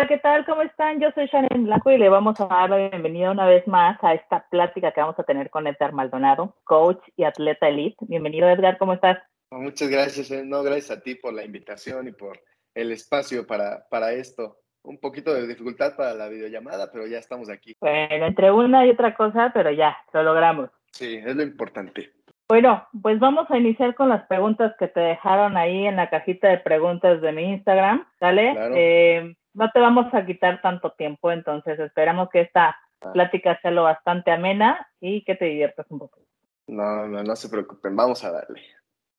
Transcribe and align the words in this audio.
Hola, 0.00 0.08
¿qué 0.08 0.16
tal? 0.16 0.46
¿Cómo 0.46 0.62
están? 0.62 0.98
Yo 0.98 1.10
soy 1.14 1.26
Shannon 1.26 1.64
Blanco 1.64 1.90
y 1.90 1.98
le 1.98 2.08
vamos 2.08 2.40
a 2.40 2.46
dar 2.46 2.70
la 2.70 2.88
bienvenida 2.88 3.32
una 3.32 3.44
vez 3.44 3.66
más 3.68 4.02
a 4.02 4.14
esta 4.14 4.48
plática 4.48 4.92
que 4.92 5.00
vamos 5.02 5.18
a 5.18 5.24
tener 5.24 5.50
con 5.50 5.66
Edgar 5.66 5.92
Maldonado, 5.92 6.56
coach 6.64 7.02
y 7.18 7.24
atleta 7.24 7.68
elite. 7.68 7.98
Bienvenido, 8.08 8.48
Edgar, 8.48 8.78
¿cómo 8.78 8.94
estás? 8.94 9.18
Muchas 9.50 9.90
gracias, 9.90 10.30
eh. 10.30 10.42
no, 10.42 10.62
gracias 10.62 10.90
a 10.90 11.02
ti 11.02 11.16
por 11.16 11.34
la 11.34 11.44
invitación 11.44 12.08
y 12.08 12.12
por 12.12 12.40
el 12.74 12.92
espacio 12.92 13.46
para, 13.46 13.86
para 13.90 14.14
esto. 14.14 14.60
Un 14.82 14.98
poquito 14.98 15.34
de 15.34 15.46
dificultad 15.46 15.94
para 15.96 16.14
la 16.14 16.28
videollamada, 16.28 16.90
pero 16.90 17.06
ya 17.06 17.18
estamos 17.18 17.50
aquí. 17.50 17.76
Bueno, 17.78 18.24
entre 18.24 18.50
una 18.50 18.86
y 18.86 18.90
otra 18.92 19.14
cosa, 19.14 19.50
pero 19.52 19.70
ya, 19.70 19.98
lo 20.14 20.22
logramos. 20.22 20.70
Sí, 20.92 21.20
es 21.22 21.36
lo 21.36 21.42
importante. 21.42 22.10
Bueno, 22.48 22.88
pues 23.02 23.20
vamos 23.20 23.50
a 23.50 23.58
iniciar 23.58 23.94
con 23.94 24.08
las 24.08 24.26
preguntas 24.28 24.74
que 24.78 24.88
te 24.88 25.00
dejaron 25.00 25.58
ahí 25.58 25.86
en 25.86 25.96
la 25.96 26.08
cajita 26.08 26.48
de 26.48 26.56
preguntas 26.56 27.20
de 27.20 27.32
mi 27.32 27.44
Instagram, 27.44 28.08
¿sale? 28.18 28.56
Eh, 28.74 29.36
no 29.54 29.70
te 29.70 29.80
vamos 29.80 30.12
a 30.12 30.24
quitar 30.24 30.60
tanto 30.62 30.92
tiempo, 30.92 31.30
entonces 31.30 31.78
esperamos 31.78 32.28
que 32.30 32.42
esta 32.42 32.76
ah. 33.00 33.12
plática 33.12 33.58
sea 33.60 33.70
lo 33.70 33.84
bastante 33.84 34.30
amena 34.30 34.88
y 35.00 35.24
que 35.24 35.34
te 35.34 35.46
diviertas 35.46 35.86
un 35.90 36.00
poco. 36.00 36.20
No, 36.66 37.06
no, 37.06 37.22
no 37.22 37.36
se 37.36 37.48
preocupen, 37.48 37.96
vamos 37.96 38.24
a 38.24 38.30
darle. 38.30 38.62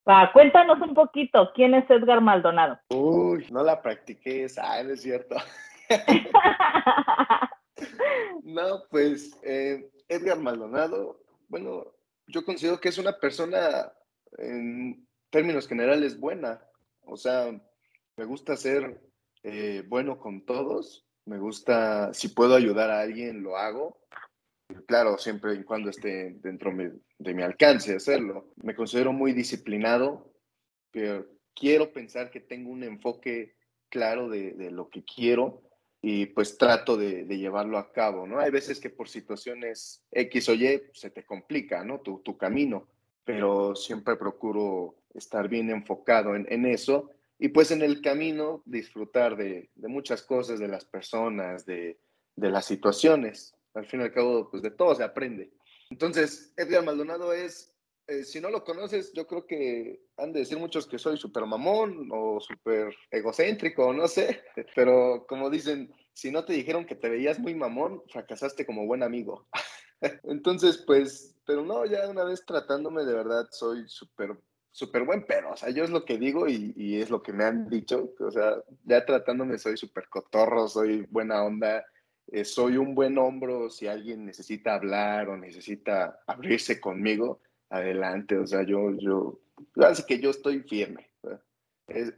Va, 0.07 0.31
cuéntanos 0.31 0.81
un 0.81 0.93
poquito, 0.93 1.51
¿quién 1.53 1.75
es 1.75 1.89
Edgar 1.89 2.21
Maldonado? 2.21 2.79
Uy, 2.89 3.47
no 3.51 3.63
la 3.63 3.81
practiqué 3.81 4.45
esa, 4.45 4.81
no 4.83 4.93
es 4.93 5.01
cierto. 5.01 5.35
no, 8.43 8.83
pues 8.89 9.37
eh, 9.43 9.91
Edgar 10.07 10.39
Maldonado, 10.39 11.19
bueno, 11.49 11.85
yo 12.25 12.43
considero 12.43 12.79
que 12.79 12.89
es 12.89 12.97
una 12.97 13.13
persona 13.13 13.91
en 14.37 15.05
términos 15.29 15.67
generales 15.67 16.19
buena. 16.19 16.61
O 17.05 17.17
sea, 17.17 17.51
me 18.15 18.25
gusta 18.25 18.55
ser 18.55 19.01
eh, 19.43 19.83
bueno 19.87 20.19
con 20.19 20.45
todos. 20.45 21.05
Me 21.25 21.37
gusta, 21.37 22.13
si 22.13 22.29
puedo 22.29 22.55
ayudar 22.55 22.89
a 22.89 23.01
alguien, 23.01 23.43
lo 23.43 23.57
hago. 23.57 23.99
Claro, 24.87 25.17
siempre 25.17 25.53
y 25.55 25.63
cuando 25.63 25.89
esté 25.89 26.35
dentro 26.41 26.71
de 27.19 27.33
mi 27.33 27.43
alcance 27.43 27.95
hacerlo. 27.95 28.53
Me 28.57 28.75
considero 28.75 29.13
muy 29.13 29.33
disciplinado, 29.33 30.33
pero 30.91 31.27
quiero 31.53 31.91
pensar 31.91 32.31
que 32.31 32.39
tengo 32.39 32.71
un 32.71 32.83
enfoque 32.83 33.55
claro 33.89 34.29
de, 34.29 34.71
lo 34.71 34.89
que 34.89 35.03
quiero 35.03 35.61
y 36.01 36.27
pues 36.27 36.57
trato 36.57 36.97
de, 36.97 37.25
llevarlo 37.25 37.77
a 37.77 37.91
cabo, 37.91 38.25
¿no? 38.25 38.39
Hay 38.39 38.49
veces 38.49 38.79
que 38.79 38.89
por 38.89 39.09
situaciones 39.09 40.03
X 40.11 40.49
o 40.49 40.53
Y 40.53 40.81
se 40.93 41.11
te 41.11 41.23
complica, 41.23 41.83
¿no? 41.83 41.99
Tu, 41.99 42.37
camino, 42.37 42.87
pero 43.23 43.75
siempre 43.75 44.15
procuro 44.15 44.95
estar 45.13 45.47
bien 45.49 45.69
enfocado 45.69 46.35
en, 46.35 46.47
en 46.49 46.65
eso 46.65 47.11
y 47.43 47.49
pues 47.49 47.71
en 47.71 47.81
el 47.81 48.01
camino 48.01 48.61
disfrutar 48.65 49.35
de, 49.35 49.71
muchas 49.75 50.21
cosas, 50.21 50.59
de 50.59 50.67
las 50.67 50.85
personas, 50.85 51.65
de, 51.65 51.97
las 52.35 52.65
situaciones. 52.65 53.55
Al 53.73 53.87
fin 53.87 54.01
y 54.01 54.03
al 54.03 54.13
cabo, 54.13 54.47
pues 54.51 54.61
de 54.61 54.69
todo 54.69 54.93
se 54.93 55.03
aprende. 55.03 55.51
Entonces, 55.89 56.53
Edgar 56.55 56.85
Maldonado 56.85 57.33
es, 57.33 57.73
eh, 58.05 58.23
si 58.25 58.39
no 58.39 58.51
lo 58.51 58.63
conoces, 58.63 59.11
yo 59.13 59.25
creo 59.25 59.47
que 59.47 60.03
han 60.17 60.33
de 60.33 60.41
decir 60.41 60.59
muchos 60.59 60.85
que 60.85 60.99
soy 60.99 61.17
súper 61.17 61.47
mamón 61.47 62.09
o 62.11 62.39
súper 62.39 62.95
egocéntrico, 63.09 63.91
no 63.91 64.07
sé, 64.07 64.43
pero 64.75 65.25
como 65.27 65.49
dicen, 65.49 65.91
si 66.13 66.29
no 66.29 66.45
te 66.45 66.53
dijeron 66.53 66.85
que 66.85 66.95
te 66.95 67.09
veías 67.09 67.39
muy 67.39 67.55
mamón, 67.55 68.03
fracasaste 68.11 68.67
como 68.67 68.85
buen 68.85 69.01
amigo. 69.01 69.47
Entonces, 70.25 70.83
pues, 70.85 71.35
pero 71.47 71.65
no, 71.65 71.87
ya 71.87 72.07
una 72.07 72.23
vez 72.23 72.45
tratándome 72.45 73.03
de 73.03 73.15
verdad, 73.15 73.47
soy 73.49 73.85
súper 73.87 74.37
súper 74.71 75.03
buen 75.03 75.25
pero, 75.27 75.51
o 75.51 75.57
sea, 75.57 75.69
yo 75.69 75.83
es 75.83 75.89
lo 75.89 76.05
que 76.05 76.17
digo 76.17 76.47
y, 76.47 76.97
es 77.01 77.09
lo 77.09 77.21
que 77.21 77.33
me 77.33 77.43
han 77.43 77.69
dicho, 77.69 78.13
o 78.19 78.31
sea, 78.31 78.55
ya 78.83 79.05
tratándome 79.05 79.57
soy 79.57 79.77
súper 79.77 80.07
cotorro, 80.07 80.67
soy 80.67 81.05
buena 81.09 81.43
onda, 81.43 81.85
eh, 82.27 82.45
soy 82.45 82.77
un 82.77 82.95
buen 82.95 83.17
hombro 83.17 83.69
si 83.69 83.87
alguien 83.87 84.25
necesita 84.25 84.75
hablar 84.75 85.29
o 85.29 85.37
necesita 85.37 86.19
abrirse 86.25 86.79
conmigo, 86.79 87.41
adelante, 87.69 88.37
o 88.37 88.47
sea, 88.47 88.63
yo, 88.63 88.91
yo, 88.97 89.39
así 89.83 90.03
que 90.05 90.19
yo 90.19 90.29
estoy 90.29 90.61
firme. 90.61 91.09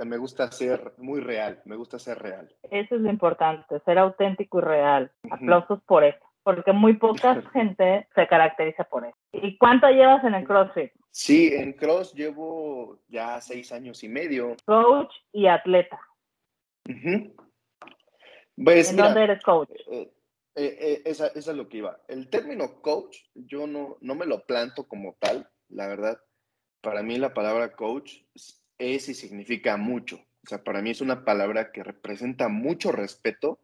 me 0.06 0.18
gusta 0.18 0.52
ser 0.52 0.94
muy 0.97 1.22
real, 1.22 1.62
me 1.66 1.75
gusta 1.75 1.97
ser 1.97 2.19
real. 2.19 2.53
Eso 2.69 2.96
es 2.96 3.02
lo 3.02 3.09
importante, 3.09 3.80
ser 3.86 3.97
auténtico 3.97 4.59
y 4.59 4.62
real. 4.62 5.12
Aplausos 5.31 5.81
por 5.84 6.03
eso 6.03 6.33
porque 6.44 6.72
muy 6.72 6.94
poca 6.94 7.42
gente 7.54 8.08
se 8.14 8.28
caracteriza 8.28 8.84
por 8.84 9.06
eso. 9.06 9.18
¿Y 9.31 9.58
cuánto 9.58 9.90
llevas 9.90 10.24
en 10.24 10.36
el 10.36 10.46
CrossFit? 10.46 10.92
Sí, 11.12 11.54
en 11.54 11.74
Cross 11.74 12.14
llevo 12.14 13.00
ya 13.08 13.40
seis 13.40 13.72
años 13.72 14.04
y 14.04 14.09
medio. 14.09 14.56
Coach 14.66 15.14
y 15.31 15.46
atleta. 15.46 16.00
pues, 18.56 18.90
¿En 18.90 18.98
dónde 18.98 19.24
eres 19.24 19.44
coach? 19.44 19.70
Eh, 19.92 20.12
eh, 20.56 20.78
eh, 20.80 21.02
esa, 21.06 21.28
esa, 21.28 21.52
es 21.52 21.58
lo 21.58 21.70
que 21.70 21.78
iba. 21.78 22.00
El 22.08 22.30
término 22.30 22.81
coach, 22.81 23.18
yo 23.36 23.68
no, 23.68 23.98
no 24.02 24.16
me 24.16 24.25
lo 24.25 24.46
planto 24.46 24.88
como 24.88 25.16
tal, 25.20 25.48
la 25.70 25.88
verdad. 25.88 26.20
Para 26.81 27.04
mí 27.04 27.18
la 27.20 27.34
palabra 27.36 27.75
coach 27.75 28.24
es 28.80 29.10
y 29.10 29.14
significa 29.14 29.78
mucho. 29.78 30.16
O 30.16 30.50
sea, 30.50 30.64
para 30.64 30.81
mí 30.81 30.90
es 30.90 31.02
una 31.02 31.24
palabra 31.24 31.72
que 31.72 31.84
representa 31.84 32.50
mucho 32.50 32.92
respeto 32.92 33.60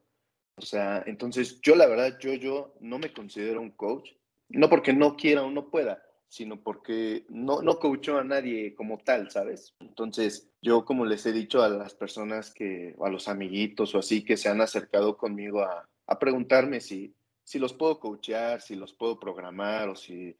o 0.60 0.66
sea, 0.66 1.04
entonces 1.06 1.60
yo 1.62 1.76
la 1.76 1.88
verdad, 1.88 2.18
yo, 2.20 2.34
yo 2.34 2.76
no 2.80 3.00
me 3.00 3.14
considero 3.14 3.62
un 3.62 3.72
coach, 3.72 4.12
no 4.50 4.70
porque 4.70 4.94
no 4.94 5.16
quiera 5.16 5.44
o 5.44 5.52
no 5.52 5.70
pueda, 5.70 6.04
sino 6.28 6.62
porque 6.62 7.26
no, 7.30 7.62
no 7.62 7.80
a 8.18 8.24
nadie 8.24 8.76
como 8.76 9.00
tal, 9.00 9.32
¿sabes? 9.32 9.74
Entonces, 9.80 10.52
yo 10.62 10.86
como 10.86 11.06
les 11.06 11.26
he 11.26 11.32
dicho 11.32 11.64
a 11.64 11.70
las 11.70 11.96
personas 11.96 12.54
que, 12.54 12.94
o 12.98 13.06
a 13.06 13.10
los 13.10 13.28
amiguitos 13.28 13.96
o 13.96 14.00
así 14.00 14.24
que 14.24 14.38
se 14.38 14.50
han 14.50 14.62
acercado 14.62 15.18
conmigo 15.18 15.62
a, 15.62 15.88
a 16.06 16.20
preguntarme 16.20 16.82
si, 16.82 17.16
si 17.44 17.58
los 17.58 17.74
puedo 17.74 18.00
coachear, 18.00 18.62
si 18.62 18.76
los 18.76 18.94
puedo 18.94 19.20
programar 19.20 19.90
o 19.90 19.96
si, 19.96 20.36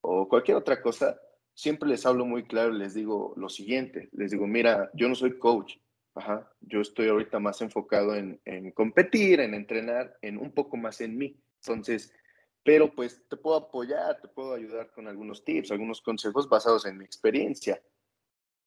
o 0.00 0.28
cualquier 0.28 0.56
otra 0.56 0.80
cosa, 0.80 1.18
siempre 1.54 1.88
les 1.88 2.06
hablo 2.06 2.24
muy 2.24 2.44
claro 2.44 2.72
les 2.72 2.94
digo 2.94 3.34
lo 3.36 3.48
siguiente, 3.48 4.08
les 4.12 4.30
digo, 4.30 4.46
mira, 4.46 4.90
yo 4.94 5.08
no 5.08 5.14
soy 5.14 5.38
coach, 5.38 5.74
Ajá, 6.14 6.48
yo 6.60 6.80
estoy 6.80 7.08
ahorita 7.08 7.40
más 7.40 7.60
enfocado 7.60 8.14
en, 8.14 8.40
en, 8.44 8.70
competir, 8.70 9.40
en 9.40 9.54
entrenar, 9.54 10.16
en 10.22 10.38
un 10.38 10.52
poco 10.52 10.76
más 10.76 11.00
en 11.00 11.18
mí. 11.18 11.40
Entonces, 11.60 12.12
pero 12.62 12.94
pues 12.94 13.26
te 13.28 13.36
puedo 13.36 13.56
apoyar, 13.56 14.20
te 14.20 14.28
puedo 14.28 14.54
ayudar 14.54 14.92
con 14.92 15.08
algunos 15.08 15.44
tips, 15.44 15.72
algunos 15.72 16.00
consejos 16.00 16.48
basados 16.48 16.86
en 16.86 16.98
mi 16.98 17.04
experiencia. 17.04 17.82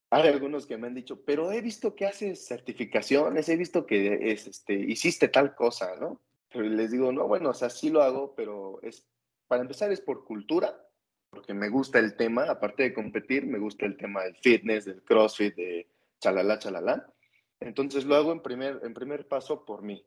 Hay 0.10 0.28
algunos 0.28 0.68
que 0.68 0.78
me 0.78 0.88
han 0.88 0.96
dicho, 0.96 1.24
pero 1.24 1.52
he 1.52 1.62
visto 1.62 1.96
que 1.96 2.06
haces 2.06 2.46
certificaciones, 2.46 3.50
he 3.50 3.58
visto 3.58 3.86
que 3.86 4.32
es, 4.32 4.48
este, 4.48 4.74
hiciste 4.74 5.28
tal 5.28 5.56
cosa, 5.56 5.96
¿no? 5.98 6.22
Pero 6.50 6.64
les 6.64 6.92
digo, 6.92 7.12
no, 7.12 7.28
bueno, 7.28 7.50
o 7.50 7.54
sea, 7.54 7.70
sí 7.70 7.90
lo 7.90 8.02
hago, 8.02 8.34
pero 8.36 8.82
es, 8.84 9.06
para 9.48 9.64
empezar 9.64 9.92
es 9.92 10.00
por 10.00 10.24
cultura, 10.24 10.82
porque 11.30 11.54
me 11.54 11.70
gusta 11.70 12.00
el 12.00 12.16
tema, 12.16 12.44
aparte 12.44 12.84
de 12.84 12.94
competir, 12.94 13.46
me 13.46 13.60
gusta 13.60 13.86
el 13.86 13.98
tema 13.98 14.24
del 14.24 14.38
fitness, 14.38 14.86
del 14.86 15.04
crossfit, 15.04 15.56
de 15.56 15.90
chalala, 16.20 16.58
chalala. 16.60 17.14
Entonces 17.60 18.06
lo 18.06 18.16
hago 18.16 18.32
en 18.32 18.42
primer, 18.42 18.80
en 18.84 18.94
primer 18.94 19.28
paso 19.28 19.66
por 19.66 19.82
mí, 19.82 20.06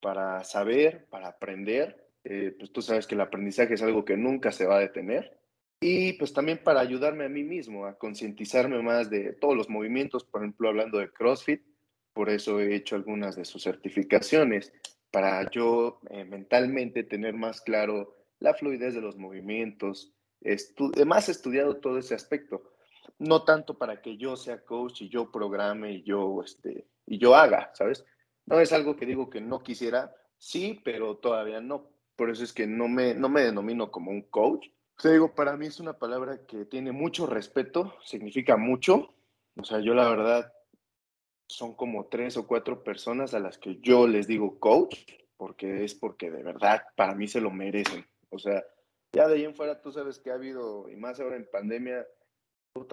para 0.00 0.42
saber, 0.44 1.06
para 1.10 1.28
aprender. 1.28 2.08
Eh, 2.24 2.54
pues 2.58 2.72
tú 2.72 2.82
sabes 2.82 3.06
que 3.06 3.14
el 3.14 3.20
aprendizaje 3.20 3.74
es 3.74 3.82
algo 3.82 4.04
que 4.04 4.16
nunca 4.16 4.52
se 4.52 4.66
va 4.66 4.76
a 4.76 4.80
detener. 4.80 5.38
Y 5.80 6.12
pues 6.14 6.32
también 6.32 6.58
para 6.62 6.80
ayudarme 6.80 7.24
a 7.24 7.28
mí 7.28 7.42
mismo, 7.42 7.86
a 7.86 7.98
concientizarme 7.98 8.80
más 8.82 9.10
de 9.10 9.32
todos 9.32 9.56
los 9.56 9.68
movimientos, 9.68 10.24
por 10.24 10.42
ejemplo, 10.42 10.68
hablando 10.68 10.98
de 10.98 11.10
CrossFit, 11.10 11.62
por 12.12 12.30
eso 12.30 12.60
he 12.60 12.74
hecho 12.74 12.94
algunas 12.94 13.34
de 13.34 13.44
sus 13.44 13.64
certificaciones, 13.64 14.72
para 15.10 15.50
yo 15.50 16.00
eh, 16.10 16.24
mentalmente 16.24 17.02
tener 17.02 17.34
más 17.34 17.60
claro 17.60 18.14
la 18.38 18.54
fluidez 18.54 18.94
de 18.94 19.00
los 19.00 19.16
movimientos. 19.16 20.12
Además, 20.94 21.28
he 21.28 21.32
estudiado 21.32 21.76
todo 21.76 21.98
ese 21.98 22.14
aspecto 22.14 22.71
no 23.18 23.44
tanto 23.44 23.78
para 23.78 24.00
que 24.00 24.16
yo 24.16 24.36
sea 24.36 24.64
coach 24.64 25.02
y 25.02 25.08
yo 25.08 25.30
programe 25.30 25.92
y 25.92 26.02
yo, 26.02 26.42
este, 26.44 26.86
y 27.06 27.18
yo 27.18 27.34
haga, 27.34 27.70
¿sabes? 27.74 28.04
No 28.46 28.60
es 28.60 28.72
algo 28.72 28.96
que 28.96 29.06
digo 29.06 29.30
que 29.30 29.40
no 29.40 29.62
quisiera, 29.62 30.14
sí, 30.38 30.80
pero 30.84 31.16
todavía 31.16 31.60
no. 31.60 31.90
Por 32.16 32.30
eso 32.30 32.44
es 32.44 32.52
que 32.52 32.66
no 32.66 32.88
me, 32.88 33.14
no 33.14 33.28
me 33.28 33.42
denomino 33.42 33.90
como 33.90 34.10
un 34.10 34.22
coach. 34.22 34.68
Te 35.00 35.12
digo, 35.12 35.34
para 35.34 35.56
mí 35.56 35.66
es 35.66 35.80
una 35.80 35.98
palabra 35.98 36.46
que 36.46 36.64
tiene 36.64 36.92
mucho 36.92 37.26
respeto, 37.26 37.94
significa 38.04 38.56
mucho. 38.56 39.14
O 39.56 39.64
sea, 39.64 39.80
yo 39.80 39.94
la 39.94 40.08
verdad 40.08 40.52
son 41.48 41.74
como 41.74 42.06
tres 42.06 42.36
o 42.36 42.46
cuatro 42.46 42.82
personas 42.82 43.34
a 43.34 43.40
las 43.40 43.58
que 43.58 43.78
yo 43.80 44.06
les 44.06 44.26
digo 44.26 44.58
coach, 44.58 44.96
porque 45.36 45.84
es 45.84 45.94
porque 45.94 46.30
de 46.30 46.42
verdad 46.42 46.82
para 46.96 47.14
mí 47.14 47.28
se 47.28 47.40
lo 47.40 47.50
merecen. 47.50 48.06
O 48.30 48.38
sea, 48.38 48.64
ya 49.12 49.28
de 49.28 49.34
ahí 49.34 49.44
en 49.44 49.54
fuera 49.54 49.80
tú 49.82 49.92
sabes 49.92 50.18
que 50.18 50.30
ha 50.30 50.34
habido, 50.34 50.88
y 50.88 50.96
más 50.96 51.20
ahora 51.20 51.36
en 51.36 51.48
pandemia, 51.50 52.06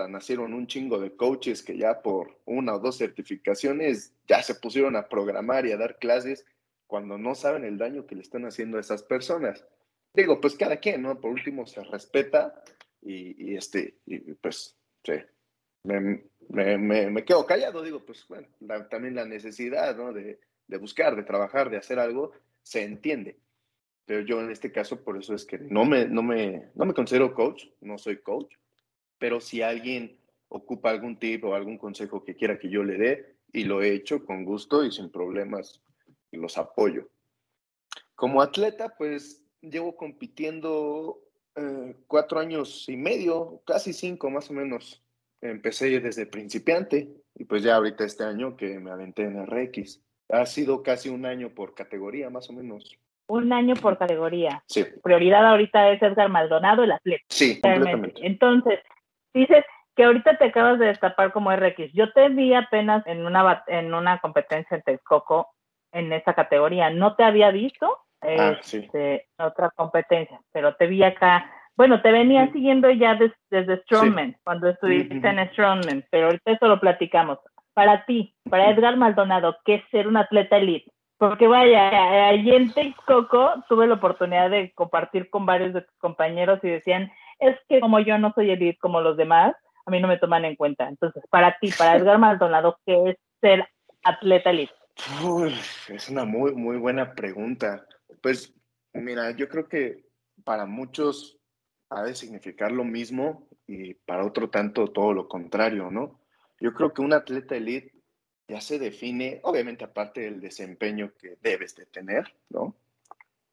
nacieron 0.10 0.54
un 0.54 0.68
chingo 0.68 1.00
de 1.00 1.16
coaches 1.16 1.64
que 1.64 1.78
ya 1.78 2.02
por 2.02 2.40
una 2.46 2.76
o 2.76 2.80
dos 2.80 2.98
certificaciones 2.98 4.14
ya 4.28 4.44
se 4.44 4.56
pusieron 4.56 4.96
a 4.96 5.08
programar 5.08 5.66
y 5.66 5.72
a 5.72 5.78
dar 5.78 5.98
clases 6.00 6.46
cuando 6.88 7.18
no 7.18 7.36
saben 7.36 7.66
el 7.66 7.78
daño 7.78 8.06
que 8.06 8.16
le 8.16 8.22
están 8.22 8.46
haciendo 8.46 8.78
a 8.78 8.82
esas 8.82 9.04
personas. 9.04 9.66
Digo, 10.14 10.42
pues 10.42 10.56
cada 10.56 10.78
quien, 10.78 11.04
¿no? 11.04 11.20
Por 11.20 11.32
último 11.32 11.66
se 11.66 11.84
respeta 11.84 12.64
y, 13.02 13.56
este, 13.56 14.00
y 14.06 14.34
pues, 14.34 14.78
sí, 15.04 15.14
me, 15.84 16.24
me, 16.50 17.10
me, 17.10 17.26
quedo 17.26 17.46
callado, 17.46 17.82
digo, 17.82 18.04
pues 18.06 18.28
bueno, 18.28 18.48
también 18.90 19.16
la 19.16 19.26
necesidad, 19.26 19.96
¿no? 19.96 20.12
De, 20.12 20.40
de 20.68 20.78
buscar, 20.78 21.16
de 21.16 21.24
trabajar, 21.24 21.70
de 21.70 21.78
hacer 21.78 22.00
algo, 22.00 22.32
se 22.64 22.84
entiende. 22.84 23.38
Pero 24.06 24.22
yo 24.22 24.42
en 24.42 24.50
este 24.50 24.72
caso, 24.72 25.04
por 25.04 25.18
eso 25.18 25.36
es 25.36 25.46
que 25.46 25.60
no 25.60 25.86
me, 25.86 26.06
no 26.08 26.24
me, 26.24 26.72
no 26.74 26.86
me 26.86 26.94
considero 26.94 27.34
coach, 27.34 27.66
no 27.82 27.98
soy 28.00 28.18
coach, 28.18 28.52
pero 29.20 29.40
si 29.40 29.62
alguien 29.62 30.18
ocupa 30.48 30.90
algún 30.90 31.20
tip 31.20 31.46
o 31.46 31.54
algún 31.54 31.78
consejo 31.78 32.24
que 32.24 32.36
quiera 32.36 32.58
que 32.58 32.70
yo 32.70 32.84
le 32.84 32.98
dé, 32.98 33.36
y 33.52 33.64
lo 33.64 33.82
he 33.82 33.94
hecho 33.94 34.26
con 34.26 34.46
gusto 34.46 34.84
y 34.84 34.92
sin 34.92 35.10
problemas, 35.10 35.82
los 36.32 36.58
apoyo. 36.58 37.10
Como 38.16 38.42
atleta, 38.42 38.96
pues 38.98 39.44
llevo 39.62 39.96
compitiendo 39.96 41.20
eh, 41.56 41.96
cuatro 42.08 42.40
años 42.40 42.88
y 42.88 42.98
medio, 42.98 43.62
casi 43.66 43.94
cinco 43.94 44.30
más 44.30 44.50
o 44.50 44.54
menos. 44.54 45.04
Empecé 45.42 46.00
desde 46.00 46.26
principiante 46.26 47.10
y 47.36 47.46
pues 47.46 47.64
ya 47.64 47.76
ahorita 47.76 48.04
este 48.04 48.24
año 48.24 48.58
que 48.58 48.80
me 48.80 48.92
aventé 48.92 49.24
en 49.24 49.46
RX. 49.46 50.02
Ha 50.30 50.46
sido 50.46 50.84
casi 50.84 51.10
un 51.10 51.26
año 51.26 51.50
por 51.50 51.74
categoría, 51.74 52.30
más 52.30 52.50
o 52.50 52.54
menos. 52.54 52.98
Un 53.28 53.54
año 53.54 53.76
por 53.76 53.98
categoría. 53.98 54.64
Sí. 54.68 54.86
Prioridad 55.02 55.46
ahorita 55.46 55.92
es 55.92 56.02
Edgar 56.02 56.30
Maldonado, 56.30 56.84
el 56.84 56.92
atleta. 56.92 57.24
Sí, 57.30 57.60
completamente. 57.62 58.26
Entonces, 58.26 58.80
dices 59.34 59.66
que 59.96 60.06
ahorita 60.06 60.38
te 60.38 60.46
acabas 60.46 60.80
de 60.80 60.88
destapar 60.88 61.32
como 61.34 61.52
RX. 61.52 61.92
Yo 61.94 62.12
te 62.14 62.30
vi 62.30 62.54
apenas 62.54 63.06
en 63.06 63.26
una, 63.26 63.64
en 63.68 63.94
una 63.94 64.20
competencia 64.20 64.78
en 64.78 64.84
Texcoco 64.84 65.50
en 65.92 66.14
esa 66.14 66.34
categoría. 66.34 66.90
No 66.90 67.16
te 67.16 67.24
había 67.24 67.52
visto 67.52 67.98
ah, 68.22 68.56
este, 68.62 69.28
otra 69.38 69.72
competencia, 69.72 70.40
pero 70.52 70.76
te 70.76 70.88
vi 70.88 71.04
acá. 71.04 71.52
Bueno, 71.76 72.02
te 72.02 72.12
venía 72.12 72.52
siguiendo 72.52 72.90
ya 72.92 73.18
desde 73.50 73.82
Strongman, 73.84 74.38
cuando 74.44 74.70
estuviste 74.70 75.16
en 75.16 75.50
Strongman, 75.52 76.06
pero 76.10 76.28
ahorita 76.28 76.52
eso 76.52 76.68
lo 76.68 76.80
platicamos. 76.80 77.40
Para 77.74 78.06
ti, 78.06 78.36
para 78.50 78.70
Edgar 78.70 78.98
Maldonado, 78.98 79.58
¿qué 79.64 79.76
es 79.76 79.84
ser 79.90 80.08
un 80.08 80.18
atleta 80.18 80.58
elite? 80.58 80.92
Porque 81.18 81.48
vaya, 81.48 82.30
allí 82.30 82.56
en 82.56 82.74
Texcoco 82.74 83.64
tuve 83.68 83.88
la 83.88 83.96
oportunidad 83.96 84.50
de 84.50 84.72
compartir 84.74 85.30
con 85.30 85.46
varios 85.46 85.74
de 85.74 85.82
tus 85.82 85.98
compañeros 85.98 86.60
y 86.64 86.70
decían, 86.70 87.12
es 87.40 87.58
que 87.68 87.80
como 87.80 88.00
yo 88.00 88.18
no 88.18 88.34
soy 88.34 88.52
elite 88.52 88.78
como 88.80 89.02
los 89.02 89.18
demás, 89.18 89.56
a 89.86 89.92
mí 89.92 90.00
no 90.00 90.08
me 90.08 90.18
toman 90.18 90.46
en 90.46 90.56
cuenta. 90.56 90.88
Entonces, 90.88 91.24
para 91.30 91.58
ti, 91.60 91.72
para 91.78 91.96
Edgar 91.96 92.20
Maldonado, 92.20 92.80
¿qué 92.86 93.10
es 93.10 93.18
ser 93.42 93.68
atleta 94.04 94.52
elite? 94.52 94.74
es 95.88 96.10
una 96.10 96.26
muy, 96.26 96.54
muy 96.54 96.78
buena 96.78 97.14
pregunta. 97.14 97.86
Pues, 98.22 98.54
mira, 98.94 99.32
yo 99.32 99.48
creo 99.48 99.68
que 99.68 100.06
para 100.44 100.66
muchos 100.66 101.40
ha 101.90 102.04
de 102.04 102.14
significar 102.14 102.72
lo 102.72 102.84
mismo 102.84 103.48
y 103.66 103.94
para 103.94 104.26
otro 104.26 104.50
tanto 104.50 104.88
todo 104.88 105.14
lo 105.14 105.28
contrario, 105.28 105.90
¿no? 105.90 106.20
Yo 106.60 106.74
creo 106.74 106.94
que 106.94 107.02
un 107.02 107.14
atleta 107.14 107.56
elite 107.56 107.94
ya 108.48 108.60
se 108.60 108.80
define, 108.80 109.40
obviamente 109.44 109.86
aparte 109.86 110.22
del 110.22 110.42
desempeño 110.42 111.14
que 111.18 111.38
debes 111.42 111.76
de 111.76 111.86
tener, 111.86 112.34
¿no? 112.50 112.76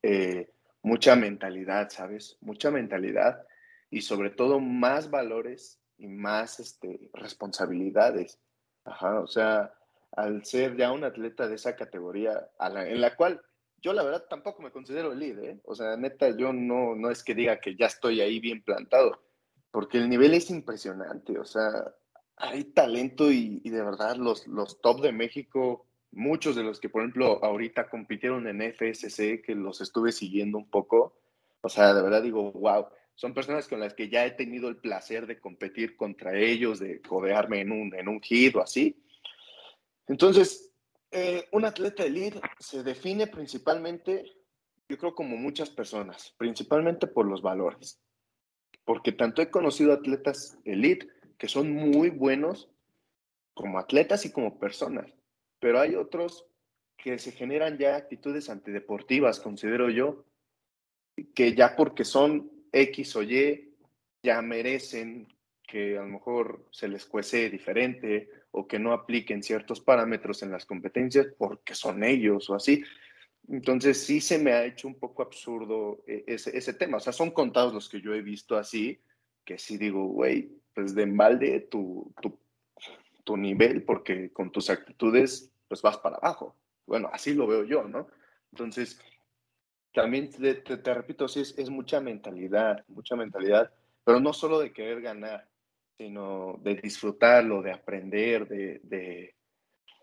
Eh, 0.03 0.51
mucha 0.83 1.17
mentalidad, 1.17 1.91
¿sabes? 1.91 2.37
Mucha 2.41 2.71
mentalidad 2.71 3.47
y 3.91 4.03
sobre 4.03 4.31
todo 4.31 4.61
más 4.61 5.11
valores 5.11 5.81
y 5.99 6.09
más 6.09 6.61
este, 6.61 7.11
responsabilidades. 7.13 8.39
Ajá, 8.85 9.21
o 9.21 9.27
sea, 9.27 9.73
al 10.13 10.45
ser 10.45 10.77
ya 10.77 10.93
un 10.93 11.05
atleta 11.05 11.49
de 11.49 11.57
esa 11.57 11.77
categoría, 11.77 12.49
en 12.61 13.01
la 13.01 13.17
cual 13.17 13.43
yo 13.83 13.93
la 13.93 14.03
verdad 14.03 14.25
tampoco 14.29 14.63
me 14.63 14.73
considero 14.73 15.13
el 15.13 15.19
líder, 15.19 15.45
¿eh? 15.51 15.61
o 15.65 15.75
sea, 15.75 15.97
neta, 15.97 16.31
yo 16.37 16.53
no, 16.53 16.95
no 16.95 17.11
es 17.11 17.23
que 17.23 17.35
diga 17.35 17.61
que 17.61 17.77
ya 17.77 17.87
estoy 17.87 18.21
ahí 18.21 18.41
bien 18.41 18.63
plantado, 18.63 19.23
porque 19.71 19.99
el 19.99 20.09
nivel 20.09 20.35
es 20.35 20.51
impresionante, 20.51 21.39
o 21.39 21.45
sea, 21.45 21.95
hay 22.37 22.65
talento 22.65 23.31
y, 23.31 23.61
y 23.65 23.71
de 23.71 23.83
verdad 23.83 24.17
los, 24.17 24.47
los 24.47 24.81
top 24.81 25.03
de 25.03 25.13
México, 25.13 25.87
muchos 26.13 26.57
de 26.57 26.63
los 26.63 26.81
que 26.81 26.89
por 26.89 27.03
ejemplo 27.03 27.45
ahorita 27.45 27.89
compitieron 27.89 28.47
en 28.49 28.73
FSC, 28.73 29.43
que 29.43 29.55
los 29.55 29.81
estuve 29.81 30.13
siguiendo 30.13 30.59
un 30.59 30.71
poco, 30.71 31.15
o 31.61 31.69
sea, 31.69 31.93
de 31.95 32.03
verdad 32.03 32.23
digo, 32.23 32.53
wow, 32.53 32.87
son 33.17 33.33
personas 33.33 33.67
con 33.67 33.81
las 33.81 33.95
que 33.95 34.11
ya 34.11 34.27
he 34.27 34.33
tenido 34.33 34.69
el 34.69 34.77
placer 34.77 35.27
de 35.27 35.41
competir 35.41 35.97
contra 35.97 36.39
ellos, 36.39 36.79
de 36.79 37.01
codearme 37.01 37.61
en 37.63 37.73
un, 37.73 37.95
en 37.95 38.09
un 38.09 38.21
hit 38.21 38.55
o 38.55 38.63
así. 38.63 39.03
Entonces, 40.07 40.71
eh, 41.11 41.49
un 41.53 41.65
atleta 41.65 42.05
elite 42.05 42.39
se 42.59 42.83
define 42.83 43.27
principalmente, 43.27 44.37
yo 44.87 44.99
creo 44.99 45.15
como 45.15 45.39
muchas 45.39 45.71
personas, 45.71 46.35
principalmente 46.37 47.07
por 47.07 47.27
los 47.27 47.41
valores. 47.41 47.99
Porque 48.85 49.13
tanto 49.13 49.41
he 49.41 49.51
conocido 49.51 49.95
atletas 49.95 50.59
elite 50.65 51.09
que 51.39 51.49
son 51.49 51.73
muy 51.73 52.11
buenos 52.11 52.69
como 53.55 53.79
atletas 53.79 54.27
y 54.27 54.33
como 54.33 54.59
personas, 54.59 55.11
pero 55.59 55.81
hay 55.81 55.95
otros 55.95 56.47
que 56.99 57.19
se 57.19 57.33
generan 57.33 57.79
ya 57.79 57.97
actitudes 57.97 58.51
antideportivas, 58.51 59.41
considero 59.41 59.89
yo, 59.89 60.27
que 61.35 61.55
ya 61.55 61.77
porque 61.77 62.05
son 62.05 62.56
X 62.73 63.17
o 63.17 63.23
Y 63.23 63.75
ya 64.23 64.43
merecen 64.43 65.29
que 65.67 65.99
a 65.99 66.03
lo 66.03 66.09
mejor 66.09 66.67
se 66.71 66.89
les 66.89 67.05
cuece 67.05 67.51
diferente 67.51 68.31
o 68.53 68.67
que 68.67 68.79
no 68.79 68.93
apliquen 68.93 69.43
ciertos 69.43 69.81
parámetros 69.81 70.43
en 70.43 70.51
las 70.51 70.65
competencias 70.65 71.27
porque 71.37 71.75
son 71.75 72.05
ellos 72.05 72.49
o 72.51 72.55
así. 72.55 72.85
Entonces 73.49 74.03
sí 74.05 74.21
se 74.21 74.39
me 74.39 74.53
ha 74.53 74.65
hecho 74.65 74.89
un 74.89 74.99
poco 74.99 75.23
absurdo 75.23 76.03
ese, 76.07 76.57
ese 76.57 76.75
tema. 76.75 76.97
O 76.97 77.01
sea, 77.01 77.13
son 77.13 77.31
contados 77.31 77.75
los 77.75 77.89
que 77.89 78.01
yo 78.01 78.15
he 78.15 78.23
visto 78.23 78.57
así, 78.57 79.01
que 79.45 79.59
sí 79.59 79.77
digo, 79.77 80.07
güey, 80.07 80.51
pues 80.75 80.95
de 80.95 81.03
embalde 81.03 81.61
tu, 81.61 82.13
tu, 82.21 82.39
tu 83.25 83.37
nivel 83.37 83.83
porque 83.83 84.31
con 84.31 84.51
tus 84.51 84.71
actitudes 84.71 85.51
pues 85.69 85.83
vas 85.83 85.99
para 85.99 86.17
abajo. 86.17 86.57
Bueno, 86.87 87.11
así 87.13 87.35
lo 87.35 87.47
veo 87.47 87.65
yo, 87.65 87.85
¿no? 87.85 88.09
Entonces, 88.53 89.01
también 89.97 90.29
te, 90.31 90.95
repito, 90.95 91.27
sí, 91.27 91.41
es, 91.41 91.71
mucha 91.71 92.03
mentalidad, 92.03 92.85
mucha 92.87 93.17
mentalidad, 93.17 93.73
pero 94.05 94.21
no 94.21 94.35
solo 94.35 94.59
de 94.59 94.71
querer 94.71 95.01
ganar, 95.01 95.49
sino 95.97 96.61
de 96.63 96.75
disfrutarlo, 96.75 97.63
de 97.63 97.73
aprender, 97.73 98.47
de, 98.47 99.33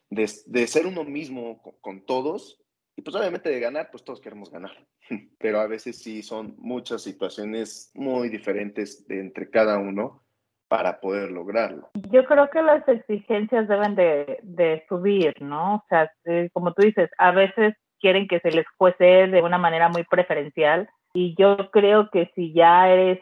de, 0.09 0.67
ser 0.67 0.87
uno 0.87 1.03
mismo 1.03 1.61
con, 1.79 2.03
todos. 2.07 2.59
Y 2.95 3.03
pues 3.03 3.15
obviamente 3.15 3.51
de 3.51 3.59
ganar, 3.59 3.91
pues 3.91 4.03
todos 4.03 4.19
queremos 4.19 4.49
ganar. 4.49 4.71
Pero 5.37 5.59
a 5.59 5.67
veces 5.67 5.99
sí 5.99 6.23
son 6.23 6.55
muchas 6.57 7.03
situaciones 7.03 7.91
muy 7.93 8.29
diferentes 8.29 9.07
de 9.07 9.19
entre 9.19 9.51
cada 9.51 9.77
uno 9.77 10.23
para 10.67 10.99
poder 11.01 11.29
lograrlo. 11.29 11.91
Yo 12.09 12.25
creo 12.25 12.49
que 12.49 12.63
las 12.63 12.87
exigencias 12.87 13.67
deben 13.67 13.93
de, 13.93 14.39
de 14.41 14.83
subir, 14.89 15.39
¿no? 15.39 15.75
O 15.75 15.85
sea, 15.87 16.11
eh, 16.25 16.49
como 16.51 16.73
tú 16.73 16.81
dices, 16.81 17.11
a 17.19 17.31
veces 17.31 17.75
quieren 18.03 18.27
que 18.27 18.41
se 18.41 18.51
les 18.51 18.65
juece 18.77 19.27
de 19.27 19.41
una 19.41 19.57
manera 19.57 19.87
muy 19.87 20.03
preferencial. 20.03 20.89
Y 21.13 21.35
yo 21.39 21.55
creo 21.71 22.09
que 22.11 22.29
si 22.35 22.53
ya 22.53 22.89
eres 22.89 23.19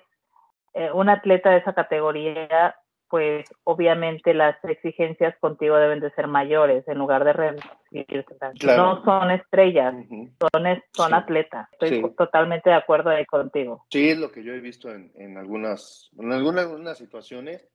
eh, 0.73 0.89
un 0.91 1.07
atleta 1.07 1.51
de 1.51 1.57
esa 1.57 1.73
categoría, 1.73 2.75
pues 3.07 3.45
obviamente 3.63 4.33
las 4.33 4.55
exigencias 4.63 5.35
contigo 5.39 5.77
deben 5.77 5.99
de 5.99 6.09
ser 6.11 6.27
mayores 6.27 6.87
en 6.87 6.97
lugar 6.97 7.23
de 7.25 7.33
reducirse. 7.33 8.35
No 8.63 9.03
son 9.03 9.29
estrellas, 9.29 9.93
son, 10.39 10.83
son 10.93 11.13
atletas. 11.13 11.67
Estoy 11.73 12.11
totalmente 12.17 12.71
de 12.71 12.77
acuerdo 12.77 13.11
ahí 13.11 13.25
contigo. 13.25 13.85
Sí, 13.91 14.09
es 14.09 14.17
lo 14.17 14.31
que 14.31 14.43
yo 14.43 14.53
he 14.53 14.61
visto 14.61 14.89
en, 14.89 15.11
en 15.13 15.37
algunas, 15.37 16.09
en 16.17 16.31
algunas, 16.31 16.65
algunas 16.65 16.97
situaciones 16.97 17.69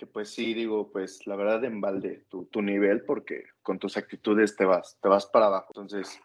que 0.00 0.06
pues 0.06 0.30
sí, 0.30 0.54
digo, 0.54 0.90
pues 0.90 1.26
la 1.26 1.36
verdad 1.36 1.62
embalde 1.62 2.24
tu, 2.30 2.46
tu 2.46 2.62
nivel 2.62 3.02
porque 3.04 3.44
con 3.60 3.78
tus 3.78 3.98
actitudes 3.98 4.56
te 4.56 4.64
vas, 4.64 4.96
te 5.02 5.10
vas 5.10 5.26
para 5.26 5.48
abajo. 5.48 5.66
Entonces, 5.74 6.18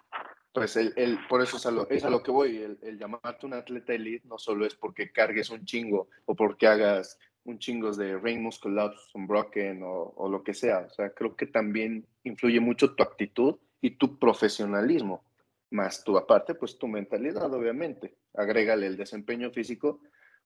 pues 0.53 0.77
el, 0.77 0.93
el, 0.95 1.19
por 1.27 1.41
eso 1.41 1.57
es 1.57 1.65
a, 1.65 1.71
lo, 1.71 1.89
es 1.89 2.05
a 2.05 2.09
lo 2.09 2.23
que 2.23 2.31
voy, 2.31 2.55
el, 2.55 2.79
el, 2.81 2.97
llamarte 2.97 3.45
un 3.45 3.53
atleta 3.53 3.93
elite 3.93 4.25
no 4.29 4.37
solo 4.37 4.65
es 4.65 4.75
porque 4.75 5.11
cargues 5.11 5.49
un 5.49 5.65
chingo 5.65 6.07
o 6.23 6.35
porque 6.37 6.67
hagas 6.67 7.19
un 7.43 7.59
chingo 7.59 7.91
de 7.91 8.17
Rain 8.17 8.41
Muscle 8.41 8.81
Ups, 8.81 9.13
Unbroken 9.13 9.83
o, 9.83 10.13
o 10.15 10.29
lo 10.29 10.41
que 10.41 10.53
sea. 10.53 10.87
O 10.89 10.89
sea, 10.91 11.09
creo 11.09 11.35
que 11.35 11.47
también 11.47 12.07
influye 12.23 12.61
mucho 12.61 12.95
tu 12.95 13.03
actitud 13.03 13.57
y 13.81 13.97
tu 13.97 14.17
profesionalismo, 14.17 15.25
más 15.69 16.01
tu 16.01 16.17
aparte, 16.17 16.55
pues 16.55 16.79
tu 16.79 16.87
mentalidad, 16.87 17.53
obviamente. 17.53 18.15
Agrégale 18.35 18.87
el 18.87 18.95
desempeño 18.95 19.51
físico, 19.51 19.99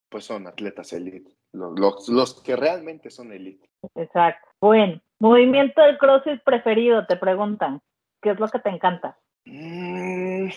pues 0.09 0.25
son 0.25 0.47
atletas 0.47 0.91
elite, 0.93 1.31
los, 1.53 2.09
los, 2.09 2.41
que 2.41 2.55
realmente 2.55 3.09
son 3.09 3.31
elite. 3.31 3.69
Exacto. 3.95 4.47
Bueno, 4.59 5.01
movimiento 5.19 5.81
del 5.81 5.97
CrossFit 5.97 6.41
preferido, 6.43 7.05
te 7.05 7.15
preguntan. 7.15 7.81
¿Qué 8.21 8.31
es 8.31 8.39
lo 8.39 8.47
que 8.49 8.59
te 8.59 8.69
encanta? 8.69 9.17
Mm, 9.45 10.49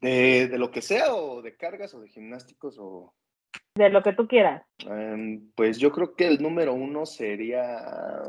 de, 0.00 0.48
de, 0.48 0.58
lo 0.58 0.70
que 0.70 0.80
sea, 0.80 1.14
o 1.14 1.42
de 1.42 1.56
cargas, 1.56 1.92
o 1.94 2.00
de 2.00 2.08
gimnásticos, 2.08 2.76
o... 2.78 3.12
De 3.74 3.90
lo 3.90 4.02
que 4.02 4.12
tú 4.12 4.26
quieras. 4.26 4.62
Em, 4.86 5.50
pues 5.54 5.78
yo 5.78 5.92
creo 5.92 6.14
que 6.14 6.26
el 6.26 6.42
número 6.42 6.72
uno 6.72 7.04
sería, 7.04 8.22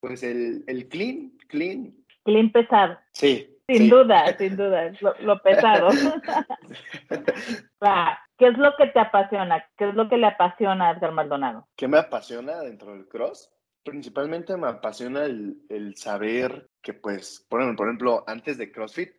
pues 0.00 0.22
el, 0.22 0.64
el 0.66 0.88
clean, 0.88 1.32
clean. 1.48 1.94
Clean 2.24 2.50
pesado. 2.50 2.98
Sí. 3.12 3.52
Sin 3.68 3.90
duda, 3.90 4.24
sin 4.38 4.56
duda, 4.56 4.92
lo, 5.00 5.14
lo 5.20 5.42
pesado. 5.42 5.88
¿Qué 8.38 8.48
es 8.48 8.58
lo 8.58 8.76
que 8.76 8.86
te 8.88 9.00
apasiona? 9.00 9.64
¿Qué 9.76 9.88
es 9.88 9.94
lo 9.94 10.08
que 10.08 10.16
le 10.16 10.26
apasiona 10.26 10.88
a 10.88 10.92
Edgar 10.92 11.12
Maldonado? 11.12 11.66
¿Qué 11.76 11.88
me 11.88 11.98
apasiona 11.98 12.60
dentro 12.60 12.92
del 12.92 13.08
cross? 13.08 13.50
principalmente 13.86 14.56
me 14.56 14.66
apasiona 14.66 15.24
el, 15.24 15.94
saber 15.96 16.68
que, 16.82 16.92
pues, 16.92 17.46
por 17.48 17.62
ejemplo, 17.62 18.24
antes 18.26 18.58
de 18.58 18.72
CrossFit, 18.72 19.12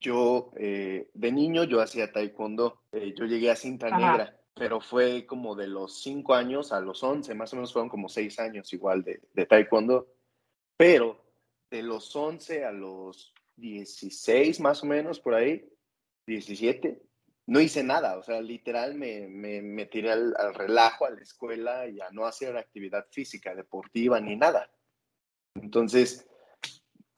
yo 0.00 0.52
eh, 0.56 1.10
de 1.12 1.32
niño 1.32 1.64
yo 1.64 1.80
hacía 1.80 2.12
taekwondo, 2.12 2.82
eh, 2.92 3.12
yo 3.18 3.24
llegué 3.24 3.50
a 3.50 3.56
cinta 3.56 3.90
negra, 3.90 4.38
pero 4.54 4.80
fue 4.80 5.26
como 5.26 5.56
de 5.56 5.66
los 5.66 6.00
5 6.02 6.34
años 6.34 6.72
a 6.72 6.80
los 6.80 7.02
11, 7.02 7.34
más 7.34 7.52
o 7.52 7.56
menos 7.56 7.72
fueron 7.72 7.88
como 7.88 8.08
6 8.08 8.38
años 8.38 8.72
igual 8.72 9.02
de, 9.02 9.20
de 9.32 9.46
taekwondo, 9.46 10.06
pero 10.76 11.20
de 11.70 11.82
los 11.82 12.14
11 12.14 12.64
a 12.64 12.72
los 12.72 13.34
16 13.56 14.60
más 14.60 14.82
o 14.82 14.86
menos 14.86 15.18
por 15.18 15.34
ahí, 15.34 15.68
17, 16.26 17.02
no 17.46 17.60
hice 17.60 17.84
nada, 17.84 18.18
o 18.18 18.22
sea, 18.22 18.40
literal 18.40 18.94
me, 18.94 19.28
me, 19.28 19.86
tiré 19.86 20.10
al, 20.10 20.34
relajo, 20.54 21.06
a 21.06 21.10
la 21.10 21.20
escuela 21.20 21.86
y 21.86 22.00
a 22.00 22.10
no 22.10 22.26
hacer 22.26 22.56
actividad 22.56 23.06
física, 23.10 23.54
deportiva 23.54 24.20
ni 24.20 24.36
nada. 24.36 24.68
Entonces, 25.54 26.26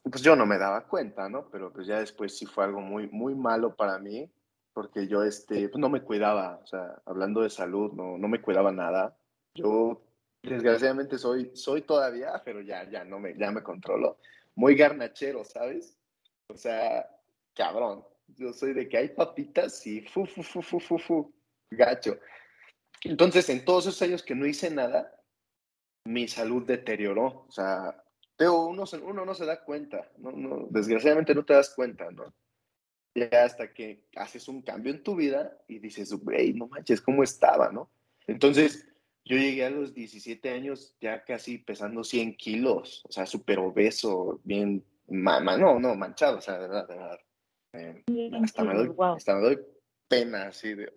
pues 0.03 0.23
yo 0.23 0.37
no 0.37 0.45
me 0.45 0.59
daba 0.59 0.87
cuenta, 0.87 1.29
¿no? 1.29 1.49
Pero 1.51 1.73
pues 1.73 1.87
ya 1.87 2.01
después 2.01 2.37
sí 2.37 2.45
fue 2.45 2.65
algo 2.65 2.81
muy, 2.81 3.09
muy 3.09 3.35
malo 3.35 3.75
para 3.75 3.99
mí, 3.99 4.31
porque 4.75 5.09
yo 5.09 5.23
este, 5.25 5.69
pues 5.71 5.81
no 5.81 5.89
me 5.89 6.03
cuidaba, 6.03 6.61
o 6.63 6.67
sea, 6.67 7.01
hablando 7.07 7.41
de 7.41 7.51
salud, 7.51 7.93
no, 7.93 8.19
no 8.19 8.29
me 8.29 8.43
cuidaba 8.43 8.71
nada. 8.71 9.17
Yo 9.55 10.03
desgraciadamente 10.43 11.19
soy, 11.19 11.51
soy 11.55 11.83
todavía, 11.83 12.43
pero 12.45 12.61
ya, 12.61 12.89
ya 12.91 13.03
no 13.03 13.19
me, 13.19 13.37
ya 13.37 13.51
me 13.51 13.63
controlo. 13.63 14.19
Muy 14.55 14.75
garnachero, 14.75 15.43
¿sabes? 15.43 15.97
O 16.49 16.57
sea, 16.57 17.09
cabrón. 17.55 18.05
Yo 18.37 18.53
soy 18.53 18.73
de 18.75 18.89
que 18.89 18.99
hay 18.99 19.09
papitas 19.09 19.87
y 19.87 20.03
fu, 20.03 20.27
fu, 20.27 20.43
fu, 20.43 20.63
fu, 20.63 20.79
fu, 20.79 20.99
fu, 20.99 21.35
gacho. 21.71 22.19
Entonces, 23.03 23.49
en 23.49 23.65
todos 23.65 23.87
esos 23.87 24.03
años 24.03 24.23
que 24.23 24.35
no 24.35 24.47
hice 24.47 24.71
nada, 24.71 25.15
mi 26.05 26.29
salud 26.29 26.65
deterioró. 26.65 27.47
O 27.49 27.51
sea, 27.51 28.03
uno, 28.47 28.85
uno 29.03 29.25
no 29.25 29.35
se 29.35 29.47
da 29.47 29.65
cuenta, 29.65 30.11
¿no? 30.19 30.33
no, 30.33 30.67
desgraciadamente 30.71 31.35
no 31.35 31.45
te 31.45 31.55
das 31.55 31.75
cuenta, 31.75 32.11
¿no? 32.11 32.33
Ya 33.15 33.45
hasta 33.45 33.73
que 33.73 34.05
haces 34.15 34.47
un 34.49 34.63
cambio 34.63 34.93
en 34.93 35.03
tu 35.03 35.17
vida 35.17 35.59
y 35.67 35.79
dices, 35.79 36.13
güey, 36.13 36.53
no 36.55 36.69
manches, 36.69 37.01
¿cómo 37.01 37.25
estaba, 37.25 37.73
no? 37.73 37.91
Entonces, 38.27 38.87
yo 39.25 39.37
llegué 39.37 39.65
a 39.65 39.71
los 39.71 39.93
17 39.93 40.51
años 40.51 40.95
ya 41.01 41.25
casi 41.25 41.59
pesando 41.59 42.05
100 42.05 42.37
kilos, 42.37 43.05
o 43.09 43.13
sea, 43.13 43.27
súper 43.27 43.59
obeso, 43.59 44.41
bien, 44.45 44.85
no, 45.09 45.81
no, 45.81 45.95
manchado, 45.97 46.39
o 46.39 46.41
sea, 46.41 46.55
de 46.55 46.61
verdad, 46.61 46.89
de 46.89 46.95
verdad. 46.95 47.19
Eh, 47.73 48.03
hasta, 48.43 48.65
me 48.65 48.75
doy, 48.75 49.59
pena 50.09 50.49
así 50.49 50.75
de... 50.75 50.93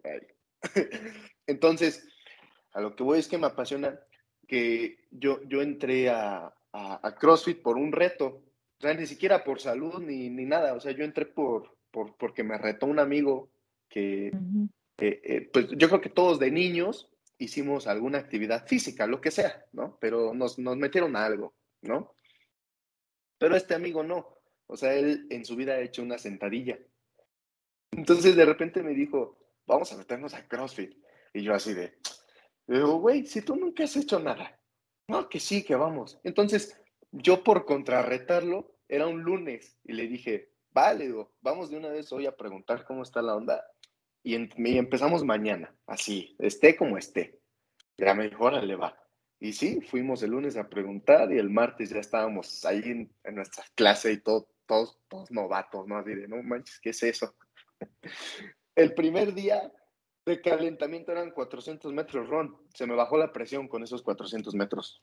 Entonces, 1.48 2.08
a 2.74 2.82
lo 2.82 2.96
que 2.96 3.04
voy 3.04 3.20
es 3.20 3.28
que 3.28 3.38
me 3.38 3.48
apasiona 3.48 4.00
que 4.48 5.00
yo, 5.12 5.42
yo 5.44 5.62
entré 5.62 6.10
a, 6.10 6.54
a, 6.74 7.16
CrossFit 7.16 7.62
por 7.62 7.78
un 7.78 7.92
reto, 7.92 8.26
o 8.28 8.82
sea, 8.82 8.94
ni 8.94 9.06
siquiera 9.06 9.44
por 9.44 9.60
salud 9.60 10.02
ni, 10.02 10.30
ni 10.30 10.46
nada, 10.46 10.74
o 10.74 10.80
sea, 10.80 10.92
yo 10.92 11.04
entré 11.04 11.26
por, 11.26 11.78
por, 11.92 12.16
porque 12.18 12.44
me 12.44 12.58
retó 12.58 12.86
un 12.86 13.00
amigo 13.00 13.50
que, 13.90 14.28
eh, 14.28 15.22
eh, 15.24 15.50
pues 15.52 15.68
yo 15.70 15.88
creo 15.88 16.02
que 16.02 16.10
todos 16.10 16.40
de 16.40 16.52
niños 16.52 17.10
hicimos 17.38 17.88
alguna 17.88 18.20
actividad 18.20 18.68
física, 18.68 19.08
lo 19.08 19.20
que 19.20 19.32
sea, 19.32 19.66
¿no? 19.74 19.98
Pero 20.00 20.34
nos, 20.34 20.60
nos 20.60 20.78
metieron 20.78 21.16
a 21.16 21.26
algo, 21.26 21.54
¿no? 21.82 22.14
Pero 23.38 23.56
este 23.56 23.74
amigo 23.74 24.04
no. 24.04 24.38
O 24.72 24.78
sea, 24.78 24.94
él 24.94 25.28
en 25.30 25.44
su 25.44 25.58
vida 25.58 25.74
ha 25.74 25.82
hecho 25.82 26.02
una 26.02 26.18
sentadilla. 26.18 26.80
Entonces 27.92 28.38
de 28.38 28.46
repente 28.46 28.82
me 28.82 28.94
dijo, 28.94 29.38
vamos 29.68 29.92
a 29.92 29.98
meternos 29.98 30.34
a 30.34 30.48
CrossFit. 30.48 30.98
Y 31.34 31.44
yo 31.44 31.54
así 31.54 31.74
de, 31.74 31.98
digo, 32.68 32.96
güey, 33.00 33.26
si 33.26 33.42
tú 33.42 33.58
nunca 33.58 33.84
has 33.84 33.98
hecho 33.98 34.18
nada. 34.22 34.58
No, 35.10 35.28
que 35.28 35.42
sí, 35.42 35.62
que 35.64 35.76
vamos. 35.76 36.22
Entonces 36.24 36.82
yo 37.12 37.44
por 37.44 37.66
contrarretarlo, 37.66 38.78
era 38.88 39.08
un 39.08 39.24
lunes 39.24 39.78
y 39.84 39.92
le 39.92 40.08
dije, 40.08 40.54
vale, 40.72 41.08
digo, 41.08 41.34
vamos 41.42 41.70
de 41.70 41.76
una 41.76 41.90
vez 41.90 42.10
hoy 42.14 42.26
a 42.26 42.38
preguntar 42.38 42.86
cómo 42.86 43.04
está 43.04 43.22
la 43.22 43.36
onda. 43.36 43.66
Y, 44.24 44.36
empezamos 44.78 45.26
mañana, 45.26 45.76
así, 45.86 46.34
esté 46.40 46.78
como 46.78 46.98
esté. 46.98 47.42
Ya 47.98 48.14
me 48.14 48.30
dijo, 48.30 48.46
órale, 48.46 48.78
va. 48.78 48.98
Y 49.38 49.52
sí, 49.52 49.82
fuimos 49.82 50.24
el 50.24 50.32
lunes 50.32 50.56
a 50.56 50.70
preguntar 50.70 51.30
y 51.34 51.40
el 51.40 51.50
martes 51.50 51.90
ya 51.90 52.00
estábamos 52.00 52.64
ahí 52.64 52.82
en, 52.86 53.14
en 53.26 53.36
nuestra 53.36 53.66
clase 53.76 54.14
y 54.14 54.18
todo, 54.22 54.48
todos, 55.08 55.32
novatos, 55.32 55.88
¿no? 55.88 55.98
Así 55.98 56.12
no 56.28 56.42
manches, 56.44 56.80
¿qué 56.80 56.92
es 56.92 57.04
eso? 57.04 57.36
El 58.76 58.94
primer 58.94 59.34
día 59.34 59.72
de 60.26 60.42
calentamiento 60.42 61.12
eran 61.12 61.32
400 61.32 61.92
metros 61.92 62.30
ron. 62.30 62.56
Se 62.74 62.88
me 62.88 62.96
bajó 62.96 63.18
la 63.18 63.34
presión 63.34 63.68
con 63.68 63.84
esos 63.84 64.02
400 64.02 64.54
metros. 64.56 65.02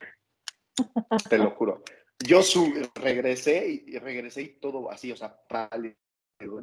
Te 1.29 1.37
lo 1.37 1.51
juro. 1.51 1.83
Yo 2.25 2.41
regresé 2.95 3.83
y, 3.85 3.97
regresé 3.99 4.41
y 4.41 4.59
todo 4.59 4.89
así, 4.91 5.11
o 5.11 5.15
sea, 5.15 5.39
pálido. 5.47 5.95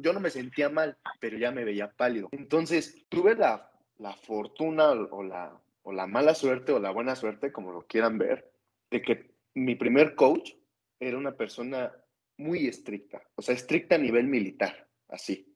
Yo 0.01 0.11
no 0.11 0.19
me 0.19 0.29
sentía 0.29 0.69
mal, 0.69 0.97
pero 1.19 1.37
ya 1.37 1.51
me 1.51 1.63
veía 1.63 1.91
pálido. 1.91 2.27
Entonces, 2.31 3.05
tuve 3.09 3.35
la, 3.35 3.71
la 3.99 4.13
fortuna 4.13 4.91
o 4.91 5.23
la, 5.23 5.59
o 5.83 5.93
la 5.93 6.07
mala 6.07 6.35
suerte 6.35 6.73
o 6.73 6.79
la 6.79 6.91
buena 6.91 7.15
suerte, 7.15 7.51
como 7.51 7.71
lo 7.71 7.85
quieran 7.87 8.17
ver, 8.17 8.51
de 8.91 9.01
que 9.01 9.31
mi 9.53 9.75
primer 9.75 10.15
coach 10.15 10.51
era 10.99 11.17
una 11.17 11.35
persona 11.37 11.93
muy 12.37 12.67
estricta, 12.67 13.21
o 13.35 13.41
sea, 13.41 13.55
estricta 13.55 13.95
a 13.95 13.99
nivel 13.99 14.27
militar, 14.27 14.87
así. 15.09 15.53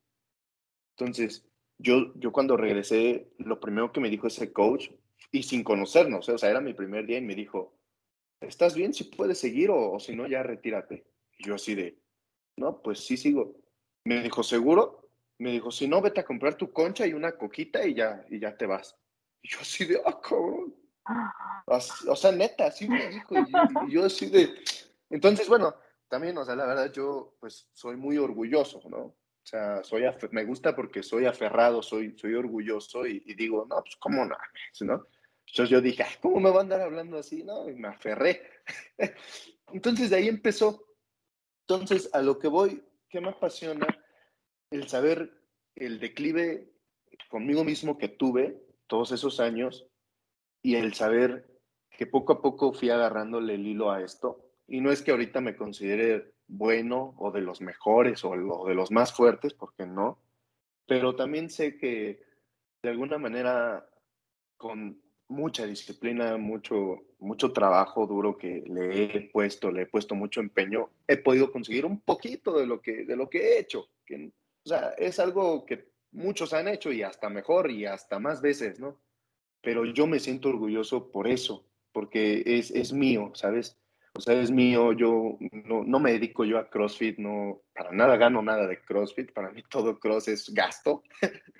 Entonces, 0.97 1.45
yo, 1.77 2.13
yo 2.15 2.31
cuando 2.31 2.57
regresé, 2.57 3.31
lo 3.37 3.59
primero 3.59 3.91
que 3.91 3.99
me 3.99 4.09
dijo 4.09 4.27
ese 4.27 4.51
coach, 4.51 4.89
y 5.31 5.43
sin 5.43 5.63
conocernos, 5.63 6.27
o 6.27 6.37
sea, 6.37 6.49
era 6.49 6.61
mi 6.61 6.73
primer 6.73 7.05
día 7.05 7.17
y 7.17 7.21
me 7.21 7.35
dijo, 7.35 7.77
¿estás 8.39 8.75
bien? 8.75 8.93
Si 8.93 9.05
puedes 9.05 9.39
seguir 9.39 9.69
o, 9.71 9.99
si 9.99 10.15
no, 10.15 10.27
ya 10.27 10.43
retírate. 10.43 11.05
Y 11.37 11.47
yo 11.47 11.55
así 11.55 11.75
de, 11.75 11.97
no, 12.57 12.81
pues 12.81 12.99
sí 12.99 13.17
sigo. 13.17 13.55
Me 14.03 14.21
dijo, 14.21 14.43
¿seguro? 14.43 15.09
Me 15.37 15.51
dijo, 15.51 15.71
si 15.71 15.87
no, 15.87 16.01
vete 16.01 16.21
a 16.21 16.25
comprar 16.25 16.55
tu 16.55 16.71
concha 16.71 17.05
y 17.05 17.13
una 17.13 17.33
coquita 17.33 17.85
y 17.85 17.93
ya, 17.93 18.25
y 18.29 18.39
ya 18.39 18.57
te 18.57 18.65
vas. 18.65 18.97
Y 19.41 19.49
yo 19.49 19.59
así 19.61 19.85
de, 19.85 20.01
ah, 20.05 20.19
cabrón. 20.19 20.75
O 22.07 22.15
sea, 22.15 22.31
neta, 22.31 22.67
así 22.67 22.87
me 22.87 23.07
dijo. 23.07 23.35
y 23.87 23.91
yo 23.91 24.05
así 24.05 24.27
de, 24.29 24.49
entonces, 25.09 25.47
bueno, 25.47 25.75
también, 26.11 26.37
o 26.37 26.43
sea, 26.43 26.57
la 26.57 26.67
verdad 26.67 26.91
yo 26.91 27.37
pues 27.39 27.69
soy 27.73 27.95
muy 27.95 28.17
orgulloso, 28.17 28.81
¿no? 28.89 28.97
O 28.99 29.45
sea, 29.45 29.81
soy 29.81 30.03
me 30.31 30.43
gusta 30.43 30.75
porque 30.75 31.01
soy 31.01 31.25
aferrado, 31.25 31.81
soy, 31.81 32.17
soy 32.17 32.33
orgulloso 32.35 33.07
y, 33.07 33.21
digo, 33.33 33.65
no, 33.69 33.81
pues 33.81 33.95
cómo 33.95 34.25
no, 34.25 34.35
¿no? 34.81 35.07
Entonces 35.47 35.69
yo 35.69 35.79
dije, 35.79 36.05
¿cómo 36.21 36.41
me 36.41 36.51
va 36.51 36.57
a 36.57 36.61
andar 36.63 36.81
hablando 36.81 37.17
así? 37.17 37.43
No, 37.43 37.67
y 37.69 37.75
me 37.75 37.87
aferré. 37.87 38.41
Entonces 39.73 40.09
de 40.09 40.17
ahí 40.17 40.27
empezó. 40.27 40.85
Entonces, 41.65 42.09
a 42.13 42.21
lo 42.21 42.37
que 42.37 42.49
voy, 42.49 42.83
¿qué 43.09 43.21
me 43.21 43.29
apasiona? 43.29 43.87
El 44.69 44.89
saber 44.89 45.31
el 45.75 46.01
declive 46.01 46.73
conmigo 47.29 47.63
mismo 47.63 47.97
que 47.97 48.09
tuve 48.09 48.61
todos 48.87 49.13
esos 49.13 49.39
años 49.39 49.87
y 50.61 50.75
el 50.75 50.93
saber 50.93 51.47
que 51.89 52.05
poco 52.05 52.33
a 52.33 52.41
poco 52.41 52.73
fui 52.73 52.89
agarrándole 52.89 53.55
el 53.55 53.65
hilo 53.65 53.91
a 53.91 54.01
esto 54.01 54.50
y 54.71 54.79
no 54.79 54.89
es 54.89 55.01
que 55.01 55.11
ahorita 55.11 55.41
me 55.41 55.57
considere 55.57 56.31
bueno 56.47 57.13
o 57.17 57.29
de 57.29 57.41
los 57.41 57.59
mejores 57.59 58.23
o, 58.23 58.31
de 58.65 58.73
los 58.73 58.89
más 58.89 59.11
fuertes, 59.11 59.53
porque 59.53 59.85
no. 59.85 60.17
Pero 60.87 61.13
también 61.13 61.49
sé 61.49 61.77
que 61.77 62.23
de 62.81 62.89
alguna 62.89 63.17
manera 63.17 63.85
con 64.55 64.97
mucha 65.27 65.65
disciplina, 65.65 66.37
mucho, 66.37 67.01
mucho 67.19 67.51
trabajo 67.51 68.07
duro 68.07 68.37
que 68.37 68.63
le 68.65 69.03
he 69.03 69.21
puesto, 69.29 69.71
le 69.71 69.81
he 69.81 69.85
puesto 69.87 70.15
mucho 70.15 70.39
empeño, 70.39 70.89
he 71.05 71.17
podido 71.17 71.51
conseguir 71.51 71.85
un 71.85 71.99
poquito 71.99 72.57
de 72.57 72.65
lo 72.65 72.81
que, 72.81 73.03
de 73.03 73.17
lo 73.17 73.29
que 73.29 73.39
he 73.39 73.59
hecho. 73.59 73.89
O 74.09 74.69
sea, 74.69 74.93
es 74.97 75.19
algo 75.19 75.65
que 75.65 75.89
muchos 76.13 76.53
han 76.53 76.69
hecho 76.69 76.93
y 76.93 77.03
hasta 77.03 77.29
mejor 77.29 77.71
y 77.71 77.85
hasta 77.85 78.19
más 78.19 78.41
veces, 78.41 78.79
¿no? 78.79 78.97
Pero 79.61 79.83
yo 79.83 80.07
me 80.07 80.21
siento 80.21 80.47
orgulloso 80.47 81.11
por 81.11 81.27
eso, 81.27 81.65
porque 81.91 82.43
es, 82.45 82.71
es 82.71 82.93
mío, 82.93 83.31
¿sabes? 83.35 83.77
O 84.13 84.19
sea, 84.19 84.39
es 84.39 84.51
mío, 84.51 84.91
yo 84.91 85.37
no, 85.65 85.83
no, 85.83 85.99
me 85.99 86.11
dedico 86.11 86.43
yo 86.43 86.57
a 86.57 86.69
CrossFit, 86.69 87.17
no, 87.17 87.61
para 87.73 87.91
nada 87.91 88.17
gano 88.17 88.41
nada 88.41 88.67
de 88.67 88.81
CrossFit, 88.81 89.31
para 89.31 89.51
mí 89.51 89.63
todo 89.69 89.99
Cross 89.99 90.27
es 90.27 90.53
gasto. 90.53 91.03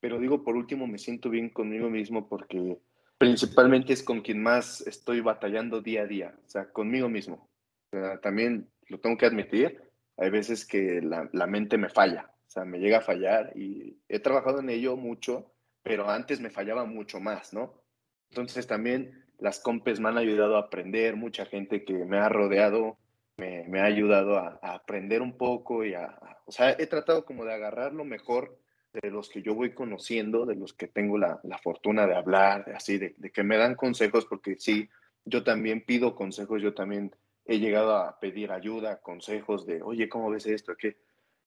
Pero 0.00 0.18
digo, 0.18 0.42
por 0.42 0.56
último, 0.56 0.86
me 0.86 0.98
siento 0.98 1.28
bien 1.30 1.50
conmigo 1.50 1.90
mismo 1.90 2.28
porque 2.28 2.78
principalmente 3.18 3.92
es 3.92 4.02
con 4.02 4.22
quien 4.22 4.42
más 4.42 4.80
estoy 4.86 5.20
batallando 5.20 5.80
día 5.80 6.02
a 6.02 6.06
día, 6.06 6.34
o 6.44 6.48
sea, 6.48 6.70
conmigo 6.70 7.08
mismo. 7.08 7.50
O 7.90 7.96
sea, 7.96 8.20
también 8.20 8.68
lo 8.88 8.98
tengo 8.98 9.16
que 9.16 9.26
admitir, 9.26 9.80
hay 10.16 10.30
veces 10.30 10.66
que 10.66 11.00
la, 11.02 11.28
la 11.32 11.46
mente 11.46 11.76
me 11.76 11.90
falla, 11.90 12.30
o 12.46 12.50
sea, 12.50 12.64
me 12.64 12.78
llega 12.78 12.98
a 12.98 13.02
fallar 13.02 13.52
y 13.56 13.98
he 14.08 14.20
trabajado 14.20 14.60
en 14.60 14.70
ello 14.70 14.96
mucho, 14.96 15.52
pero 15.82 16.08
antes 16.08 16.40
me 16.40 16.50
fallaba 16.50 16.84
mucho 16.84 17.20
más, 17.20 17.52
¿no? 17.52 17.82
Entonces 18.30 18.66
también 18.66 19.23
las 19.38 19.60
compes 19.60 20.00
me 20.00 20.08
han 20.08 20.18
ayudado 20.18 20.56
a 20.56 20.60
aprender, 20.60 21.16
mucha 21.16 21.46
gente 21.46 21.84
que 21.84 21.92
me 21.92 22.18
ha 22.18 22.28
rodeado 22.28 22.98
me, 23.36 23.80
ha 23.80 23.84
ayudado 23.84 24.38
a, 24.38 24.58
aprender 24.62 25.22
un 25.22 25.36
poco 25.36 25.84
y 25.84 25.94
a, 25.94 26.18
o 26.46 26.52
sea, 26.52 26.70
he 26.70 26.86
tratado 26.86 27.24
como 27.24 27.44
de 27.44 27.52
agarrar 27.52 27.92
lo 27.92 28.04
mejor 28.04 28.58
de 28.92 29.10
los 29.10 29.28
que 29.28 29.42
yo 29.42 29.54
voy 29.54 29.74
conociendo, 29.74 30.46
de 30.46 30.54
los 30.54 30.72
que 30.72 30.86
tengo 30.86 31.18
la, 31.18 31.40
fortuna 31.62 32.06
de 32.06 32.14
hablar, 32.14 32.64
de 32.64 32.74
así, 32.74 32.98
de, 32.98 33.14
que 33.32 33.42
me 33.42 33.56
dan 33.56 33.74
consejos, 33.74 34.24
porque 34.26 34.56
sí, 34.58 34.88
yo 35.24 35.42
también 35.42 35.84
pido 35.84 36.14
consejos, 36.14 36.62
yo 36.62 36.74
también 36.74 37.14
he 37.44 37.58
llegado 37.58 37.96
a 37.96 38.20
pedir 38.20 38.52
ayuda, 38.52 39.00
consejos 39.00 39.66
de, 39.66 39.82
oye, 39.82 40.08
¿cómo 40.08 40.30
ves 40.30 40.46
esto? 40.46 40.76
¿Qué? 40.76 40.96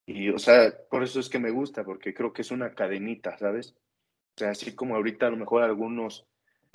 Y, 0.06 0.30
o 0.30 0.40
sea, 0.40 0.74
por 0.90 1.04
eso 1.04 1.20
es 1.20 1.30
que 1.30 1.40
me 1.40 1.52
gusta, 1.52 1.84
porque 1.84 2.14
creo 2.14 2.34
que 2.34 2.42
es 2.42 2.52
una 2.52 2.74
cadenita, 2.74 3.38
¿sabes? 3.38 3.76
O 4.36 4.40
sea, 4.40 4.50
así 4.50 4.76
como 4.76 4.96
ahorita 4.96 5.28
a 5.28 5.32
lo 5.32 5.38
mejor 5.38 5.64
algunos 5.64 6.28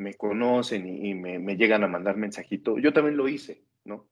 me 0.03 0.15
conocen 0.15 0.87
y, 0.87 1.15
me, 1.15 1.57
llegan 1.57 1.85
a 1.85 1.89
mandar 1.89 2.17
mensajito, 2.17 2.79
yo 2.79 2.93
también 2.93 3.17
lo 3.17 3.29
hice, 3.29 3.65
¿no? 3.85 4.09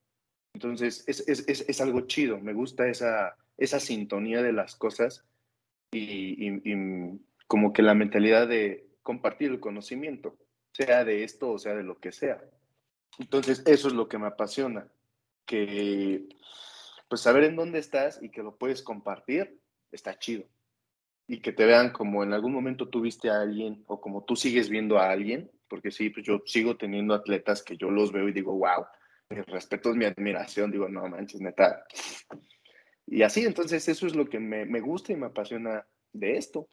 Entonces, 0.54 1.04
es, 1.06 1.28
es, 1.28 1.48
es, 1.48 1.80
algo 1.80 2.02
chido, 2.02 2.38
me 2.38 2.52
gusta 2.52 2.88
esa, 2.88 3.36
esa 3.56 3.78
sintonía 3.78 4.42
de 4.42 4.52
las 4.52 4.74
cosas 4.76 5.24
y, 5.92 6.46
y, 6.48 7.20
como 7.46 7.72
que 7.72 7.82
la 7.82 7.94
mentalidad 7.94 8.48
de 8.48 8.88
compartir 9.02 9.50
el 9.50 9.60
conocimiento, 9.60 10.36
sea 10.72 11.04
de 11.04 11.24
esto 11.24 11.50
o 11.50 11.58
sea 11.58 11.74
de 11.74 11.82
lo 11.82 11.98
que 11.98 12.12
sea. 12.12 12.40
Entonces, 13.18 13.62
eso 13.66 13.88
es 13.88 13.94
lo 13.94 14.08
que 14.08 14.18
me 14.18 14.26
apasiona, 14.26 14.88
que 15.46 16.28
pues 17.08 17.22
saber 17.22 17.42
en 17.42 17.56
dónde 17.56 17.80
estás 17.80 18.22
y 18.22 18.30
que 18.30 18.42
lo 18.42 18.56
puedes 18.56 18.82
compartir, 18.82 19.60
está 19.90 20.16
chido. 20.18 20.44
Y 21.26 21.40
que 21.40 21.52
te 21.52 21.66
vean 21.66 21.92
como 21.92 22.22
en 22.22 22.32
algún 22.32 22.52
momento 22.52 22.88
tú 22.88 23.00
viste 23.00 23.30
a 23.30 23.40
alguien 23.40 23.84
o 23.88 24.00
como 24.00 24.24
tú 24.24 24.36
sigues 24.36 24.68
viendo 24.68 24.98
a 24.98 25.10
alguien, 25.10 25.50
porque 25.70 25.90
sí, 25.90 26.10
pues 26.10 26.26
yo 26.26 26.42
sigo 26.44 26.76
teniendo 26.76 27.14
atletas 27.14 27.62
que 27.62 27.76
yo 27.76 27.90
los 27.90 28.12
veo 28.12 28.28
y 28.28 28.32
digo, 28.32 28.52
wow, 28.52 28.84
mi 29.30 29.40
respeto 29.42 29.90
es 29.90 29.96
mi 29.96 30.04
admiración, 30.04 30.70
digo, 30.70 30.88
no 30.88 31.08
manches, 31.08 31.40
neta. 31.40 31.84
Y 33.06 33.22
así, 33.22 33.46
entonces 33.46 33.88
eso 33.88 34.06
es 34.06 34.14
lo 34.14 34.28
que 34.28 34.40
me, 34.40 34.66
me 34.66 34.80
gusta 34.80 35.12
y 35.12 35.16
me 35.16 35.26
apasiona 35.26 35.86
de 36.12 36.36
esto. 36.36 36.68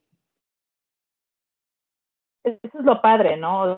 Eso 2.43 2.79
es 2.79 2.85
lo 2.85 3.01
padre, 3.01 3.37
¿no? 3.37 3.77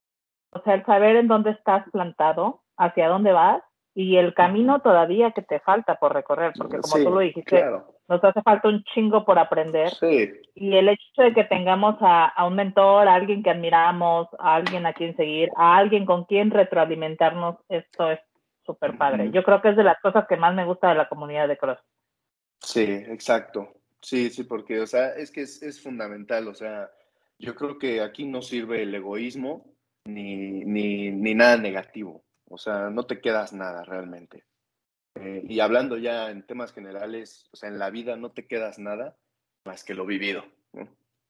O 0.52 0.64
sea, 0.64 0.76
el 0.76 0.86
saber 0.86 1.18
en 1.18 1.28
dónde 1.28 1.52
estás 1.52 1.90
plantado, 1.92 2.64
hacia 2.78 3.10
dónde 3.10 3.34
vas 3.34 3.62
y 3.94 4.18
el 4.18 4.34
camino 4.34 4.82
todavía 4.82 5.32
que 5.32 5.42
te 5.42 5.60
falta 5.60 5.96
por 5.96 6.14
recorrer, 6.14 6.54
porque 6.58 6.80
como 6.80 7.04
tú 7.04 7.10
lo 7.10 7.20
dijiste, 7.20 7.66
nos 8.10 8.24
hace 8.24 8.42
falta 8.42 8.68
un 8.68 8.84
chingo 8.84 9.24
por 9.24 9.38
aprender. 9.38 9.92
Sí. 9.92 10.32
Y 10.56 10.76
el 10.76 10.90
hecho 10.90 11.22
de 11.22 11.34
que 11.34 11.44
tengamos 11.44 11.96
a, 12.02 12.34
un 12.46 12.56
mentor, 12.56 13.08
a 13.08 13.14
alguien 13.14 13.44
que 13.44 13.52
admiramos, 13.52 14.28
a 14.40 14.56
alguien 14.56 14.86
a 14.86 14.94
quien 14.94 15.16
seguir, 15.16 15.50
a 15.56 15.78
alguien 15.78 16.06
con 16.06 16.26
quien 16.26 16.50
retroalimentarnos, 16.50 17.58
esto 17.70 18.10
es 18.12 18.20
súper 18.66 18.98
padre. 18.98 19.30
Yo 19.32 19.44
creo 19.44 19.62
que 19.62 19.70
es 19.70 19.78
de 19.78 19.84
las 19.84 20.00
cosas 20.02 20.26
que 20.28 20.38
más 20.38 20.56
me 20.56 20.66
gusta 20.66 20.90
de 20.90 20.96
la 20.96 21.08
comunidad 21.08 21.48
de 21.48 21.58
Cross. 21.58 21.80
Sí, 22.60 22.84
exacto. 22.84 23.70
Sí, 24.02 24.30
sí, 24.30 24.44
porque, 24.44 24.80
o 24.80 24.88
sea, 24.88 25.10
es 25.14 25.32
que 25.32 25.42
es, 25.42 25.62
es 25.62 25.82
fundamental, 25.82 26.48
o 26.48 26.54
sea, 26.54 26.90
yo 27.38 27.54
creo 27.54 27.78
que 27.78 28.02
aquí 28.02 28.26
no 28.26 28.42
sirve 28.42 28.84
el 28.84 28.96
egoísmo, 28.96 29.66
ni, 30.06 30.66
ni, 30.66 31.12
ni 31.12 31.36
nada 31.36 31.58
negativo. 31.58 32.24
O 32.50 32.58
sea, 32.58 32.90
no 32.90 33.04
te 33.04 33.22
quedas 33.22 33.54
nada 33.54 33.84
realmente. 33.84 34.46
Eh, 35.16 35.44
y 35.48 35.60
hablando 35.60 35.98
ya 35.98 36.32
en 36.32 36.46
temas 36.46 36.74
generales, 36.74 37.50
o 37.52 37.58
sea, 37.58 37.70
en 37.70 37.80
la 37.80 37.90
vida 37.90 38.16
no 38.16 38.32
te 38.32 38.48
quedas 38.48 38.80
nada 38.80 39.18
más 39.66 39.84
que 39.84 39.94
lo 39.94 40.06
vivido. 40.06 40.46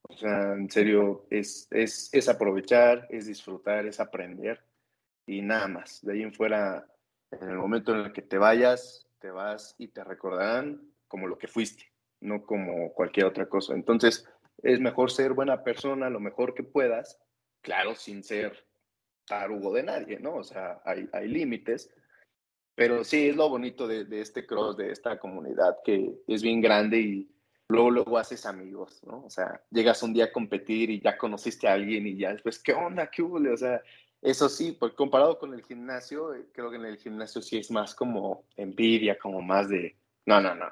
O 0.01 0.13
sea, 0.13 0.53
en 0.53 0.69
serio, 0.69 1.27
es, 1.29 1.67
es, 1.71 2.09
es 2.11 2.29
aprovechar, 2.29 3.07
es 3.09 3.27
disfrutar, 3.27 3.85
es 3.85 3.99
aprender 3.99 4.59
y 5.25 5.41
nada 5.41 5.67
más. 5.67 5.99
De 6.01 6.13
ahí 6.13 6.23
en 6.23 6.33
fuera, 6.33 6.87
en 7.31 7.49
el 7.49 7.57
momento 7.57 7.93
en 7.93 8.05
el 8.05 8.13
que 8.13 8.23
te 8.23 8.37
vayas, 8.37 9.07
te 9.19 9.29
vas 9.29 9.75
y 9.77 9.89
te 9.89 10.03
recordarán 10.03 10.81
como 11.07 11.27
lo 11.27 11.37
que 11.37 11.47
fuiste, 11.47 11.91
no 12.21 12.43
como 12.43 12.93
cualquier 12.93 13.27
otra 13.27 13.47
cosa. 13.47 13.73
Entonces, 13.73 14.27
es 14.63 14.79
mejor 14.79 15.11
ser 15.11 15.33
buena 15.33 15.63
persona 15.63 16.09
lo 16.09 16.19
mejor 16.19 16.53
que 16.53 16.63
puedas, 16.63 17.19
claro, 17.61 17.95
sin 17.95 18.23
ser 18.23 18.65
tarugo 19.25 19.73
de 19.73 19.83
nadie, 19.83 20.19
¿no? 20.19 20.35
O 20.35 20.43
sea, 20.43 20.81
hay, 20.85 21.07
hay 21.13 21.27
límites, 21.27 21.93
pero 22.79 23.03
sí 23.03 23.27
es 23.27 23.35
lo 23.35 23.49
bonito 23.49 23.89
de, 23.89 24.05
de, 24.05 24.21
este 24.21 24.45
cross, 24.45 24.77
de 24.77 24.93
esta 24.93 25.19
comunidad, 25.19 25.79
que 25.83 26.13
es 26.25 26.41
bien 26.41 26.61
grande 26.61 26.97
y 26.97 27.29
luego, 27.67 27.91
luego 27.91 28.17
haces 28.17 28.45
amigos, 28.45 29.01
¿no? 29.03 29.25
O 29.25 29.29
sea, 29.29 29.61
llegas 29.69 30.01
un 30.01 30.13
día 30.13 30.23
a 30.23 30.31
competir 30.31 30.89
y 30.89 31.01
ya 31.01 31.17
conociste 31.17 31.67
a 31.67 31.73
alguien 31.73 32.07
y 32.07 32.15
ya 32.15 32.31
después, 32.31 32.57
¿qué 32.57 32.71
onda? 32.71 33.11
¿Qué 33.11 33.21
hubo? 33.21 33.37
O 33.51 33.57
sea, 33.57 33.81
eso 34.21 34.47
sí, 34.47 34.77
pues 34.79 34.93
comparado 34.93 35.37
con 35.37 35.53
el 35.53 35.61
gimnasio, 35.65 36.33
eh, 36.33 36.45
creo 36.53 36.69
que 36.69 36.77
en 36.77 36.85
el 36.85 36.95
gimnasio 36.95 37.41
sí 37.41 37.57
es 37.57 37.69
más 37.69 37.93
como 37.93 38.45
envidia, 38.55 39.19
como 39.19 39.41
más 39.41 39.67
de, 39.67 39.97
no, 40.25 40.39
no, 40.39 40.55
no, 40.55 40.69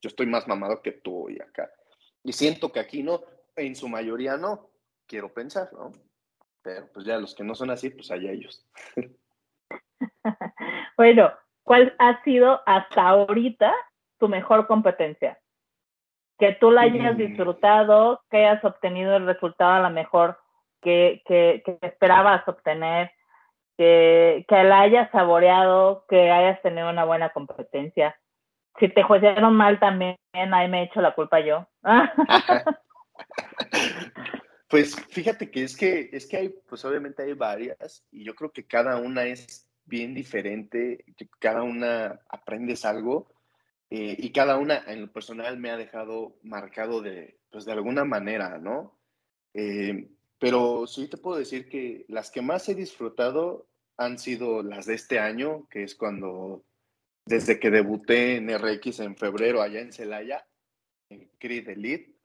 yo 0.00 0.08
estoy 0.08 0.24
más 0.24 0.48
mamado 0.48 0.80
que 0.80 0.92
tú 0.92 1.28
y 1.28 1.38
acá. 1.42 1.70
Y 2.24 2.32
siento 2.32 2.72
que 2.72 2.80
aquí 2.80 3.02
no, 3.02 3.20
en 3.56 3.76
su 3.76 3.90
mayoría 3.90 4.38
no, 4.38 4.70
quiero 5.06 5.34
pensar, 5.34 5.70
¿no? 5.74 5.92
Pero 6.62 6.90
pues 6.94 7.04
ya 7.04 7.18
los 7.18 7.34
que 7.34 7.44
no 7.44 7.54
son 7.54 7.68
así, 7.68 7.90
pues 7.90 8.10
allá 8.10 8.30
ellos. 8.30 8.64
bueno, 10.96 11.32
¿cuál 11.62 11.94
ha 11.98 12.22
sido 12.22 12.62
hasta 12.66 13.08
ahorita 13.08 13.74
tu 14.18 14.28
mejor 14.28 14.66
competencia? 14.66 15.38
Que 16.38 16.52
tú 16.52 16.70
la 16.70 16.82
hayas 16.82 17.14
mm. 17.14 17.18
disfrutado, 17.18 18.22
que 18.30 18.38
hayas 18.38 18.64
obtenido 18.64 19.16
el 19.16 19.26
resultado 19.26 19.72
a 19.72 19.80
lo 19.80 19.90
mejor 19.90 20.38
que, 20.80 21.22
que, 21.26 21.62
esperabas 21.82 22.46
obtener, 22.46 23.10
que, 23.76 24.44
que 24.48 24.64
la 24.64 24.80
hayas 24.80 25.10
saboreado, 25.10 26.04
que 26.08 26.30
hayas 26.30 26.60
tenido 26.62 26.90
una 26.90 27.04
buena 27.04 27.30
competencia. 27.30 28.18
Si 28.78 28.88
te 28.88 29.02
juiciaron 29.02 29.54
mal 29.54 29.78
también, 29.80 30.16
ahí 30.32 30.68
me 30.68 30.80
he 30.80 30.84
hecho 30.84 31.00
la 31.00 31.14
culpa 31.14 31.40
yo. 31.40 31.66
Pues 34.68 34.96
fíjate 35.10 35.50
que 35.50 35.62
es 35.62 35.76
que 35.76 36.10
es 36.12 36.26
que 36.26 36.36
hay, 36.36 36.48
pues 36.68 36.84
obviamente 36.84 37.22
hay 37.22 37.34
varias 37.34 38.04
y 38.10 38.24
yo 38.24 38.34
creo 38.34 38.50
que 38.50 38.66
cada 38.66 38.96
una 38.96 39.24
es 39.24 39.65
bien 39.86 40.14
diferente, 40.14 41.04
cada 41.38 41.62
una 41.62 42.20
aprendes 42.28 42.84
algo 42.84 43.32
eh, 43.88 44.16
y 44.18 44.30
cada 44.32 44.58
una 44.58 44.82
en 44.86 45.02
lo 45.02 45.12
personal 45.12 45.58
me 45.58 45.70
ha 45.70 45.76
dejado 45.76 46.36
marcado 46.42 47.00
de, 47.00 47.38
pues 47.50 47.64
de 47.64 47.72
alguna 47.72 48.04
manera, 48.04 48.58
¿no? 48.58 48.98
Eh, 49.54 50.10
pero 50.38 50.86
sí 50.86 51.08
te 51.08 51.16
puedo 51.16 51.38
decir 51.38 51.68
que 51.68 52.04
las 52.08 52.30
que 52.30 52.42
más 52.42 52.68
he 52.68 52.74
disfrutado 52.74 53.68
han 53.96 54.18
sido 54.18 54.62
las 54.62 54.86
de 54.86 54.94
este 54.94 55.18
año, 55.18 55.66
que 55.70 55.84
es 55.84 55.94
cuando, 55.94 56.64
desde 57.24 57.58
que 57.58 57.70
debuté 57.70 58.36
en 58.36 58.50
RX 58.50 59.00
en 59.00 59.16
febrero 59.16 59.62
allá 59.62 59.80
en 59.80 59.92
Celaya, 59.92 60.46
en 61.08 61.30
Creed 61.38 61.68
Elite, 61.68 62.16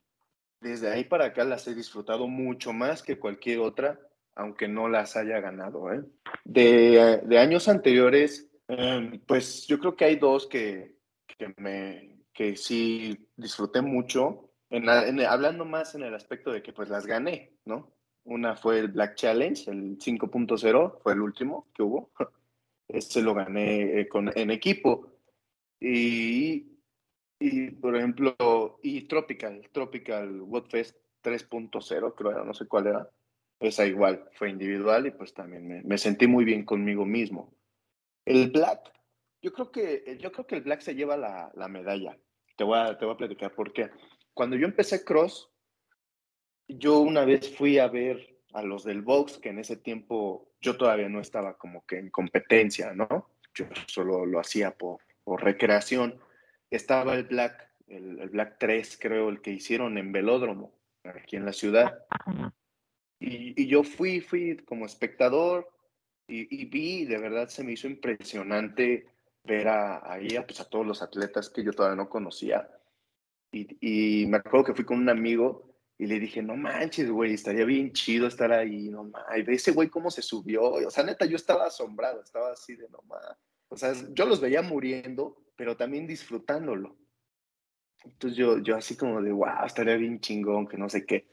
desde 0.59 0.91
ahí 0.91 1.05
para 1.05 1.25
acá 1.25 1.43
las 1.43 1.67
he 1.67 1.75
disfrutado 1.75 2.27
mucho 2.27 2.73
más 2.73 3.01
que 3.01 3.17
cualquier 3.17 3.59
otra, 3.59 3.99
aunque 4.35 4.67
no 4.67 4.87
las 4.87 5.15
haya 5.17 5.39
ganado. 5.39 5.93
¿eh? 5.93 6.03
De, 6.43 7.37
años 7.37 7.67
anteriores, 7.67 8.49
em, 8.67 9.19
pues 9.25 9.67
yo 9.67 9.79
creo 9.79 9.95
que 9.95 10.05
hay 10.05 10.15
dos 10.15 10.47
que, 10.47 10.95
que, 11.27 11.53
me, 11.57 12.19
que 12.33 12.55
sí 12.55 13.29
disfruté 13.35 13.81
mucho, 13.81 14.49
en, 14.69 14.87
hablando 14.89 15.65
más 15.65 15.95
en 15.95 16.03
el 16.03 16.13
aspecto 16.15 16.51
de 16.51 16.61
que 16.61 16.73
pues 16.73 16.89
las 16.89 17.05
gané, 17.05 17.53
¿no? 17.65 17.91
Una 18.23 18.55
fue 18.55 18.79
el 18.79 18.87
Black 18.89 19.15
Challenge, 19.15 19.69
el 19.69 19.97
5.0, 19.97 20.99
fue 21.01 21.13
el 21.13 21.21
último 21.21 21.67
que 21.73 21.83
hubo. 21.83 22.11
Este 22.87 23.21
lo 23.21 23.33
gané 23.33 24.01
eh, 24.01 24.07
con, 24.09 24.37
en 24.37 24.51
equipo. 24.51 25.13
Y 25.79 26.71
y, 27.41 27.71
por 27.71 27.95
ejemplo, 27.95 28.79
y 28.83 29.01
Tropical, 29.07 29.67
Tropical 29.71 30.41
Wordfest 30.41 30.95
3.0, 31.23 32.13
creo, 32.15 32.45
no 32.45 32.53
sé 32.53 32.67
cuál 32.67 32.85
era. 32.85 33.09
Esa 33.61 33.85
igual, 33.85 34.27
fue 34.33 34.49
individual 34.49 35.07
y 35.07 35.11
pues 35.11 35.33
también 35.33 35.83
me, 35.85 35.97
sentí 35.97 36.27
muy 36.27 36.43
bien 36.43 36.65
conmigo 36.65 37.05
mismo. 37.05 37.53
El 38.25 38.51
Black, 38.51 38.91
yo 39.41 39.53
creo 39.53 39.71
que, 39.71 40.17
yo 40.19 40.31
creo 40.31 40.45
que 40.45 40.55
el 40.55 40.63
Black 40.63 40.81
se 40.81 40.95
lleva 40.95 41.15
la, 41.15 41.51
la 41.53 41.67
medalla. 41.67 42.17
Te 42.57 42.63
voy, 42.63 42.79
a, 42.79 42.97
te 42.97 43.05
voy 43.05 43.13
a 43.13 43.17
platicar 43.17 43.53
por 43.53 43.71
qué. 43.71 43.89
Cuando 44.33 44.55
yo 44.55 44.65
empecé 44.65 45.05
Cross, 45.05 45.49
yo 46.67 46.99
una 46.99 47.23
vez 47.23 47.55
fui 47.55 47.77
a 47.77 47.87
ver 47.87 48.35
a 48.53 48.63
los 48.63 48.83
del 48.83 49.01
box, 49.01 49.37
que 49.37 49.49
en 49.49 49.59
ese 49.59 49.77
tiempo 49.77 50.51
yo 50.59 50.75
todavía 50.75 51.07
no 51.07 51.21
estaba 51.21 51.57
como 51.57 51.85
que 51.85 51.99
en 51.99 52.09
competencia, 52.09 52.93
¿no? 52.93 53.29
Yo 53.53 53.65
solo 53.87 54.25
lo 54.25 54.39
hacía 54.39 54.71
por, 54.71 54.99
por 55.23 55.43
recreación 55.43 56.19
estaba 56.71 57.15
el 57.15 57.25
Black, 57.25 57.69
el, 57.87 58.29
Black 58.29 58.55
3, 58.57 58.97
creo, 58.99 59.29
el 59.29 59.41
que 59.41 59.51
hicieron 59.51 59.97
en 59.97 60.11
Velódromo, 60.11 60.73
aquí 61.03 61.35
en 61.35 61.45
la 61.45 61.53
ciudad. 61.53 62.05
Y, 63.23 63.67
yo 63.67 63.83
fui, 63.83 64.19
fui 64.19 64.57
como 64.65 64.87
espectador 64.87 65.71
y, 66.27 66.65
vi, 66.65 67.05
de 67.05 67.19
verdad 67.19 67.49
se 67.49 67.63
me 67.63 67.73
hizo 67.73 67.87
impresionante 67.87 69.05
ver 69.43 69.67
a, 69.67 69.97
a, 69.97 70.19
pues, 70.45 70.59
a 70.59 70.69
todos 70.69 70.87
los 70.87 71.03
atletas 71.03 71.49
que 71.49 71.63
yo 71.63 71.71
todavía 71.71 71.97
no 71.97 72.09
conocía. 72.09 72.67
Y, 73.51 74.25
me 74.27 74.37
acuerdo 74.37 74.65
que 74.65 74.73
fui 74.73 74.85
con 74.85 74.97
un 74.97 75.09
amigo 75.09 75.69
y 75.99 76.07
le 76.07 76.19
dije, 76.19 76.41
no 76.41 76.55
manches, 76.55 77.11
güey, 77.11 77.33
estaría 77.33 77.63
bien 77.63 77.93
chido 77.93 78.25
estar 78.25 78.51
ahí, 78.51 78.89
no 78.89 79.03
manches, 79.03 79.45
ve 79.45 79.53
ese 79.53 79.71
güey 79.71 79.89
cómo 79.89 80.09
se 80.09 80.23
subió. 80.23 80.63
O 80.63 80.89
sea, 80.89 81.03
neta, 81.03 81.25
yo 81.25 81.35
estaba 81.35 81.67
asombrado, 81.67 82.23
estaba 82.23 82.51
así 82.53 82.75
de 82.75 82.89
no 82.89 83.03
manches. 83.07 83.37
O 83.69 83.77
sea, 83.77 83.93
yo 84.13 84.25
los 84.25 84.41
veía 84.41 84.63
muriendo, 84.63 85.37
pero 85.55 85.77
también 85.77 86.07
disfrutándolo. 86.07 86.97
Entonces 88.03 88.35
yo, 88.35 88.57
yo 88.57 88.75
así 88.75 88.95
como 88.95 89.21
de, 89.21 89.31
wow, 89.31 89.63
estaría 89.65 89.95
bien 89.95 90.19
chingón, 90.19 90.67
que 90.67 90.77
no 90.77 90.89
sé 90.89 91.05
qué. 91.05 91.27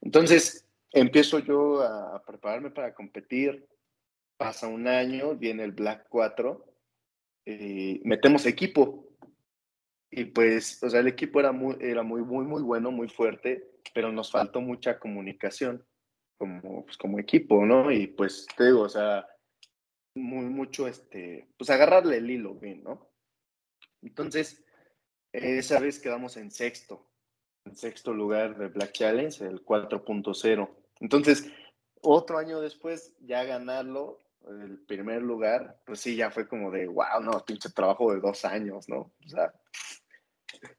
Entonces 0.00 0.67
empiezo 0.92 1.38
yo 1.38 1.82
a 1.82 2.22
prepararme 2.26 2.70
para 2.70 2.94
competir 2.94 3.68
pasa 4.38 4.68
un 4.68 4.86
año, 4.86 5.34
viene 5.34 5.64
el 5.64 5.72
Black 5.72 6.06
4, 6.08 6.64
eh, 7.44 8.00
metemos 8.04 8.46
equipo. 8.46 9.04
Y 10.10 10.26
pues, 10.26 10.82
o 10.82 10.88
sea, 10.88 11.00
el 11.00 11.08
equipo 11.08 11.40
era 11.40 11.52
muy, 11.52 11.76
era 11.80 12.02
muy, 12.02 12.22
muy, 12.22 12.46
muy 12.46 12.62
bueno, 12.62 12.90
muy 12.90 13.08
fuerte, 13.08 13.68
pero 13.92 14.10
nos 14.10 14.30
faltó 14.30 14.62
mucha 14.62 14.98
comunicación 14.98 15.84
como, 16.38 16.86
pues, 16.86 16.96
como 16.96 17.18
equipo, 17.18 17.66
¿no? 17.66 17.90
Y 17.90 18.06
pues 18.06 18.46
te 18.56 18.66
digo, 18.66 18.82
o 18.82 18.88
sea, 18.88 19.26
muy, 20.14 20.46
mucho, 20.46 20.86
este, 20.86 21.48
pues 21.58 21.68
agarrarle 21.68 22.18
el 22.18 22.30
hilo 22.30 22.54
bien, 22.54 22.84
¿no? 22.84 23.10
Entonces, 24.00 24.64
esa 25.32 25.80
vez 25.80 25.98
quedamos 25.98 26.36
en 26.36 26.50
sexto, 26.50 27.07
en 27.68 27.76
sexto 27.76 28.12
lugar 28.12 28.56
de 28.58 28.68
Black 28.68 28.92
Challenge, 28.92 29.44
el 29.44 29.64
4.0. 29.64 30.68
Entonces, 31.00 31.50
otro 32.00 32.38
año 32.38 32.60
después, 32.60 33.14
ya 33.20 33.44
ganarlo, 33.44 34.18
el 34.48 34.78
primer 34.78 35.22
lugar, 35.22 35.80
pues 35.84 36.00
sí, 36.00 36.16
ya 36.16 36.30
fue 36.30 36.48
como 36.48 36.70
de, 36.70 36.86
wow, 36.86 37.20
no, 37.22 37.44
pinche 37.44 37.70
trabajo 37.70 38.12
de 38.12 38.20
dos 38.20 38.44
años, 38.44 38.88
¿no? 38.88 39.12
O 39.24 39.28
sea, 39.28 39.52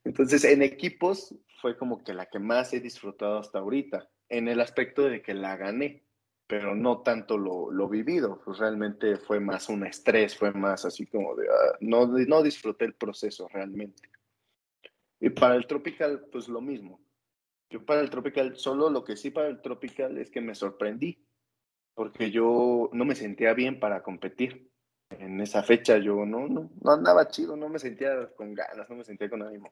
entonces 0.04 0.44
en 0.44 0.62
equipos 0.62 1.36
fue 1.62 1.78
como 1.78 2.04
que 2.04 2.14
la 2.14 2.26
que 2.26 2.40
más 2.40 2.74
he 2.74 2.80
disfrutado 2.80 3.40
hasta 3.40 3.60
ahorita, 3.60 4.10
en 4.30 4.48
el 4.48 4.60
aspecto 4.62 5.04
de 5.04 5.22
que 5.22 5.34
la 5.34 5.58
gané, 5.58 6.04
pero 6.48 6.74
no 6.74 7.02
tanto 7.02 7.38
lo, 7.38 7.70
lo 7.70 7.88
vivido, 7.88 8.42
pues 8.44 8.58
realmente 8.58 9.18
fue 9.18 9.40
más 9.40 9.70
un 9.70 9.86
estrés, 9.86 10.36
fue 10.36 10.52
más 10.52 10.86
así 10.86 11.06
como 11.06 11.36
de, 11.36 11.48
ah, 11.48 11.78
no, 11.82 12.08
no 12.08 12.42
disfruté 12.42 12.86
el 12.86 12.96
proceso 12.96 13.48
realmente. 13.50 14.10
Y 15.20 15.30
para 15.30 15.56
el 15.56 15.68
Tropical, 15.68 16.28
pues 16.32 16.48
lo 16.48 16.62
mismo. 16.62 17.02
Yo 17.70 17.86
para 17.86 18.02
el 18.02 18.10
Tropical, 18.10 18.56
solo 18.56 18.90
lo 18.90 19.04
que 19.04 19.16
sí 19.16 19.32
para 19.32 19.48
el 19.48 19.62
Tropical 19.62 20.18
es 20.18 20.32
que 20.32 20.42
me 20.42 20.56
sorprendí, 20.56 21.24
porque 21.94 22.32
yo 22.32 22.90
no 22.94 23.06
me 23.06 23.16
sentía 23.16 23.54
bien 23.54 23.80
para 23.80 24.02
competir. 24.02 24.72
En 25.12 25.42
esa 25.42 25.64
fecha 25.64 25.98
yo 25.98 26.26
no, 26.26 26.48
no, 26.48 26.72
no 26.82 26.92
andaba 26.92 27.28
chido, 27.28 27.56
no 27.56 27.68
me 27.68 27.80
sentía 27.80 28.30
con 28.36 28.54
ganas, 28.54 28.90
no 28.90 28.96
me 28.96 29.04
sentía 29.04 29.30
con 29.30 29.42
ánimo. 29.42 29.72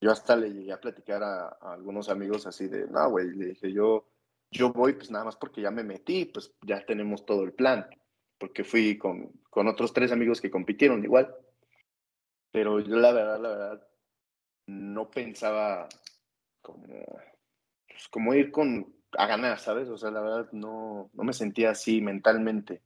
Yo 0.00 0.10
hasta 0.10 0.36
le 0.36 0.52
llegué 0.52 0.72
a 0.72 0.80
platicar 0.80 1.22
a, 1.22 1.48
algunos 1.62 2.08
amigos 2.08 2.46
así 2.46 2.68
de, 2.68 2.86
no, 2.88 3.10
güey, 3.10 3.30
le 3.30 3.46
dije, 3.46 3.72
yo, 3.72 4.06
yo 4.50 4.72
voy 4.72 4.92
pues 4.94 5.10
nada 5.10 5.24
más 5.24 5.36
porque 5.36 5.62
ya 5.62 5.70
me 5.70 5.82
metí, 5.82 6.26
pues 6.26 6.52
ya 6.62 6.84
tenemos 6.84 7.24
todo 7.24 7.44
el 7.44 7.52
plan, 7.52 7.88
porque 8.38 8.64
fui 8.64 8.98
con, 8.98 9.32
con 9.48 9.66
otros 9.68 9.92
tres 9.92 10.12
amigos 10.12 10.40
que 10.40 10.50
compitieron 10.50 11.02
igual. 11.04 11.34
Pero 12.50 12.80
yo 12.80 12.96
la 12.96 13.12
verdad, 13.12 13.40
la 13.40 13.48
verdad, 13.48 13.88
no 14.66 15.10
pensaba 15.10 15.88
como, 16.62 16.86
pues, 17.88 18.08
como 18.08 18.34
ir 18.34 18.50
con, 18.50 18.94
a 19.12 19.26
ganar, 19.26 19.58
¿sabes? 19.58 19.88
O 19.88 19.96
sea, 19.96 20.10
la 20.10 20.20
verdad 20.20 20.48
no, 20.52 21.10
no 21.12 21.24
me 21.24 21.32
sentía 21.32 21.70
así 21.70 22.00
mentalmente. 22.00 22.82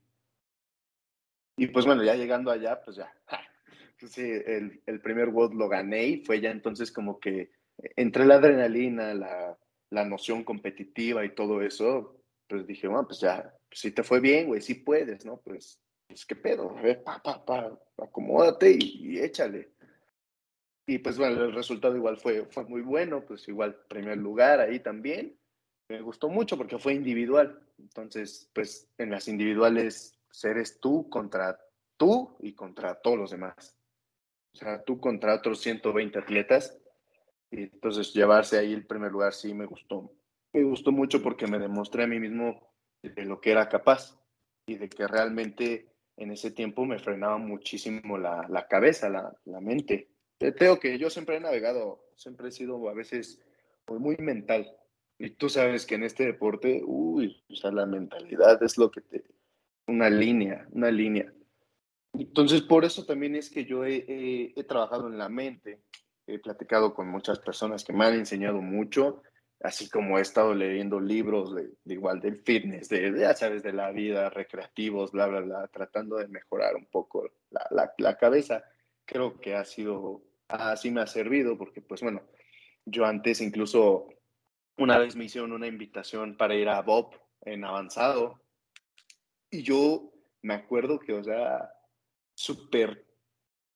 Y 1.57 1.67
pues 1.69 1.87
bueno, 1.87 2.05
ya 2.05 2.15
llegando 2.15 2.51
allá, 2.51 2.81
pues 2.85 2.97
ya, 2.97 3.13
sí, 4.07 4.23
el, 4.23 4.81
el 4.87 5.01
primer 5.01 5.31
WOD 5.31 5.55
lo 5.55 5.69
gané 5.69 6.07
y 6.07 6.25
fue 6.25 6.41
ya 6.41 6.51
entonces 6.51 6.93
como 6.93 7.19
que 7.19 7.51
entre 7.97 8.25
la 8.27 8.37
adrenalina, 8.37 9.15
la, 9.15 9.59
la 9.91 10.05
noción 10.05 10.45
competitiva 10.45 11.25
y 11.25 11.35
todo 11.35 11.63
eso, 11.63 12.23
pues 12.47 12.67
dije, 12.67 12.89
bueno, 12.89 13.07
pues 13.07 13.21
ya, 13.21 13.53
si 13.71 13.91
te 13.93 14.03
fue 14.03 14.21
bien, 14.21 14.47
güey, 14.47 14.61
sí 14.61 14.75
puedes, 14.75 15.25
¿no? 15.25 15.39
Pues, 15.39 15.81
pues 16.07 16.25
qué 16.27 16.37
pedo, 16.37 16.77
a 16.77 16.83
ver, 16.83 17.03
pa, 17.03 17.21
pa, 17.23 17.45
pa, 17.45 17.79
acomódate 17.99 18.77
y 18.79 19.19
échale. 19.19 19.71
Y 20.89 21.01
pues 21.01 21.19
bueno, 21.19 21.45
el 21.45 21.53
resultado 21.53 21.95
igual 21.95 22.17
fue, 22.17 22.47
fue 22.47 22.65
muy 22.65 22.81
bueno, 22.81 23.23
pues 23.23 23.47
igual 23.47 23.77
primer 23.91 24.17
lugar 24.17 24.59
ahí 24.61 24.81
también. 24.81 25.39
Me 25.87 26.01
gustó 26.01 26.31
mucho 26.31 26.57
porque 26.57 26.79
fue 26.79 26.95
individual. 26.95 27.61
Entonces, 27.77 28.51
pues 28.55 28.89
en 28.97 29.11
las 29.11 29.29
individuales 29.29 30.19
eres 30.43 30.81
tú 30.81 31.11
contra 31.11 31.61
tú 31.99 32.39
y 32.41 32.55
contra 32.55 32.95
todos 32.95 33.19
los 33.19 33.31
demás. 33.33 33.77
O 34.55 34.57
sea, 34.57 34.83
tú 34.83 34.99
contra 34.99 35.35
otros 35.35 35.61
120 35.61 36.21
atletas. 36.21 36.81
Y 37.51 37.65
entonces 37.65 38.15
llevarse 38.15 38.57
ahí 38.57 38.73
el 38.73 38.87
primer 38.87 39.13
lugar 39.13 39.35
sí 39.35 39.53
me 39.53 39.67
gustó. 39.67 40.11
Me 40.55 40.63
gustó 40.63 40.91
mucho 40.91 41.23
porque 41.23 41.47
me 41.47 41.59
demostré 41.59 42.05
a 42.05 42.07
mí 42.07 42.19
mismo 42.19 42.73
de 43.03 43.27
lo 43.27 43.43
que 43.43 43.51
era 43.51 43.69
capaz 43.69 44.19
y 44.67 44.77
de 44.79 44.89
que 44.89 45.07
realmente 45.07 45.93
en 46.17 46.31
ese 46.31 46.51
tiempo 46.51 46.87
me 46.87 46.99
frenaba 46.99 47.37
muchísimo 47.37 48.17
la, 48.17 48.47
la 48.49 48.67
cabeza, 48.67 49.11
la, 49.11 49.37
la 49.45 49.61
mente 49.61 50.09
tengo 50.39 50.79
que 50.79 50.99
yo 50.99 51.11
siempre 51.11 51.37
he 51.37 51.41
navegado, 51.41 52.05
siempre 52.15 52.49
he 52.49 52.53
sido 52.53 52.89
a 52.89 52.95
veces 52.95 53.41
muy, 53.87 53.99
muy 53.99 54.17
mental. 54.19 54.73
Y 55.19 55.31
tú 55.31 55.49
sabes 55.49 55.85
que 55.85 55.97
en 55.97 56.05
este 56.05 56.25
deporte, 56.25 56.83
uy, 56.85 57.43
o 57.51 57.57
sea, 57.57 57.73
la 57.73 57.87
mentalidad 57.87 58.63
es 58.63 58.79
lo 58.79 58.91
que 58.91 59.01
te... 59.01 59.25
Una 59.89 60.09
línea, 60.11 60.69
una 60.71 60.91
línea. 60.91 61.33
Entonces, 62.13 62.63
por 62.63 62.85
eso 62.85 63.05
también 63.05 63.35
es 63.35 63.51
que 63.51 63.65
yo 63.65 63.85
he, 63.85 64.53
he, 64.55 64.65
trabajado 64.65 65.09
en 65.09 65.19
la 65.19 65.29
mente, 65.29 65.83
he 66.27 66.39
platicado 66.39 66.95
con 66.95 67.09
muchas 67.09 67.39
personas 67.39 67.85
que 67.85 67.93
me 67.93 68.05
han 68.05 68.15
enseñado 68.15 68.61
mucho, 68.61 69.23
así 69.61 69.89
como 69.89 70.19
he 70.19 70.23
estado 70.23 70.55
leyendo 70.55 71.01
libros 71.01 71.55
de, 71.55 71.71
igual 71.87 72.21
del 72.21 72.39
fitness, 72.43 72.89
de, 72.89 73.19
ya 73.19 73.35
sabes, 73.35 73.63
de 73.63 73.73
la 73.73 73.91
vida, 73.91 74.31
recreativos, 74.31 75.11
bla, 75.11 75.27
bla, 75.27 75.41
bla, 75.41 75.69
tratando 75.69 76.17
de 76.17 76.29
mejorar 76.29 76.77
un 76.77 76.87
poco 76.87 77.29
la, 77.51 77.67
la, 77.71 77.93
la 77.99 78.17
cabeza. 78.17 78.65
Creo 79.05 79.41
que 79.41 79.55
ha 79.55 79.65
sido 79.65 80.23
así 80.49 80.91
me 80.91 81.01
ha 81.01 81.07
servido, 81.07 81.57
porque 81.57 81.81
pues 81.81 82.01
bueno, 82.01 82.23
yo 82.85 83.05
antes 83.05 83.41
incluso 83.41 84.09
una 84.77 84.99
vez 84.99 85.17
me 85.17 85.25
hicieron 85.25 85.53
una 85.53 85.67
invitación 85.67 86.37
para 86.37 86.55
ir 86.55 86.69
a 86.69 86.83
Bob 86.83 87.11
en 87.43 87.65
avanzado 87.65 88.41
y 89.51 89.63
yo 89.63 90.13
me 90.43 90.55
acuerdo 90.55 90.99
que, 90.99 91.13
o 91.13 91.23
sea, 91.23 91.71
súper 92.35 93.07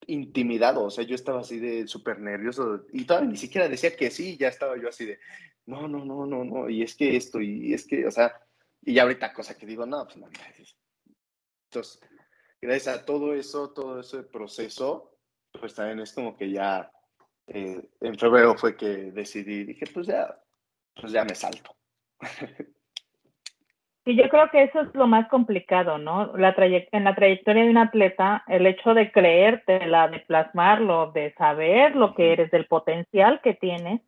intimidado, 0.07 0.85
o 0.85 0.91
sea, 0.91 1.05
yo 1.05 1.15
estaba 1.15 1.41
así 1.41 1.59
de 1.59 1.87
súper 1.87 2.21
nervioso 2.21 2.87
y 2.93 3.05
todavía 3.05 3.31
ni 3.31 3.37
siquiera 3.37 3.69
decía 3.69 3.97
que 3.97 4.11
sí, 4.11 4.37
ya 4.37 4.49
estaba 4.49 4.77
yo 4.77 4.89
así 4.89 5.07
de, 5.07 5.19
no, 5.67 5.89
no, 5.89 6.05
no, 6.05 6.27
no, 6.27 6.45
no, 6.45 6.69
y 6.69 6.83
es 6.83 6.95
que 6.95 7.17
esto, 7.17 7.41
y 7.41 7.73
es 7.73 7.87
que, 7.87 8.07
o 8.07 8.11
sea, 8.11 8.41
y 8.81 8.95
ya 8.95 9.03
ahorita 9.03 9.33
cosa 9.33 9.57
que 9.57 9.67
digo, 9.67 9.87
no, 9.87 10.05
pues 10.05 10.17
no, 10.17 10.29
entonces, 11.73 12.01
gracias 12.61 12.99
a 12.99 13.05
todo 13.05 13.35
eso, 13.35 13.71
todo 13.71 14.01
ese 14.01 14.25
proceso, 14.25 15.12
pues 15.59 15.75
también 15.75 16.01
es 16.01 16.13
como 16.13 16.37
que 16.37 16.51
ya 16.51 16.91
eh, 17.47 17.81
en 18.01 18.19
febrero 18.19 18.57
fue 18.57 18.77
que 18.77 19.13
decidí, 19.13 19.65
dije, 19.65 19.87
pues 19.93 20.07
ya, 20.07 20.39
pues 21.01 21.13
ya 21.13 21.25
me 21.25 21.35
salto. 21.35 21.75
Y 24.05 24.17
yo 24.17 24.29
creo 24.29 24.51
que 24.51 24.65
eso 24.65 24.81
es 24.81 24.95
lo 24.95 25.07
más 25.07 25.29
complicado, 25.29 25.97
¿no? 25.97 26.37
La 26.37 26.57
en 26.59 27.05
la 27.05 27.15
trayectoria 27.15 27.63
de 27.63 27.71
un 27.71 27.79
atleta, 27.79 28.43
el 28.49 28.67
hecho 28.67 28.95
de 28.95 29.13
creértela, 29.13 30.09
de 30.09 30.19
plasmarlo, 30.19 31.13
de 31.13 31.33
saber 31.35 31.95
lo 31.95 32.13
que 32.15 32.33
eres, 32.33 32.51
del 32.51 32.67
potencial 32.67 33.41
que 33.43 33.55
tienes 33.55 34.01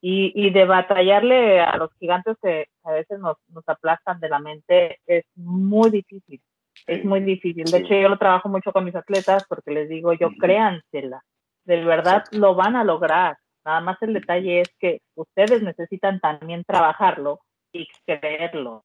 y, 0.00 0.32
y 0.34 0.48
de 0.48 0.64
batallarle 0.64 1.60
a 1.60 1.76
los 1.76 1.92
gigantes 2.00 2.38
que 2.42 2.68
a 2.84 2.92
veces 2.92 3.18
nos, 3.18 3.36
nos 3.48 3.68
aplastan 3.68 4.18
de 4.18 4.30
la 4.30 4.38
mente 4.38 5.00
es 5.06 5.24
muy 5.34 5.90
difícil 5.90 6.40
es 6.86 7.04
muy 7.04 7.20
difícil. 7.20 7.64
De 7.64 7.78
hecho, 7.78 7.94
yo 7.94 8.08
lo 8.08 8.18
trabajo 8.18 8.48
mucho 8.48 8.72
con 8.72 8.84
mis 8.84 8.94
atletas 8.94 9.44
porque 9.48 9.70
les 9.70 9.88
digo, 9.88 10.12
yo 10.12 10.30
créansela. 10.38 11.22
De 11.64 11.82
verdad 11.84 12.24
lo 12.32 12.54
van 12.54 12.76
a 12.76 12.84
lograr. 12.84 13.38
Nada 13.64 13.80
más 13.80 14.00
el 14.02 14.12
detalle 14.12 14.60
es 14.60 14.68
que 14.78 15.00
ustedes 15.14 15.62
necesitan 15.62 16.20
también 16.20 16.64
trabajarlo 16.64 17.40
y 17.72 17.88
creerlo. 18.06 18.84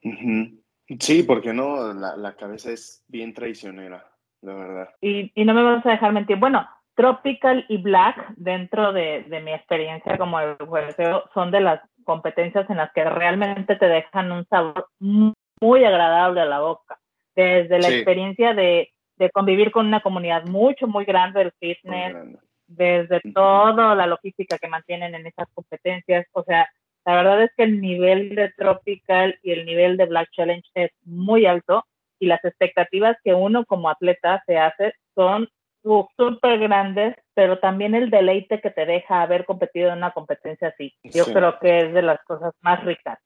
Sí, 0.00 1.22
porque 1.22 1.52
no, 1.52 1.92
la, 1.92 2.34
cabeza 2.36 2.70
es 2.70 3.04
bien 3.06 3.34
traicionera, 3.34 4.10
la 4.40 4.54
verdad. 4.54 4.88
Y, 5.00 5.30
y 5.34 5.44
no 5.44 5.52
me 5.52 5.62
vas 5.62 5.84
a 5.84 5.90
dejar 5.90 6.12
mentir. 6.12 6.38
Bueno, 6.38 6.66
Tropical 6.94 7.66
y 7.68 7.76
Black, 7.76 8.34
dentro 8.36 8.92
de, 8.92 9.24
de 9.28 9.40
mi 9.40 9.52
experiencia 9.52 10.16
como 10.16 10.38
juego, 10.66 11.24
son 11.34 11.50
de 11.50 11.60
las 11.60 11.80
competencias 12.04 12.68
en 12.70 12.78
las 12.78 12.92
que 12.92 13.04
realmente 13.04 13.76
te 13.76 13.86
dejan 13.86 14.32
un 14.32 14.46
sabor 14.46 14.88
muy 14.98 15.84
agradable 15.84 16.40
a 16.40 16.46
la 16.46 16.60
boca 16.60 16.98
desde 17.34 17.78
la 17.78 17.88
experiencia 17.88 18.54
de, 18.54 18.92
convivir 19.32 19.70
con 19.70 19.86
una 19.86 20.00
comunidad 20.00 20.44
mucho, 20.46 20.88
muy 20.88 21.04
grande 21.04 21.38
del 21.38 21.52
fitness, 21.60 22.38
desde 22.66 23.20
toda 23.32 23.94
la 23.94 24.06
logística 24.06 24.58
que 24.58 24.66
mantienen 24.66 25.14
en 25.14 25.26
esas 25.26 25.46
competencias. 25.54 26.26
O 26.32 26.42
sea, 26.42 26.68
la 27.04 27.16
verdad 27.16 27.42
es 27.42 27.50
que 27.56 27.62
el 27.64 27.80
nivel 27.80 28.34
de 28.34 28.50
Tropical 28.56 29.38
y 29.42 29.52
el 29.52 29.64
nivel 29.64 29.96
de 29.96 30.06
Black 30.06 30.30
Challenge 30.32 30.68
es 30.74 30.90
muy 31.04 31.46
alto 31.46 31.84
y 32.18 32.26
las 32.26 32.44
expectativas 32.44 33.16
que 33.22 33.34
uno 33.34 33.64
como 33.64 33.88
atleta 33.88 34.42
se 34.46 34.58
hace 34.58 34.94
son 35.14 35.48
súper 35.82 36.60
grandes, 36.60 37.16
pero 37.34 37.58
también 37.58 37.94
el 37.94 38.10
deleite 38.10 38.60
que 38.60 38.70
te 38.70 38.86
deja 38.86 39.22
haber 39.22 39.44
competido 39.44 39.90
en 39.90 39.98
una 39.98 40.12
competencia 40.12 40.68
así. 40.68 40.94
Yo 41.02 41.24
creo 41.24 41.58
que 41.58 41.80
es 41.80 41.92
de 41.92 42.02
las 42.02 42.22
cosas 42.24 42.54
más 42.60 42.84
ricas. 42.84 43.18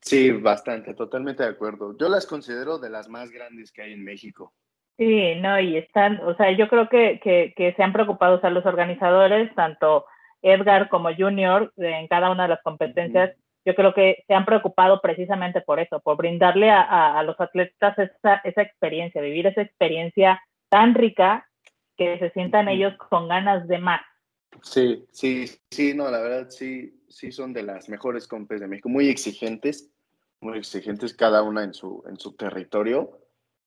Sí, 0.00 0.30
bastante, 0.30 0.94
totalmente 0.94 1.42
de 1.42 1.48
acuerdo. 1.48 1.96
Yo 1.96 2.08
las 2.08 2.26
considero 2.26 2.78
de 2.78 2.90
las 2.90 3.08
más 3.08 3.30
grandes 3.30 3.72
que 3.72 3.82
hay 3.82 3.92
en 3.92 4.04
México. 4.04 4.52
Sí, 4.96 5.34
no, 5.36 5.58
y 5.58 5.76
están, 5.76 6.20
o 6.20 6.36
sea, 6.36 6.52
yo 6.52 6.68
creo 6.68 6.88
que, 6.88 7.18
que, 7.20 7.74
se 7.74 7.82
han 7.82 7.92
preocupado, 7.92 8.36
o 8.36 8.40
sea, 8.40 8.50
los 8.50 8.64
organizadores, 8.64 9.52
tanto 9.54 10.04
Edgar 10.42 10.88
como 10.88 11.14
Junior, 11.14 11.72
en 11.76 12.06
cada 12.06 12.30
una 12.30 12.44
de 12.44 12.50
las 12.50 12.62
competencias, 12.62 13.34
yo 13.64 13.74
creo 13.74 13.94
que 13.94 14.22
se 14.26 14.34
han 14.34 14.44
preocupado 14.44 15.00
precisamente 15.00 15.62
por 15.62 15.80
eso, 15.80 16.00
por 16.00 16.16
brindarle 16.16 16.70
a, 16.70 17.20
los 17.24 17.40
atletas 17.40 17.98
esa, 17.98 18.36
esa 18.44 18.62
experiencia, 18.62 19.22
vivir 19.22 19.46
esa 19.46 19.62
experiencia 19.62 20.40
tan 20.68 20.94
rica 20.94 21.48
que 21.96 22.18
se 22.18 22.30
sientan 22.30 22.68
ellos 22.68 22.94
con 22.98 23.26
ganas 23.26 23.66
de 23.66 23.78
más. 23.78 24.02
Sí, 24.62 25.04
sí, 25.10 25.46
sí, 25.70 25.94
no, 25.94 26.10
la 26.10 26.20
verdad 26.20 26.50
sí, 26.50 27.02
sí 27.14 27.30
son 27.30 27.52
de 27.52 27.62
las 27.62 27.88
mejores 27.88 28.26
compes 28.26 28.60
de 28.60 28.66
México, 28.66 28.88
muy 28.88 29.08
exigentes, 29.08 29.88
muy 30.40 30.58
exigentes 30.58 31.14
cada 31.14 31.42
una 31.44 31.62
en 31.62 31.72
su, 31.72 32.02
en 32.08 32.18
su 32.18 32.34
territorio, 32.34 33.20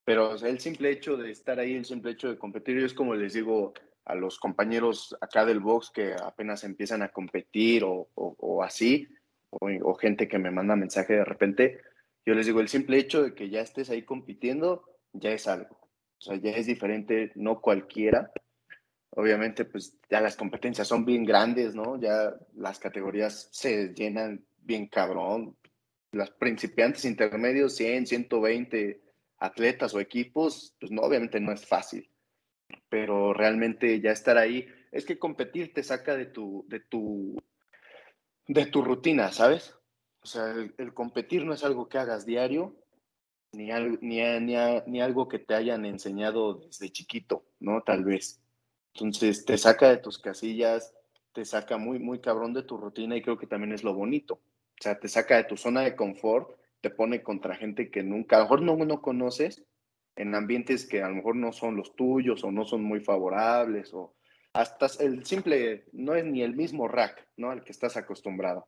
pero 0.03 0.35
el 0.35 0.59
simple 0.59 0.91
hecho 0.91 1.15
de 1.15 1.31
estar 1.31 1.57
ahí, 1.57 1.73
el 1.73 1.85
simple 1.85 2.11
hecho 2.11 2.29
de 2.29 2.37
competir, 2.37 2.77
yo 2.77 2.85
es 2.85 2.93
como 2.93 3.15
les 3.15 3.33
digo 3.33 3.73
a 4.03 4.15
los 4.15 4.37
compañeros 4.37 5.15
acá 5.21 5.45
del 5.45 5.61
box 5.61 5.91
que 5.91 6.13
apenas 6.13 6.65
empiezan 6.65 7.01
a 7.01 7.09
competir 7.09 7.85
o, 7.85 8.09
o, 8.15 8.63
así, 8.63 9.07
o, 9.49 9.93
gente 9.95 10.27
que 10.27 10.39
me 10.39 10.51
manda 10.51 10.75
mensaje 10.75 11.13
de 11.13 11.25
repente, 11.25 11.79
yo 12.25 12.33
les 12.33 12.45
digo, 12.45 12.59
el 12.59 12.67
simple 12.67 12.97
hecho 12.97 13.23
de 13.23 13.33
que 13.33 13.49
ya 13.49 13.61
estés 13.61 13.89
ahí 13.89 14.03
compitiendo 14.03 14.83
ya 15.13 15.31
es 15.31 15.47
algo. 15.47 15.77
O 16.19 16.21
sea, 16.21 16.35
ya 16.35 16.51
es 16.51 16.65
diferente, 16.65 17.31
no 17.35 17.61
cualquiera. 17.61 18.29
Obviamente, 19.17 19.65
pues 19.65 19.97
ya 20.09 20.21
las 20.21 20.35
competencias 20.35 20.87
son 20.87 21.03
bien 21.03 21.25
grandes, 21.25 21.75
¿no? 21.75 21.99
Ya 21.99 22.33
las 22.55 22.79
categorías 22.79 23.49
se 23.51 23.93
llenan 23.93 24.45
bien 24.57 24.87
cabrón. 24.87 25.57
Las 26.11 26.31
principiantes 26.31 27.03
intermedios, 27.05 27.75
100, 27.75 28.07
120 28.07 29.01
atletas 29.39 29.93
o 29.93 29.99
equipos, 29.99 30.75
pues 30.79 30.91
no, 30.91 31.01
obviamente 31.01 31.39
no 31.39 31.51
es 31.51 31.65
fácil 31.65 32.09
pero 32.89 33.33
realmente 33.33 33.99
ya 34.01 34.11
estar 34.11 34.37
ahí, 34.37 34.67
es 34.91 35.05
que 35.05 35.19
competir 35.19 35.73
te 35.73 35.83
saca 35.83 36.15
de 36.15 36.25
tu, 36.25 36.65
de 36.67 36.79
tu, 36.79 37.35
de 38.47 38.65
tu 38.67 38.81
rutina, 38.81 39.31
¿sabes? 39.31 39.75
O 40.21 40.25
sea, 40.25 40.53
el, 40.77 40.93
competir 40.93 41.45
no 41.45 41.53
es 41.53 41.63
algo 41.63 41.87
que 41.87 41.97
hagas 41.97 42.25
diario, 42.25 42.75
ni, 43.53 43.69
ni, 44.01 44.21
ni, 44.85 45.01
algo 45.01 45.27
que 45.27 45.39
te 45.39 45.55
hayan 45.55 45.85
enseñado 45.85 46.55
desde 46.55 46.91
chiquito, 46.91 47.45
¿no? 47.59 47.81
Tal 47.81 48.03
vez. 48.03 48.41
Entonces, 48.99 49.45
te 49.45 49.59
saca 49.59 49.89
de 49.89 49.97
tus 49.97 50.17
casillas, 50.17 50.95
te 51.31 51.45
saca 51.45 51.77
muy, 51.77 51.99
muy 51.99 52.19
cabrón 52.19 52.53
de 52.53 52.63
tu 52.63 52.77
rutina 52.77 53.15
y 53.15 53.21
creo 53.21 53.37
que 53.37 53.45
también 53.45 53.71
es 53.71 53.83
lo 53.83 53.93
bonito. 53.93 54.35
O 54.35 54.81
sea, 54.81 54.99
te 54.99 55.07
saca 55.07 55.37
de 55.37 55.43
tu 55.43 55.55
zona 55.55 55.81
de 55.81 55.95
confort, 55.95 56.57
te 56.81 56.89
pone 56.89 57.21
contra 57.21 57.55
gente 57.55 57.91
que 57.91 58.01
nunca, 58.01 58.37
a 58.37 58.39
lo 58.39 58.45
mejor 58.45 58.61
no, 58.63 58.75
no 58.85 59.01
conoces, 59.01 59.63
en 60.15 60.33
ambientes 60.33 60.87
que 60.87 61.03
a 61.03 61.09
lo 61.09 61.15
mejor 61.15 61.35
no 61.35 61.51
son 61.51 61.75
los 61.75 61.95
tuyos 61.95 62.43
o 62.43 62.51
no 62.51 62.65
son 62.65 62.83
muy 62.83 62.99
favorables 62.99 63.93
o 63.93 64.15
hasta 64.53 64.87
el 65.03 65.23
simple, 65.25 65.85
no 65.91 66.15
es 66.15 66.25
ni 66.25 66.41
el 66.41 66.55
mismo 66.55 66.87
rack, 66.87 67.27
¿no? 67.37 67.51
Al 67.51 67.63
que 67.63 67.73
estás 67.73 67.97
acostumbrado. 67.97 68.67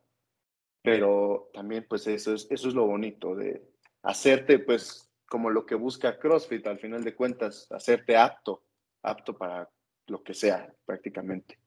Pero 0.82 1.50
también 1.52 1.86
pues 1.88 2.06
eso 2.06 2.34
es, 2.34 2.46
eso 2.50 2.68
es 2.68 2.74
lo 2.74 2.86
bonito 2.86 3.34
de 3.34 3.64
hacerte 4.02 4.60
pues 4.60 5.10
como 5.28 5.50
lo 5.50 5.66
que 5.66 5.74
busca 5.74 6.20
CrossFit 6.20 6.68
al 6.68 6.78
final 6.78 7.02
de 7.02 7.16
cuentas, 7.16 7.66
hacerte 7.72 8.16
apto, 8.16 8.62
apto 9.02 9.36
para 9.36 9.68
lo 10.10 10.22
que 10.22 10.34
sea 10.34 10.72
prácticamente. 10.84 11.58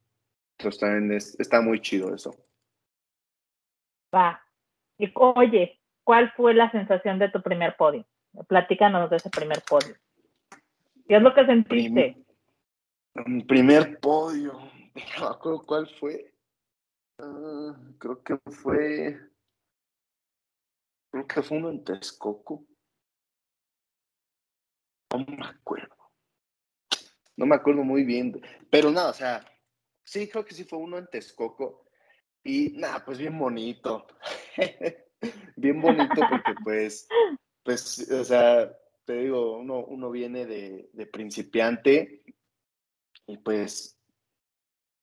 Entonces 0.58 0.80
también 0.80 1.12
está 1.14 1.62
muy 1.62 1.82
chido 1.82 2.14
eso. 2.14 2.36
Va. 4.14 4.42
Y 4.98 5.12
oye, 5.16 5.80
¿cuál 6.04 6.32
fue 6.34 6.54
la 6.54 6.70
sensación 6.72 7.18
de 7.20 7.30
tu 7.30 7.42
primer 7.42 7.76
podio? 7.76 8.06
Platícanos 8.48 9.10
de 9.10 9.18
ese 9.18 9.30
primer 9.30 9.62
podio. 9.68 9.96
¿Qué 11.08 11.16
es 11.16 11.22
lo 11.22 11.34
que 11.34 11.46
sentiste? 11.46 12.18
Mi 13.26 13.44
primer 13.44 14.00
podio. 14.00 14.54
No 15.18 15.22
me 15.22 15.36
acuerdo 15.36 15.64
cuál 15.66 15.88
fue. 16.00 16.36
Ah, 17.18 17.76
creo 17.98 18.22
que 18.22 18.38
fue. 18.52 19.20
Creo 21.10 21.26
que 21.26 21.42
fue 21.42 21.58
uno 21.58 21.72
en 21.72 21.84
Texcoco. 21.84 22.64
No 25.12 25.26
me 25.26 25.48
acuerdo. 25.48 26.03
No 27.36 27.46
me 27.46 27.56
acuerdo 27.56 27.84
muy 27.84 28.04
bien. 28.04 28.42
Pero 28.70 28.92
nada, 28.92 29.10
o 29.10 29.14
sea, 29.14 29.46
sí, 30.04 30.28
creo 30.28 30.46
que 30.46 30.54
sí 30.54 30.64
fue 30.64 30.80
uno 30.80 30.98
en 30.98 31.08
Texcoco. 31.08 31.86
Y 32.44 32.74
nada, 32.78 33.04
pues 33.06 33.18
bien 33.18 33.38
bonito. 33.38 34.06
bien 35.56 35.82
bonito 35.82 36.22
porque 36.30 36.54
pues 36.64 37.08
pues, 37.64 38.12
o 38.12 38.24
sea, 38.24 38.78
te 39.06 39.14
digo, 39.14 39.58
uno, 39.58 39.86
uno 39.86 40.12
viene 40.12 40.46
de, 40.46 40.90
de 40.92 41.06
principiante 41.08 42.24
y 43.26 43.38
pues 43.38 43.98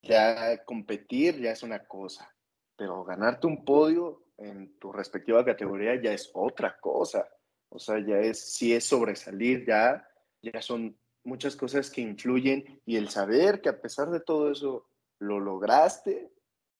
ya 0.03 0.63
competir 0.63 1.39
ya 1.39 1.51
es 1.51 1.63
una 1.63 1.85
cosa, 1.85 2.33
pero 2.75 3.03
ganarte 3.03 3.47
un 3.47 3.65
podio 3.65 4.25
en 4.37 4.77
tu 4.79 4.91
respectiva 4.91 5.45
categoría 5.45 5.99
ya 6.01 6.13
es 6.13 6.29
otra 6.33 6.79
cosa. 6.79 7.27
O 7.69 7.79
sea, 7.79 7.99
ya 7.99 8.19
es, 8.19 8.39
si 8.39 8.73
es 8.73 8.83
sobresalir, 8.83 9.65
ya, 9.65 10.07
ya 10.41 10.61
son 10.61 10.97
muchas 11.23 11.55
cosas 11.55 11.89
que 11.89 12.01
influyen 12.01 12.81
y 12.85 12.97
el 12.97 13.09
saber 13.09 13.61
que 13.61 13.69
a 13.69 13.79
pesar 13.81 14.09
de 14.09 14.19
todo 14.19 14.51
eso 14.51 14.85
lo 15.19 15.39
lograste, 15.39 16.31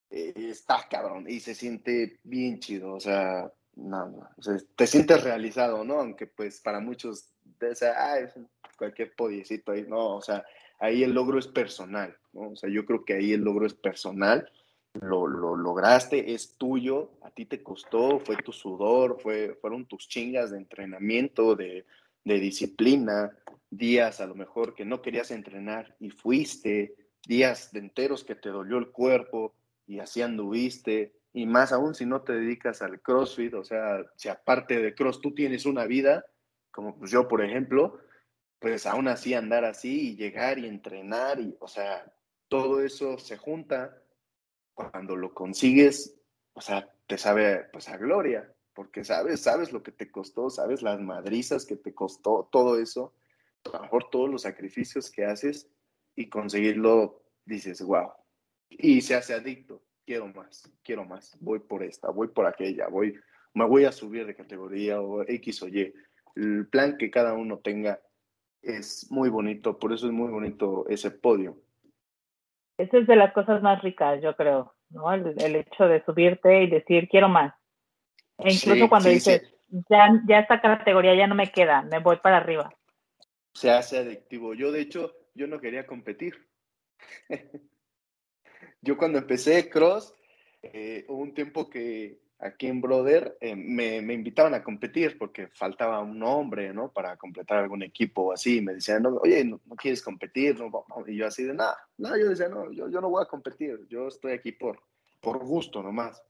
eh, 0.10 0.34
está 0.36 0.88
cabrón 0.90 1.26
y 1.28 1.40
se 1.40 1.56
siente 1.56 2.20
bien 2.24 2.60
chido. 2.60 2.94
O 2.94 3.00
sea, 3.00 3.52
no, 3.76 4.30
te 4.76 4.88
sientes 4.88 5.24
realizado, 5.24 5.84
¿no? 5.84 6.00
Aunque 6.00 6.28
pues 6.28 6.60
para 6.60 6.80
muchos, 6.80 7.30
de 7.60 7.76
ah, 7.96 8.20
es 8.20 8.34
cualquier 8.78 9.16
podiecito 9.16 9.72
ahí, 9.72 9.86
no, 9.88 10.16
o 10.18 10.22
sea, 10.22 10.44
ahí 10.80 11.04
el 11.04 11.14
logro 11.14 11.38
es 11.40 11.48
personal, 11.48 12.18
¿no? 12.34 12.50
O 12.50 12.56
sea, 12.56 12.70
yo 12.70 12.86
creo 12.86 13.06
que 13.06 13.14
ahí 13.14 13.34
el 13.34 13.42
logro 13.42 13.66
es 13.66 13.74
personal, 13.74 14.50
lo, 14.94 15.28
lo 15.28 15.56
lograste, 15.56 16.34
es 16.34 16.56
tuyo, 16.58 17.12
a 17.22 17.30
ti 17.32 17.46
te 17.46 17.64
costó, 17.64 18.20
fue 18.20 18.36
tu 18.38 18.52
sudor, 18.52 19.20
fue, 19.22 19.56
fueron 19.62 19.86
tus 19.86 20.08
chingas 20.08 20.52
de 20.52 20.58
entrenamiento, 20.58 21.56
de, 21.56 21.86
de 22.24 22.40
disciplina, 22.40 23.38
días 23.70 24.22
a 24.22 24.28
lo 24.28 24.36
mejor 24.36 24.76
que 24.76 24.86
no 24.86 25.02
querías 25.02 25.32
entrenar 25.32 25.96
y 26.00 26.10
fuiste, 26.10 26.96
días 27.26 27.72
de 27.72 27.80
enteros 27.80 28.24
que 28.24 28.36
te 28.36 28.50
dolió 28.50 28.78
el 28.78 28.92
cuerpo 28.92 29.56
y 29.88 30.00
así 30.00 30.22
anduviste, 30.22 31.14
y 31.34 31.46
más 31.46 31.72
aún 31.72 31.96
si 31.96 32.06
no 32.06 32.22
te 32.22 32.34
dedicas 32.34 32.82
al 32.82 33.02
CrossFit, 33.02 33.54
o 33.54 33.64
sea, 33.64 34.06
si 34.16 34.30
aparte 34.30 34.82
de 34.82 34.94
Cross 34.94 35.22
tú 35.22 35.34
tienes 35.34 35.66
una 35.66 35.86
vida, 35.86 36.26
como 36.72 36.98
pues 36.98 37.12
yo, 37.12 37.28
por 37.28 37.44
ejemplo, 37.44 38.00
pues 38.60 38.86
aún 38.86 39.08
así 39.08 39.34
andar 39.34 39.66
así 39.66 40.12
y 40.12 40.16
llegar 40.16 40.60
y 40.60 40.68
entrenar, 40.68 41.40
y, 41.40 41.56
o 41.60 41.68
sea, 41.68 42.14
todo 42.48 42.82
eso 42.84 43.18
se 43.18 43.38
junta 43.38 44.02
cuando 44.74 45.16
lo 45.16 45.34
consigues, 45.34 46.18
o 46.54 46.62
sea, 46.62 46.90
te 47.08 47.18
sabe 47.18 47.66
pues 47.72 47.88
a 47.90 47.98
gloria, 47.98 48.54
porque 48.74 49.04
sabes, 49.04 49.42
sabes 49.42 49.72
lo 49.72 49.84
que 49.84 49.92
te 49.92 50.12
costó, 50.12 50.50
sabes 50.50 50.82
las 50.82 51.00
madrizas 51.00 51.66
que 51.66 51.76
te 51.76 51.94
costó, 51.94 52.50
todo 52.52 52.80
eso, 52.80 53.14
a 53.66 53.78
lo 53.78 53.84
mejor 53.84 54.10
todos 54.10 54.30
los 54.30 54.44
sacrificios 54.44 55.12
que 55.12 55.26
haces 55.26 55.70
y 56.16 56.30
conseguirlo, 56.30 57.22
dices, 57.46 57.82
wow, 57.82 58.12
y 58.70 59.02
se 59.02 59.16
hace 59.16 59.34
adicto 59.34 59.82
quiero 60.06 60.28
más, 60.28 60.70
quiero 60.84 61.06
más, 61.06 61.38
voy 61.40 61.60
por 61.60 61.84
esta, 61.84 62.10
voy 62.10 62.28
por 62.28 62.46
aquella, 62.46 62.88
voy, 62.90 63.18
me 63.54 63.66
voy 63.66 63.86
a 63.86 63.92
subir 63.92 64.26
de 64.26 64.36
categoría 64.36 65.02
o 65.02 65.22
X 65.22 65.64
o 65.64 65.68
Y. 65.68 65.94
El 66.36 66.68
plan 66.68 66.98
que 66.98 67.10
cada 67.10 67.34
uno 67.34 67.60
tenga 67.60 68.00
es 68.62 69.10
muy 69.10 69.30
bonito, 69.30 69.80
por 69.80 69.94
eso 69.94 70.08
es 70.08 70.14
muy 70.14 70.30
bonito 70.30 70.86
ese 70.90 71.12
podio. 71.12 71.58
Esa 72.78 72.98
es 72.98 73.08
de 73.08 73.16
las 73.16 73.34
cosas 73.34 73.62
más 73.62 73.82
ricas, 73.82 74.22
yo 74.22 74.36
creo, 74.36 74.74
¿no? 74.90 75.14
El, 75.14 75.56
hecho 75.56 75.86
de 75.86 76.04
subirte 76.04 76.64
y 76.64 76.70
decir, 76.70 77.08
quiero 77.10 77.30
más. 77.30 77.54
E 78.44 78.54
incluso 78.54 78.90
cuando 78.90 79.10
dices, 79.10 79.42
Ya, 79.90 80.22
ya 80.28 80.40
esta 80.40 80.60
categoría 80.62 81.16
ya 81.16 81.28
no 81.28 81.36
me 81.36 81.52
queda, 81.52 81.82
me 81.82 82.00
voy 82.00 82.18
para 82.18 82.38
arriba. 82.38 82.74
Se 83.54 83.70
hace 83.72 83.98
adictivo. 83.98 84.54
Yo, 84.54 84.72
de 84.72 84.82
hecho, 84.82 85.14
yo 85.34 85.48
no 85.48 85.60
quería 85.60 85.86
competir. 85.86 86.48
Yo 88.84 88.98
cuando 88.98 89.20
empecé 89.20 89.70
cross, 89.70 90.14
eh, 90.64 91.06
hubo 91.08 91.22
un 91.22 91.36
tiempo 91.36 91.70
que 91.70 92.20
aquí 92.40 92.68
en 92.68 92.82
Brother 92.82 93.38
eh, 93.40 93.56
me, 93.56 94.02
me, 94.02 94.16
invitaban 94.16 94.56
a 94.56 94.64
competir 94.64 95.18
porque 95.18 95.48
faltaba 95.48 96.00
un 96.02 96.22
hombre, 96.24 96.74
¿no? 96.74 96.92
Para 96.92 97.16
completar 97.16 97.60
algún 97.60 97.84
equipo 97.84 98.24
o 98.24 98.32
así. 98.32 98.62
Me 98.62 98.74
decían, 98.74 99.04
no, 99.04 99.18
oye, 99.18 99.46
¿no, 99.46 99.60
quieres 99.78 100.02
competir? 100.02 100.60
No, 100.60 100.72
y 101.08 101.16
yo 101.16 101.28
así 101.28 101.44
de, 101.44 101.54
nada, 101.54 101.78
no, 101.98 102.18
yo 102.18 102.30
decía, 102.30 102.50
no, 102.50 102.72
yo, 102.72 102.90
yo 102.90 103.02
no 103.02 103.10
voy 103.10 103.24
a 103.24 103.28
competir, 103.28 103.88
yo 103.88 104.08
estoy 104.08 104.34
aquí 104.34 104.52
por, 104.52 104.82
por 105.20 105.46
gusto 105.46 105.84
nomás. 105.84 106.22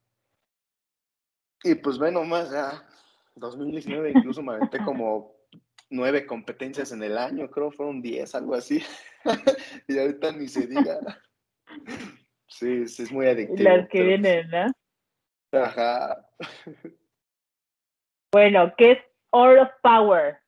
Y 1.64 1.76
pues 1.76 1.98
ve 1.98 2.12
nomás, 2.12 2.52
ya, 2.52 2.88
2019 3.36 4.12
incluso 4.16 4.42
me 4.42 4.54
aventé 4.54 4.84
como 4.84 5.36
nueve 5.90 6.26
competencias 6.26 6.92
en 6.92 7.04
el 7.04 7.18
año, 7.18 7.50
creo 7.52 7.72
fueron 7.72 8.02
diez, 8.02 8.34
algo 8.34 8.56
así. 8.56 8.84
y 9.88 10.00
ahorita 10.00 10.32
ni 10.32 10.48
se 10.48 10.68
diga. 10.68 11.00
Sí, 12.48 12.88
sí, 12.88 13.04
es 13.04 13.12
muy 13.12 13.28
adictivo. 13.28 13.70
Las 13.70 13.88
que 13.90 14.02
vienen, 14.02 14.50
¿no? 14.50 15.60
Ajá. 15.60 16.28
Bueno, 18.32 18.74
¿qué 18.78 18.92
es 18.94 19.00
All 19.32 19.60
of 19.60 19.70
Power? 19.84 20.40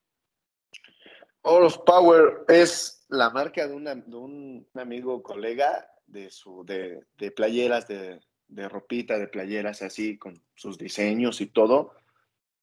All 1.42 1.64
of 1.64 1.78
Power 1.86 2.46
es 2.48 3.06
la 3.10 3.30
marca 3.30 3.68
de, 3.68 3.74
una, 3.74 3.96
de 3.96 4.16
un 4.16 4.68
amigo 4.76 5.22
colega 5.22 5.88
de, 6.08 6.30
su, 6.30 6.64
de, 6.66 7.04
de 7.18 7.32
playeras 7.32 7.88
de, 7.88 8.22
de 8.54 8.70
ropita, 8.70 9.18
de 9.18 9.28
playeras 9.28 9.82
así, 9.82 10.18
con 10.18 10.42
sus 10.56 10.78
diseños 10.78 11.42
y 11.42 11.48
todo, 11.48 11.94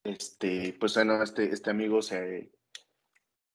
este, 0.03 0.75
pues 0.79 0.95
bueno, 0.95 1.21
este, 1.21 1.51
este 1.51 1.69
amigo 1.69 2.01
se, 2.01 2.51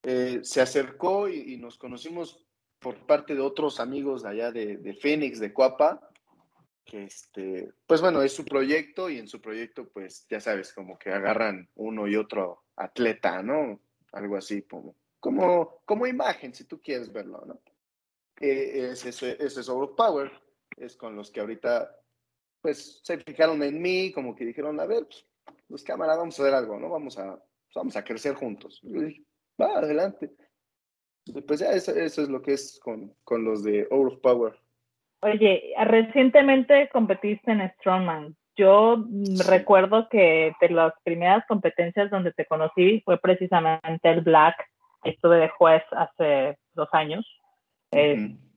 eh, 0.02 0.40
se 0.42 0.60
acercó 0.60 1.28
y, 1.28 1.56
nos 1.56 1.78
conocimos 1.78 2.44
por 2.78 3.06
parte 3.06 3.34
de 3.34 3.40
otros 3.40 3.80
amigos 3.80 4.22
de 4.22 4.28
allá 4.28 4.52
de, 4.52 4.76
de 4.76 4.94
Phoenix, 4.94 5.40
de 5.40 5.52
Coapa, 5.52 6.08
que 6.84 7.04
este, 7.04 7.72
pues 7.86 8.00
bueno, 8.00 8.22
es 8.22 8.32
su 8.32 8.44
proyecto 8.44 9.10
y 9.10 9.18
en 9.18 9.26
su 9.26 9.40
proyecto, 9.40 9.88
pues 9.88 10.26
ya 10.30 10.40
sabes, 10.40 10.72
como 10.72 10.98
que 10.98 11.10
agarran 11.10 11.68
uno 11.74 12.06
y 12.06 12.14
otro 12.14 12.62
atleta, 12.76 13.42
¿no? 13.42 13.80
Algo 14.12 14.36
así 14.36 14.62
como, 14.62 14.94
como, 15.18 15.82
como 15.84 16.06
imagen, 16.06 16.54
si 16.54 16.64
tú 16.64 16.80
quieres 16.80 17.12
verlo, 17.12 17.42
¿no? 17.44 17.60
Eh, 18.40 18.90
ese, 18.92 19.08
ese 19.08 19.32
es 19.44 19.70
Power, 19.96 20.30
es 20.76 20.96
con 20.96 21.16
los 21.16 21.30
que 21.30 21.40
ahorita, 21.40 21.90
pues 22.66 22.98
se 23.04 23.18
fijaron 23.18 23.62
en 23.62 23.80
mí, 23.80 24.10
como 24.10 24.34
que 24.34 24.44
dijeron, 24.44 24.80
a 24.80 24.86
ver, 24.86 25.04
pues, 25.04 25.24
los 25.68 25.84
cámaras, 25.84 26.18
vamos 26.18 26.36
a 26.36 26.42
hacer 26.42 26.52
algo, 26.52 26.80
¿no? 26.80 26.88
Vamos 26.90 27.16
a, 27.16 27.38
vamos 27.76 27.94
a 27.94 28.02
crecer 28.02 28.34
juntos. 28.34 28.80
Y 28.82 28.92
yo 28.92 29.02
dije, 29.02 29.22
va, 29.60 29.78
adelante. 29.78 30.32
Pues 31.46 31.60
ya 31.60 31.70
eso, 31.70 31.94
eso, 31.94 32.22
es 32.22 32.28
lo 32.28 32.42
que 32.42 32.54
es 32.54 32.80
con, 32.82 33.14
con 33.22 33.44
los 33.44 33.62
de 33.62 33.86
Out 33.92 34.20
Power. 34.20 34.58
Oye, 35.20 35.74
recientemente 35.84 36.88
competiste 36.92 37.52
en 37.52 37.70
Strongman. 37.78 38.36
Yo 38.56 39.04
recuerdo 39.46 40.08
que 40.08 40.52
de 40.60 40.68
las 40.70 40.92
primeras 41.04 41.46
competencias 41.46 42.10
donde 42.10 42.32
te 42.32 42.46
conocí 42.46 43.00
fue 43.04 43.16
precisamente 43.20 44.10
el 44.10 44.22
Black. 44.22 44.56
Estuve 45.04 45.36
de 45.36 45.50
juez 45.50 45.84
hace 45.92 46.58
dos 46.74 46.88
años. 46.90 47.24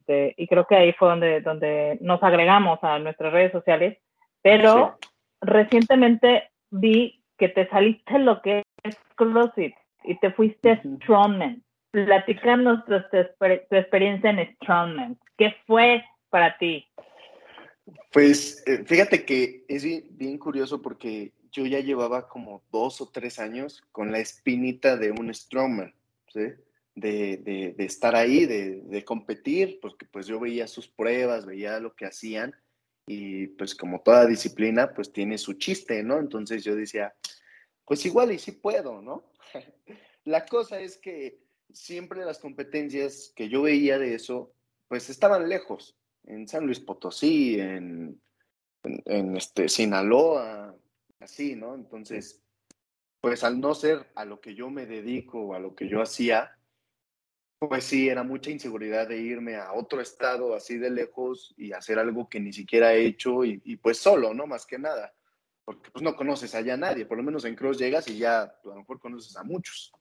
Este, 0.09 0.33
y 0.41 0.47
creo 0.47 0.65
que 0.65 0.75
ahí 0.75 0.93
fue 0.93 1.09
donde, 1.09 1.41
donde 1.41 1.97
nos 2.01 2.21
agregamos 2.23 2.79
a 2.81 2.99
nuestras 2.99 3.31
redes 3.31 3.51
sociales. 3.51 3.97
Pero 4.41 4.97
recientemente 5.41 6.49
vi 6.71 7.23
que 7.37 7.49
te 7.49 7.67
saliste 7.69 8.19
lo 8.19 8.41
que 8.41 8.63
es 8.83 8.97
CrossFit 9.15 9.75
y 10.03 10.17
te 10.19 10.31
fuiste 10.31 10.71
a 10.71 10.81
Strongman. 10.81 11.63
Platícanos 11.91 12.85
tu, 12.85 12.93
tu, 13.09 13.75
experiencia 13.75 14.29
en 14.29 14.55
Strongman. 14.55 15.17
¿Qué 15.37 15.55
fue 15.65 16.03
para 16.29 16.57
ti? 16.57 16.87
Pues 18.11 18.63
eh, 18.67 18.83
fíjate 18.85 19.25
que 19.25 19.65
es 19.67 19.83
bien, 19.83 20.37
curioso 20.37 20.81
porque 20.81 21.33
yo 21.51 21.65
ya 21.65 21.79
llevaba 21.79 22.27
como 22.27 22.63
dos 22.71 23.01
o 23.01 23.09
tres 23.09 23.39
años 23.39 23.83
con 23.91 24.11
la 24.11 24.19
espinita 24.19 24.95
de 24.97 25.11
un 25.11 25.33
strongman, 25.33 25.93
¿sí? 26.31 26.53
De, 26.99 27.37
de, 27.37 27.73
de, 27.77 27.85
estar 27.85 28.15
ahí, 28.15 28.45
de, 28.45 28.81
de, 28.81 29.05
competir, 29.05 29.79
porque 29.81 30.05
pues 30.05 30.27
yo 30.27 30.39
veía 30.39 30.67
sus 30.67 30.87
pruebas, 30.87 31.45
veía 31.45 31.79
lo 31.79 31.95
que 31.95 32.05
hacían 32.05 32.55
y 33.07 33.47
pues 33.47 33.75
como 33.75 34.01
toda 34.01 34.25
disciplina 34.25 34.93
pues 34.93 35.11
tiene 35.11 35.37
su 35.37 35.53
chiste, 35.53 36.03
¿no? 36.03 36.19
Entonces 36.19 36.63
yo 36.63 36.75
decía, 36.75 37.13
pues 37.85 38.05
igual 38.05 38.31
y 38.31 38.39
sí 38.39 38.51
puedo, 38.51 39.01
¿no? 39.01 39.31
la 40.25 40.45
cosa 40.45 40.79
es 40.79 40.97
que 40.97 41.39
siempre 41.71 42.25
las 42.25 42.39
competencias 42.39 43.31
que 43.35 43.49
yo 43.49 43.63
veía 43.63 43.97
de 43.97 44.15
eso 44.15 44.53
pues 44.87 45.09
estaban 45.09 45.47
lejos, 45.47 45.95
en 46.25 46.47
San 46.47 46.65
Luis 46.65 46.79
Potosí, 46.79 47.59
en, 47.59 48.19
en, 48.83 49.37
este, 49.37 49.69
Sinaloa, 49.69 50.75
así, 51.19 51.55
¿no? 51.55 51.75
Entonces, 51.75 52.41
pues 53.21 53.43
al 53.43 53.59
no 53.59 53.75
ser 53.75 54.07
a 54.15 54.25
lo 54.25 54.41
que 54.41 54.55
yo 54.55 54.69
me 54.69 54.85
dedico 54.85 55.41
o 55.41 55.53
a 55.53 55.59
lo 55.59 55.75
que 55.75 55.87
yo 55.87 56.01
hacía, 56.01 56.57
pues 57.59 57.83
sí, 57.83 58.07
era 58.07 58.23
mucha 58.23 58.51
inseguridad 58.51 59.07
de 59.07 59.17
irme 59.17 59.57
a 59.57 59.73
otro 59.73 59.99
estado 59.99 60.55
así 60.55 60.77
de 60.77 60.89
lejos 60.89 61.53
y 61.57 61.73
hacer 61.73 61.99
algo 61.99 62.29
que 62.29 62.39
ni 62.39 62.53
siquiera 62.53 62.93
he 62.93 63.05
hecho 63.05 63.43
y, 63.43 63.75
pues 63.77 63.97
solo, 63.97 64.33
¿no? 64.33 64.47
Más 64.47 64.65
que 64.65 64.79
nada, 64.79 65.13
porque 65.65 65.91
pues 65.91 66.01
no 66.01 66.15
conoces 66.15 66.55
allá 66.55 66.75
a 66.75 66.77
nadie, 66.77 67.05
por 67.05 67.17
lo 67.17 67.23
menos 67.23 67.43
en 67.43 67.55
Cross 67.55 67.77
llegas 67.77 68.07
y 68.07 68.17
ya 68.17 68.43
a 68.43 68.59
lo 68.63 68.75
mejor 68.75 68.99
conoces 68.99 69.35
a 69.35 69.43
muchos, 69.43 69.91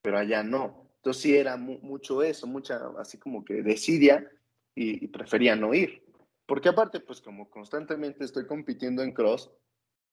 pero 0.00 0.16
allá 0.16 0.44
no. 0.44 0.88
Entonces 0.96 1.22
sí 1.22 1.36
era 1.36 1.56
mucho 1.56 2.22
eso, 2.22 2.46
mucha 2.46 2.80
así 2.98 3.18
como 3.18 3.44
que 3.44 3.62
desidia 3.62 4.30
y, 4.74 5.08
prefería 5.08 5.56
no 5.56 5.74
ir. 5.74 6.04
Porque 6.46 6.68
aparte, 6.68 7.00
pues 7.00 7.20
como 7.20 7.50
constantemente 7.50 8.24
estoy 8.24 8.46
compitiendo 8.46 9.02
en 9.02 9.12
cross, 9.12 9.50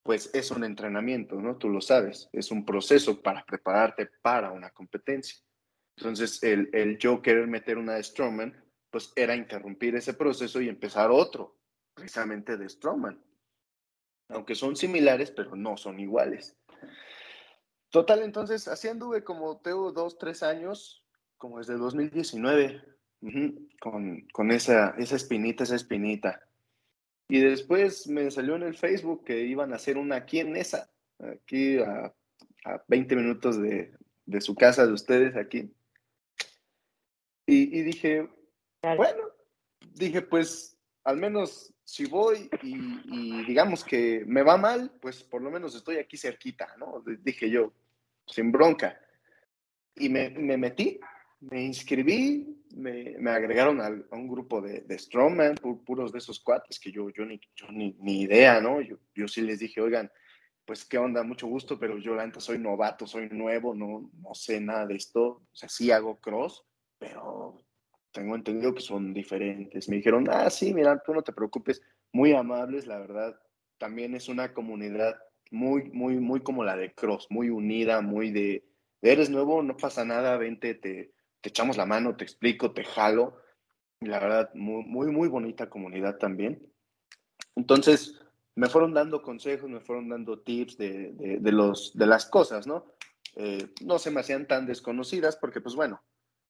pues 0.01 0.29
es 0.33 0.51
un 0.51 0.63
entrenamiento, 0.63 1.35
¿no? 1.35 1.57
Tú 1.57 1.69
lo 1.69 1.81
sabes, 1.81 2.29
es 2.33 2.51
un 2.51 2.65
proceso 2.65 3.21
para 3.21 3.45
prepararte 3.45 4.09
para 4.21 4.51
una 4.51 4.71
competencia. 4.71 5.37
Entonces, 5.97 6.43
el, 6.43 6.69
el 6.73 6.97
yo 6.97 7.21
querer 7.21 7.47
meter 7.47 7.77
una 7.77 7.95
de 7.95 8.03
Strongman, 8.03 8.63
pues 8.89 9.11
era 9.15 9.35
interrumpir 9.35 9.95
ese 9.95 10.13
proceso 10.13 10.61
y 10.61 10.69
empezar 10.69 11.11
otro, 11.11 11.57
precisamente 11.93 12.57
de 12.57 12.69
Strongman. 12.69 13.21
Aunque 14.29 14.55
son 14.55 14.75
similares, 14.75 15.31
pero 15.31 15.55
no 15.55 15.77
son 15.77 15.99
iguales. 15.99 16.57
Total, 17.89 18.23
entonces, 18.23 18.67
así 18.67 18.87
anduve 18.87 19.23
como 19.23 19.61
tengo 19.61 19.91
dos, 19.91 20.17
tres 20.17 20.43
años, 20.43 21.05
como 21.37 21.59
desde 21.59 21.77
2019, 21.77 22.83
con, 23.79 24.27
con 24.33 24.51
esa, 24.51 24.95
esa 24.97 25.15
espinita, 25.15 25.63
esa 25.63 25.75
espinita. 25.75 26.41
Y 27.27 27.39
después 27.39 28.07
me 28.07 28.29
salió 28.31 28.55
en 28.55 28.63
el 28.63 28.75
Facebook 28.75 29.23
que 29.23 29.45
iban 29.45 29.71
a 29.71 29.77
hacer 29.77 29.97
una 29.97 30.17
aquí 30.17 30.39
en 30.39 30.55
esa, 30.55 30.89
aquí 31.19 31.77
a, 31.79 32.13
a 32.65 32.83
20 32.87 33.15
minutos 33.15 33.61
de, 33.61 33.93
de, 34.25 34.41
su 34.41 34.55
casa 34.55 34.85
de 34.85 34.93
ustedes 34.93 35.35
aquí. 35.35 35.73
Y, 37.45 37.79
y, 37.79 37.83
dije, 37.83 38.27
bueno, 38.81 39.23
dije, 39.93 40.21
pues 40.21 40.77
al 41.03 41.17
menos 41.17 41.73
si 41.83 42.05
voy 42.05 42.49
y, 42.63 42.75
y, 43.05 43.45
digamos 43.45 43.83
que 43.83 44.23
me 44.25 44.41
va 44.41 44.57
mal, 44.57 44.91
pues 44.99 45.23
por 45.23 45.41
lo 45.41 45.51
menos 45.51 45.75
estoy 45.75 45.97
aquí 45.97 46.17
cerquita, 46.17 46.75
¿no? 46.77 47.03
Dije 47.21 47.49
yo, 47.49 47.73
sin 48.25 48.51
bronca. 48.51 48.99
Y 49.95 50.09
me, 50.09 50.31
me 50.31 50.57
metí, 50.57 50.99
me 51.39 51.63
inscribí, 51.63 52.65
me, 52.75 53.15
me 53.19 53.31
agregaron 53.31 53.79
a, 53.81 53.89
un 54.15 54.27
grupo 54.27 54.61
de, 54.61 54.81
de 54.81 54.97
strongman, 54.97 55.55
puros 55.85 56.11
de 56.11 56.17
esos 56.17 56.39
cuates 56.39 56.79
que 56.79 56.91
yo, 56.91 57.09
yo, 57.11 57.25
ni, 57.25 57.39
yo 57.55 57.67
ni, 57.71 57.95
ni, 57.99 58.21
idea, 58.21 58.59
¿no? 58.59 58.81
Yo, 58.81 58.97
yo 59.13 59.27
sí 59.27 59.41
les 59.41 59.59
dije, 59.59 59.79
oigan, 59.79 60.11
pues 60.65 60.83
qué 60.83 60.97
onda, 60.97 61.23
mucho 61.23 61.47
gusto, 61.47 61.79
pero 61.79 61.97
yo 61.99 62.15
la 62.15 62.25
neta 62.25 62.39
soy 62.39 62.57
novato, 62.57 63.05
soy 63.05 63.29
nuevo, 63.29 63.75
no, 63.75 64.09
no 64.13 64.33
sé 64.33 64.59
nada 64.59 64.87
de 64.87 64.95
esto. 64.95 65.23
O 65.23 65.55
sea, 65.55 65.69
sí 65.69 65.91
hago 65.91 66.19
cross, 66.19 66.65
pero 66.97 67.61
tengo 68.11 68.35
entendido 68.35 68.73
que 68.73 68.81
son 68.81 69.13
diferentes. 69.13 69.89
Me 69.89 69.97
dijeron, 69.97 70.27
ah, 70.29 70.49
sí, 70.49 70.73
mira, 70.73 71.01
tú 71.05 71.13
no 71.13 71.21
te 71.21 71.33
preocupes, 71.33 71.81
muy 72.11 72.33
amables, 72.33 72.87
la 72.87 72.99
verdad. 72.99 73.39
También 73.77 74.15
es 74.15 74.29
una 74.29 74.53
comunidad 74.53 75.17
muy, 75.51 75.91
muy, 75.91 76.17
muy 76.19 76.41
como 76.41 76.63
la 76.63 76.75
de 76.75 76.93
cross, 76.93 77.27
muy 77.29 77.49
unida, 77.49 78.01
muy 78.01 78.31
de, 78.31 78.65
eres 79.01 79.29
nuevo, 79.29 79.61
no 79.61 79.77
pasa 79.77 80.05
nada, 80.05 80.37
vente, 80.37 80.75
te, 80.75 81.13
echamos 81.43 81.77
la 81.77 81.85
mano, 81.85 82.15
te 82.15 82.23
explico, 82.23 82.71
te 82.71 82.83
jalo. 82.83 83.37
la 83.99 84.19
verdad, 84.19 84.49
muy, 84.53 84.83
muy, 84.83 85.11
muy 85.11 85.27
bonita 85.27 85.69
comunidad 85.69 86.17
también. 86.17 86.71
Entonces, 87.55 88.19
me 88.55 88.69
fueron 88.69 88.93
dando 88.93 89.21
consejos, 89.21 89.69
me 89.69 89.81
fueron 89.81 90.09
dando 90.09 90.39
tips 90.39 90.77
de, 90.77 91.11
de, 91.13 91.51
los, 91.51 91.91
de 91.95 92.05
las 92.05 92.25
cosas, 92.25 92.65
¿no? 92.65 92.85
Eh, 93.35 93.67
no 93.83 93.99
se 93.99 94.11
me 94.11 94.21
hacían 94.21 94.47
tan 94.47 94.65
desconocidas 94.65 95.35
porque, 95.35 95.61
pues 95.61 95.75
bueno, 95.75 96.01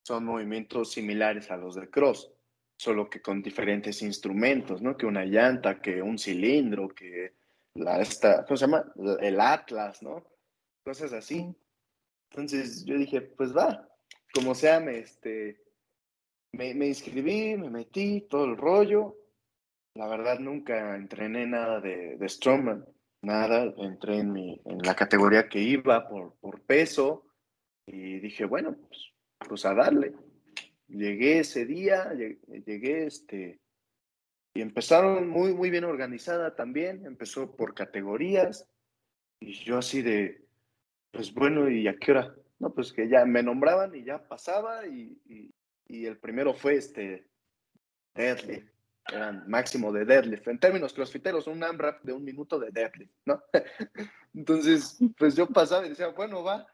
son 0.05 0.23
movimientos 0.23 0.91
similares 0.91 1.49
a 1.49 1.57
los 1.57 1.73
de 1.73 1.89
cross, 1.89 2.31
solo 2.77 3.09
que 3.09 3.23
con 3.23 3.41
diferentes 3.41 4.03
instrumentos, 4.03 4.79
¿no? 4.79 4.95
Que 4.95 5.07
una 5.07 5.25
llanta, 5.25 5.81
que 5.81 5.99
un 5.99 6.19
cilindro, 6.19 6.89
que 6.89 7.33
la, 7.73 7.99
esta, 7.99 8.45
¿cómo 8.45 8.55
se 8.55 8.67
llama? 8.67 8.93
El 9.19 9.41
Atlas, 9.41 10.03
¿no? 10.03 10.23
Cosas 10.83 11.11
así. 11.11 11.55
Entonces 12.29 12.85
yo 12.85 12.99
dije, 12.99 13.21
pues 13.21 13.55
va, 13.57 13.89
como 14.31 14.53
sea, 14.53 14.79
me, 14.79 14.99
este, 14.99 15.59
me, 16.51 16.69
inscribí, 16.87 17.57
me 17.57 17.71
metí, 17.71 18.27
todo 18.29 18.45
el 18.45 18.57
rollo. 18.57 19.17
La 19.95 20.07
verdad, 20.07 20.37
nunca 20.37 20.95
entrené 20.95 21.47
nada 21.47 21.81
de, 21.81 22.15
de 22.17 22.29
Strongman, 22.29 22.85
nada. 23.23 23.73
Entré 23.77 24.19
en, 24.19 24.31
mi, 24.31 24.61
en 24.65 24.77
la 24.83 24.93
categoría 24.93 25.49
que 25.49 25.61
iba 25.61 26.07
por, 26.07 26.35
por 26.35 26.61
peso 26.61 27.25
y 27.87 28.19
dije, 28.19 28.45
bueno, 28.45 28.75
pues, 28.87 29.14
pues 29.47 29.65
a 29.65 29.73
darle. 29.73 30.13
Llegué 30.87 31.39
ese 31.39 31.65
día, 31.65 32.13
llegué, 32.13 33.05
este, 33.05 33.59
y 34.53 34.61
empezaron 34.61 35.27
muy, 35.27 35.53
muy 35.53 35.69
bien 35.69 35.83
organizada 35.83 36.55
también. 36.55 37.05
Empezó 37.05 37.55
por 37.55 37.73
categorías 37.73 38.67
y 39.39 39.53
yo 39.53 39.77
así 39.77 40.01
de, 40.01 40.47
pues 41.11 41.33
bueno, 41.33 41.69
¿y 41.69 41.87
a 41.87 41.97
qué 41.97 42.11
hora? 42.11 42.35
No, 42.59 42.73
pues 42.73 42.93
que 42.93 43.09
ya 43.09 43.25
me 43.25 43.43
nombraban 43.43 43.95
y 43.95 44.03
ya 44.03 44.27
pasaba 44.27 44.87
y, 44.87 45.19
y, 45.25 46.05
el 46.05 46.17
primero 46.17 46.53
fue 46.53 46.75
este 46.75 47.27
deadlift, 48.15 48.67
eran 49.07 49.47
máximo 49.47 49.91
de 49.91 50.05
deadlift. 50.05 50.47
En 50.47 50.59
términos 50.59 50.93
crossfiteros, 50.93 51.47
un 51.47 51.63
AMRAP 51.63 52.03
de 52.03 52.13
un 52.13 52.23
minuto 52.23 52.59
de 52.59 52.71
deadlift, 52.71 53.13
¿no? 53.25 53.43
Entonces, 54.33 54.97
pues 55.17 55.35
yo 55.35 55.47
pasaba 55.47 55.85
y 55.85 55.89
decía, 55.89 56.07
bueno, 56.07 56.43
va. 56.43 56.65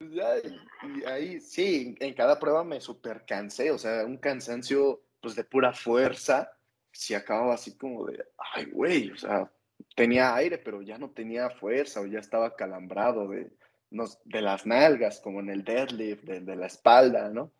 Y 0.00 1.04
ahí 1.04 1.40
sí, 1.40 1.96
en 1.98 2.14
cada 2.14 2.38
prueba 2.38 2.62
me 2.62 2.80
super 2.80 3.24
cansé, 3.26 3.70
o 3.70 3.78
sea, 3.78 4.04
un 4.04 4.18
cansancio 4.18 5.02
pues 5.20 5.34
de 5.34 5.44
pura 5.44 5.72
fuerza 5.72 6.52
si 6.92 7.14
acababa 7.14 7.54
así 7.54 7.76
como 7.76 8.06
de, 8.06 8.24
ay, 8.54 8.66
güey, 8.66 9.10
o 9.10 9.16
sea, 9.16 9.50
tenía 9.94 10.34
aire, 10.34 10.58
pero 10.58 10.82
ya 10.82 10.98
no 10.98 11.10
tenía 11.10 11.50
fuerza 11.50 12.00
o 12.00 12.06
ya 12.06 12.18
estaba 12.18 12.56
calambrado 12.56 13.28
de, 13.28 13.50
de 13.90 14.40
las 14.40 14.66
nalgas, 14.66 15.20
como 15.20 15.40
en 15.40 15.50
el 15.50 15.64
deadlift, 15.64 16.24
de, 16.24 16.56
la 16.56 16.66
espalda, 16.66 17.30
¿no? 17.30 17.52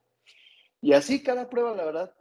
Y 0.81 0.93
así 0.93 1.23
cada 1.23 1.49
prueba, 1.49 1.75
la 1.75 1.85
verdad, 1.85 2.15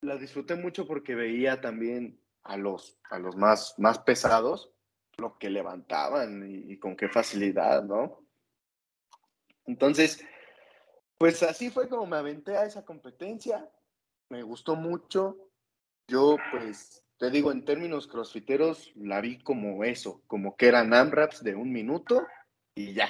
la 0.00 0.16
disfruté 0.16 0.54
mucho 0.56 0.86
porque 0.86 1.14
veía 1.14 1.60
también 1.60 2.20
a 2.42 2.56
los, 2.56 2.98
a 3.10 3.18
los 3.18 3.36
más, 3.36 3.74
más 3.78 3.98
pesados 3.98 4.72
lo 5.18 5.36
que 5.38 5.50
levantaban 5.50 6.46
y 6.48 6.78
con 6.78 6.96
qué 6.96 7.08
facilidad, 7.08 7.82
¿no? 7.84 8.29
Entonces, 9.66 10.24
pues 11.18 11.42
así 11.42 11.70
fue 11.70 11.88
como 11.88 12.06
me 12.06 12.16
aventé 12.16 12.56
a 12.56 12.64
esa 12.64 12.84
competencia, 12.84 13.70
me 14.30 14.42
gustó 14.42 14.76
mucho. 14.76 15.50
Yo, 16.08 16.38
pues, 16.50 17.04
te 17.18 17.30
digo, 17.30 17.52
en 17.52 17.64
términos 17.64 18.06
crossfiteros, 18.06 18.90
la 18.96 19.20
vi 19.20 19.38
como 19.38 19.84
eso, 19.84 20.22
como 20.26 20.56
que 20.56 20.68
eran 20.68 20.94
AMRAPs 20.94 21.44
de 21.44 21.54
un 21.54 21.72
minuto 21.72 22.26
y 22.74 22.94
ya. 22.94 23.08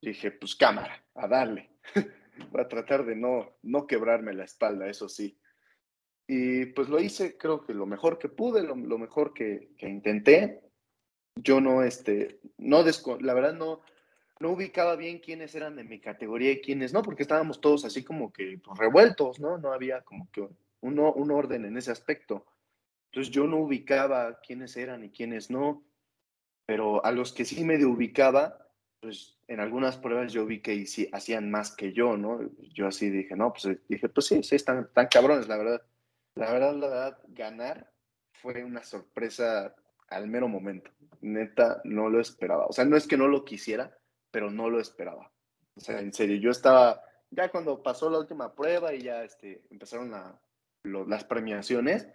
Dije, 0.00 0.30
pues 0.30 0.54
cámara, 0.54 1.04
a 1.14 1.26
darle. 1.26 1.70
Voy 2.50 2.60
a 2.60 2.68
tratar 2.68 3.04
de 3.04 3.16
no, 3.16 3.56
no 3.62 3.86
quebrarme 3.86 4.32
la 4.32 4.44
espalda, 4.44 4.88
eso 4.88 5.08
sí. 5.08 5.38
Y 6.28 6.66
pues 6.66 6.88
lo 6.88 7.00
hice, 7.00 7.36
creo 7.36 7.64
que 7.64 7.74
lo 7.74 7.86
mejor 7.86 8.18
que 8.18 8.28
pude, 8.28 8.62
lo, 8.62 8.76
mejor 8.76 9.34
que, 9.34 9.70
que, 9.76 9.88
intenté. 9.88 10.62
Yo 11.34 11.60
no, 11.60 11.82
este, 11.82 12.40
no, 12.58 12.84
la 13.20 13.34
verdad 13.34 13.54
no, 13.54 13.82
no 14.42 14.50
ubicaba 14.50 14.96
bien 14.96 15.20
quiénes 15.20 15.54
eran 15.54 15.76
de 15.76 15.84
mi 15.84 16.00
categoría 16.00 16.50
y 16.50 16.60
quiénes 16.60 16.92
no, 16.92 17.00
porque 17.02 17.22
estábamos 17.22 17.60
todos 17.60 17.84
así 17.84 18.02
como 18.02 18.32
que 18.32 18.58
pues, 18.62 18.76
revueltos, 18.76 19.38
¿no? 19.38 19.56
No 19.56 19.72
había 19.72 20.02
como 20.02 20.28
que 20.32 20.40
un, 20.80 20.98
un 20.98 21.30
orden 21.30 21.64
en 21.64 21.76
ese 21.76 21.92
aspecto. 21.92 22.44
Entonces 23.06 23.32
yo 23.32 23.46
no 23.46 23.58
ubicaba 23.58 24.40
quiénes 24.40 24.76
eran 24.76 25.04
y 25.04 25.10
quiénes 25.10 25.48
no, 25.48 25.84
pero 26.66 27.04
a 27.04 27.12
los 27.12 27.32
que 27.32 27.44
sí 27.44 27.64
medio 27.64 27.90
ubicaba, 27.90 28.68
pues 29.00 29.38
en 29.46 29.60
algunas 29.60 29.96
pruebas 29.96 30.32
yo 30.32 30.44
vi 30.44 30.60
que 30.60 30.86
sí, 30.86 31.08
hacían 31.12 31.48
más 31.48 31.76
que 31.76 31.92
yo, 31.92 32.16
¿no? 32.16 32.40
Yo 32.74 32.88
así 32.88 33.10
dije, 33.10 33.36
no, 33.36 33.52
pues 33.52 33.78
dije, 33.88 34.08
pues 34.08 34.26
sí, 34.26 34.42
sí, 34.42 34.56
están 34.56 34.90
tan 34.92 35.06
cabrones, 35.06 35.46
la 35.46 35.56
verdad. 35.56 35.82
La 36.34 36.52
verdad, 36.52 36.74
la 36.74 36.88
verdad, 36.88 37.18
ganar 37.28 37.92
fue 38.32 38.64
una 38.64 38.82
sorpresa 38.82 39.76
al 40.08 40.26
mero 40.26 40.48
momento. 40.48 40.90
Neta, 41.20 41.80
no 41.84 42.10
lo 42.10 42.20
esperaba. 42.20 42.66
O 42.66 42.72
sea, 42.72 42.84
no 42.84 42.96
es 42.96 43.06
que 43.06 43.16
no 43.16 43.28
lo 43.28 43.44
quisiera, 43.44 43.96
pero 44.32 44.50
no 44.50 44.68
lo 44.68 44.80
esperaba. 44.80 45.30
O 45.76 45.80
sea, 45.80 46.00
en 46.00 46.12
serio, 46.12 46.36
yo 46.38 46.50
estaba, 46.50 47.00
ya 47.30 47.50
cuando 47.50 47.80
pasó 47.82 48.10
la 48.10 48.18
última 48.18 48.52
prueba 48.52 48.92
y 48.92 49.02
ya 49.02 49.22
este, 49.22 49.62
empezaron 49.70 50.12
las 50.82 51.24
premiaciones, 51.24 52.08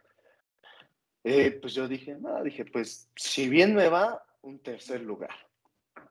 eh, 1.23 1.51
pues 1.61 1.73
yo 1.73 1.87
dije, 1.87 2.15
no, 2.15 2.43
dije, 2.43 2.65
pues 2.65 3.09
si 3.15 3.47
bien 3.47 3.73
me 3.73 3.87
va, 3.87 4.21
un 4.41 4.59
tercer 4.59 5.01
lugar. 5.01 5.35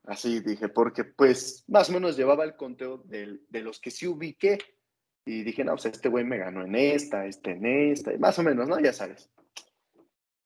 Así 0.04 0.40
dije, 0.40 0.68
porque 0.68 1.04
pues 1.04 1.64
más 1.68 1.90
o 1.90 1.92
menos 1.92 2.16
llevaba 2.16 2.44
el 2.44 2.56
conteo 2.56 2.98
de, 2.98 3.40
de 3.48 3.60
los 3.60 3.80
que 3.80 3.90
sí 3.90 4.06
ubiqué 4.06 4.58
y 5.24 5.42
dije, 5.42 5.64
no, 5.64 5.72
pues 5.72 5.86
este 5.86 6.08
güey 6.08 6.24
me 6.24 6.38
ganó 6.38 6.64
en 6.64 6.76
esta, 6.76 7.26
este 7.26 7.52
en 7.52 7.66
esta, 7.66 8.14
y 8.14 8.18
más 8.18 8.38
o 8.38 8.44
menos, 8.44 8.68
¿no? 8.68 8.78
Ya 8.78 8.92
sabes. 8.92 9.28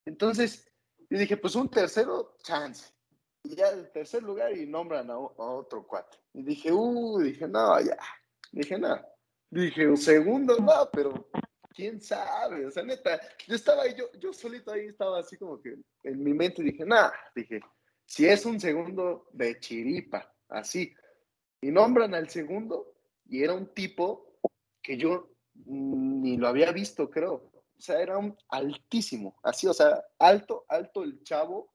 Entonces, 0.06 0.66
yo 1.10 1.18
dije, 1.18 1.36
pues 1.36 1.54
un 1.54 1.68
tercero, 1.68 2.36
chance. 2.42 2.90
Y 3.42 3.54
ya 3.54 3.68
el 3.68 3.90
tercer 3.90 4.22
lugar 4.22 4.56
y 4.56 4.66
nombran 4.66 5.10
a, 5.10 5.18
otro 5.18 5.86
cuatro. 5.86 6.20
Y 6.34 6.42
dije, 6.42 6.72
uh, 6.72 7.18
dije, 7.20 7.48
no, 7.48 7.80
ya. 7.80 7.96
Dije, 8.52 8.78
no. 8.78 9.00
Dije, 9.50 9.88
un 9.88 9.96
segundo, 9.96 10.56
no, 10.58 10.88
pero 10.92 11.30
quién 11.74 12.00
sabe. 12.00 12.66
O 12.66 12.70
sea, 12.70 12.82
neta, 12.82 13.20
yo 13.46 13.54
estaba 13.54 13.82
ahí, 13.82 13.94
yo, 13.96 14.10
yo 14.18 14.32
solito 14.32 14.72
ahí 14.72 14.86
estaba 14.86 15.20
así 15.20 15.36
como 15.36 15.60
que 15.60 15.76
en 16.04 16.22
mi 16.22 16.34
mente 16.34 16.62
dije, 16.62 16.84
nada, 16.84 17.12
dije, 17.34 17.60
si 18.04 18.26
es 18.26 18.44
un 18.44 18.60
segundo 18.60 19.28
de 19.32 19.58
chiripa, 19.58 20.32
así. 20.48 20.94
Y 21.60 21.70
nombran 21.70 22.14
al 22.14 22.28
segundo 22.28 22.94
y 23.28 23.42
era 23.42 23.54
un 23.54 23.72
tipo 23.74 24.38
que 24.82 24.96
yo 24.96 25.30
ni 25.66 26.36
lo 26.36 26.48
había 26.48 26.72
visto, 26.72 27.10
creo. 27.10 27.50
O 27.78 27.80
sea, 27.80 28.00
era 28.00 28.18
un 28.18 28.36
altísimo, 28.48 29.38
así, 29.42 29.66
o 29.66 29.72
sea, 29.72 30.04
alto, 30.18 30.66
alto 30.68 31.02
el 31.02 31.22
chavo 31.22 31.72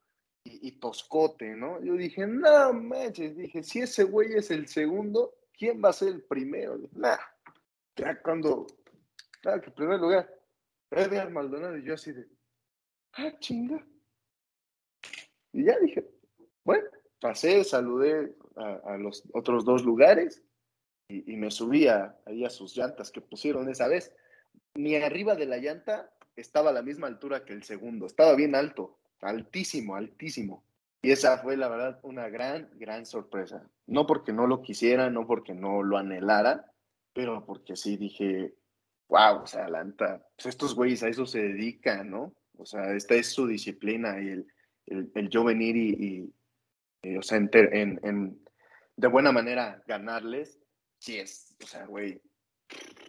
y, 0.47 0.71
toscote, 0.73 1.55
¿no? 1.55 1.83
Yo 1.83 1.95
dije, 1.95 2.27
no 2.27 2.71
manches, 2.71 3.35
dije, 3.35 3.63
si 3.63 3.81
ese 3.81 4.03
güey 4.03 4.33
es 4.33 4.51
el 4.51 4.67
segundo, 4.67 5.33
¿quién 5.57 5.83
va 5.83 5.89
a 5.89 5.93
ser 5.93 6.09
el 6.09 6.21
primero? 6.21 6.77
Nah, 6.93 7.17
ya 7.95 8.21
cuando, 8.21 8.67
claro, 9.41 9.61
que 9.61 9.69
en 9.69 9.75
primer 9.75 9.99
lugar, 9.99 10.39
Edgar 10.91 11.31
Maldonado, 11.31 11.77
y 11.77 11.83
yo 11.83 11.95
así 11.95 12.11
de, 12.11 12.27
ah, 13.13 13.33
chinga. 13.39 13.83
Y 15.51 15.65
ya 15.65 15.79
dije, 15.79 16.07
bueno, 16.63 16.87
pasé, 17.19 17.63
saludé 17.63 18.35
a, 18.55 18.97
los 18.97 19.23
otros 19.33 19.65
dos 19.65 19.83
lugares 19.83 20.43
y, 21.09 21.35
me 21.37 21.49
subí 21.49 21.87
ahí 21.87 22.45
a 22.45 22.49
sus 22.51 22.77
llantas 22.77 23.09
que 23.09 23.21
pusieron 23.21 23.67
esa 23.67 23.87
vez. 23.87 24.13
Ni 24.75 24.95
arriba 24.95 25.35
de 25.35 25.47
la 25.47 25.57
llanta 25.57 26.13
estaba 26.35 26.69
a 26.69 26.73
la 26.73 26.83
misma 26.83 27.07
altura 27.07 27.45
que 27.45 27.53
el 27.53 27.63
segundo, 27.63 28.05
estaba 28.05 28.35
bien 28.35 28.53
alto 28.53 28.99
altísimo, 29.25 29.95
altísimo. 29.95 30.63
Y 31.01 31.11
esa 31.11 31.37
fue, 31.37 31.55
la 31.55 31.67
verdad, 31.67 31.99
una 32.03 32.29
gran, 32.29 32.69
gran 32.75 33.05
sorpresa. 33.05 33.69
No 33.85 34.07
porque 34.07 34.33
no 34.33 34.47
lo 34.47 34.61
quisiera, 34.61 35.09
no 35.09 35.27
porque 35.27 35.53
no 35.53 35.83
lo 35.83 35.97
anhelara, 35.97 36.71
pero 37.13 37.45
porque 37.45 37.75
sí 37.75 37.95
dije, 37.95 38.55
wow, 39.07 39.43
o 39.43 39.47
sea, 39.47 39.67
Lanta, 39.69 40.25
pues 40.35 40.47
estos 40.47 40.75
güeyes 40.75 41.03
a 41.03 41.09
eso 41.09 41.25
se 41.25 41.41
dedican, 41.41 42.09
¿no? 42.09 42.33
O 42.57 42.65
sea, 42.65 42.93
esta 42.93 43.15
es 43.15 43.27
su 43.27 43.47
disciplina 43.47 44.19
y 44.21 44.29
el, 44.29 44.47
el, 45.13 45.29
yo 45.29 45.43
venir 45.43 45.75
y, 45.77 46.33
o 47.17 47.21
sea, 47.21 47.37
en, 47.37 48.39
de 48.95 49.07
buena 49.07 49.31
manera 49.31 49.83
ganarles, 49.87 50.59
sí 50.97 51.19
es, 51.19 51.55
o 51.63 51.67
sea, 51.67 51.85
güey, 51.85 52.21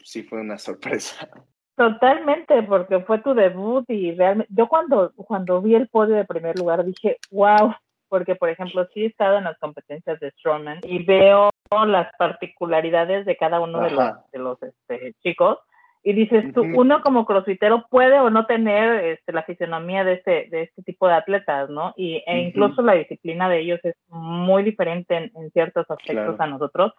sí 0.03 0.23
fue 0.23 0.41
una 0.41 0.59
sorpresa. 0.59 1.31
Totalmente, 1.77 2.63
porque 2.63 3.01
fue 3.01 3.19
tu 3.19 3.35
debut 3.35 3.85
y 3.89 4.13
realmente, 4.13 4.53
yo 4.55 4.67
cuando, 4.67 5.13
cuando 5.17 5.61
vi 5.61 5.75
el 5.75 5.89
podio 5.89 6.17
de 6.17 6.25
primer 6.25 6.59
lugar 6.59 6.85
dije, 6.85 7.19
wow, 7.31 7.75
porque 8.09 8.35
por 8.35 8.49
ejemplo 8.49 8.87
sí 8.95 9.03
he 9.03 9.07
estado 9.07 9.39
en 9.39 9.45
las 9.45 9.59
competencias 9.59 10.19
de 10.21 10.31
Strongman 10.33 10.81
y 10.85 11.05
veo 11.05 11.51
las 11.71 12.09
particularidades 12.17 13.27
de 13.27 13.37
cada 13.37 13.61
uno 13.61 13.81
de 13.81 13.91
los, 13.91 14.31
de 14.33 14.39
los 14.39 14.63
este, 14.63 15.15
chicos 15.23 15.59
y 16.07 16.13
dices 16.13 16.55
tú, 16.55 16.63
uno 16.63 17.03
como 17.03 17.27
crossfitero 17.27 17.89
puede 17.91 18.21
o 18.21 18.31
no 18.31 18.47
tener 18.47 19.05
este, 19.05 19.33
la 19.33 19.43
fisionomía 19.43 20.05
de 20.05 20.13
este, 20.13 20.47
de 20.53 20.63
este 20.63 20.85
tipo 20.85 21.09
de 21.09 21.15
atletas, 21.15 21.69
¿no? 21.69 21.95
Y, 21.97 22.23
e 22.29 22.39
incluso 22.39 22.81
la 22.81 22.93
disciplina 22.93 23.49
de 23.49 23.59
ellos 23.59 23.81
es 23.83 23.97
muy 24.09 24.63
diferente 24.63 25.17
en, 25.35 25.51
ciertos 25.51 25.85
aspectos 25.91 26.39
a 26.39 26.47
nosotros. 26.47 26.93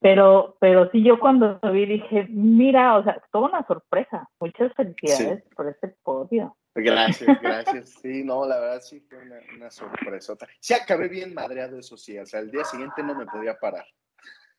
Pero, 0.00 0.56
pero 0.60 0.88
sí, 0.90 1.02
yo 1.02 1.18
cuando 1.18 1.58
vi 1.72 1.84
dije, 1.86 2.26
mira, 2.30 2.96
o 2.96 3.04
sea, 3.04 3.20
toda 3.32 3.48
una 3.48 3.66
sorpresa. 3.66 4.28
Muchas 4.40 4.72
felicidades 4.74 5.42
por 5.56 5.68
este 5.68 5.88
podio. 6.04 6.56
Gracias, 6.74 7.28
gracias. 7.42 7.90
Sí, 8.00 8.22
no, 8.24 8.46
la 8.46 8.60
verdad 8.60 8.80
sí 8.80 9.00
fue 9.00 9.18
una, 9.18 9.36
una 9.56 9.70
sorpresa. 9.70 10.36
Sí, 10.60 10.74
acabé 10.74 11.08
bien 11.08 11.34
madreado, 11.34 11.78
eso 11.78 11.96
sí. 11.96 12.16
O 12.18 12.26
sea, 12.26 12.40
el 12.40 12.50
día 12.50 12.64
siguiente 12.64 13.02
no 13.02 13.14
me 13.14 13.26
podía 13.26 13.58
parar. 13.58 13.84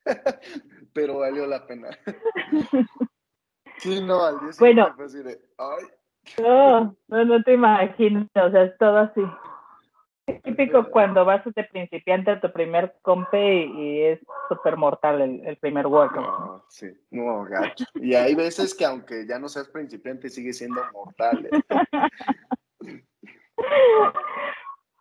pero 0.94 1.20
valió 1.20 1.46
la 1.46 1.66
pena. 1.66 1.90
sí, 3.78 4.02
no, 4.02 4.24
al 4.24 4.40
día 4.40 4.52
siguiente 4.52 4.82
bueno, 4.82 4.94
fue 4.96 5.06
así 5.06 5.24
de, 5.24 5.40
ay. 5.58 5.86
No, 6.42 6.98
no, 7.08 7.26
no 7.26 7.44
te 7.44 7.54
imagino, 7.54 8.28
o 8.36 8.52
sea, 8.52 8.64
es 8.64 8.78
todo 8.78 8.98
así. 8.98 9.22
Es 10.30 10.44
típico 10.44 10.90
cuando 10.92 11.26
vas 11.26 11.44
de 11.44 11.64
principiante 11.64 12.32
a 12.32 12.40
tu 12.40 12.52
primer 12.52 12.98
compe 13.02 13.66
y, 13.66 14.02
es 14.02 14.20
súper 14.48 14.78
mortal 14.78 15.22
el, 15.22 15.58
primer 15.58 15.88
workout. 15.88 16.24
No, 16.24 16.66
sí, 16.70 16.88
no, 17.10 17.44
gacho. 17.46 17.86
Y 17.96 18.14
hay 18.14 18.36
veces 18.36 18.76
que 18.76 18.86
aunque 18.86 19.26
ya 19.28 19.40
no 19.40 19.50
seas 19.50 19.68
principiante, 19.70 20.30
sigue 20.30 20.54
siendo 20.54 20.82
mortal. 20.94 21.50
¿eh? 21.52 23.04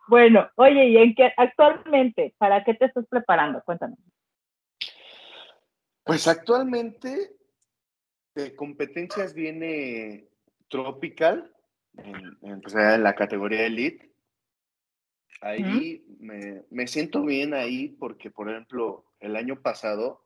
bueno, 0.07 0.49
oye, 0.55 0.85
¿y 0.87 0.97
en 0.97 1.13
qué 1.13 1.31
actualmente, 1.37 2.33
para 2.39 2.63
qué 2.63 2.73
te 2.73 2.85
estás 2.85 3.05
preparando? 3.07 3.61
Cuéntanos. 3.63 3.99
Pues 6.03 6.27
actualmente 6.27 7.35
de 8.33 8.55
competencias 8.55 9.35
viene 9.35 10.27
Tropical, 10.69 11.53
en, 11.97 12.61
pues, 12.61 12.73
en 12.73 13.03
la 13.03 13.13
categoría 13.13 13.65
Elite 13.65 14.09
Ahí 15.41 16.03
me, 16.19 16.87
siento 16.87 17.23
bien 17.23 17.53
ahí 17.53 17.89
porque, 17.89 18.29
por 18.29 18.49
ejemplo, 18.49 19.05
el 19.19 19.35
año 19.35 19.61
pasado, 19.61 20.25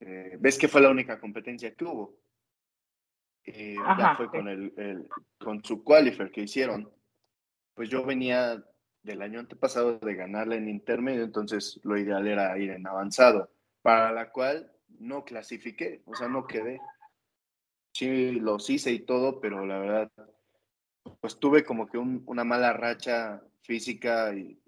eh, 0.00 0.36
ves 0.40 0.58
que 0.58 0.68
fue 0.68 0.80
la 0.80 0.90
única 0.90 1.20
competencia 1.20 1.74
que 1.74 1.84
hubo. 1.84 2.18
Eh, 3.44 3.76
ya 3.98 4.16
fue 4.16 4.28
con, 4.28 4.48
el, 4.48 5.08
con 5.38 5.62
su 5.62 5.84
qualifier 5.84 6.30
que 6.30 6.42
hicieron. 6.42 6.90
Pues 7.74 7.90
yo 7.90 8.04
venía 8.04 8.64
del 9.02 9.22
año 9.22 9.40
antepasado 9.40 9.98
de 9.98 10.14
ganarla 10.14 10.56
en 10.56 10.68
intermedio, 10.68 11.22
entonces 11.22 11.78
lo 11.84 11.96
ideal 11.96 12.26
era 12.26 12.58
ir 12.58 12.70
en 12.70 12.86
avanzado, 12.86 13.50
para 13.82 14.10
la 14.10 14.30
cual 14.30 14.72
no 14.98 15.24
clasifiqué, 15.24 16.02
o 16.06 16.14
sea, 16.14 16.28
no 16.28 16.46
quedé. 16.46 16.80
Sí, 17.92 18.32
los 18.32 18.68
hice 18.68 18.90
y 18.90 19.00
todo, 19.00 19.40
pero 19.40 19.64
la 19.64 19.78
verdad 19.78 20.10
pues 21.20 21.38
tuve 21.38 21.64
como 21.64 21.86
que 21.86 21.98
una 21.98 22.44
mala 22.44 22.72
racha 22.72 23.42
física 23.62 24.34
y, 24.34 24.58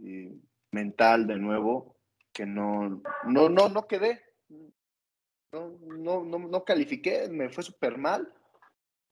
mental 0.70 1.26
de 1.26 1.36
nuevo, 1.36 1.96
que 2.32 2.46
no, 2.46 3.02
no, 3.24 3.48
no, 3.48 3.68
no 3.68 3.86
quedé. 3.86 4.20
No, 5.50 5.78
no, 5.80 6.24
no, 6.24 6.38
no 6.38 6.64
califiqué, 6.64 7.28
me 7.30 7.48
fue 7.48 7.62
súper 7.62 7.96
mal. 7.96 8.32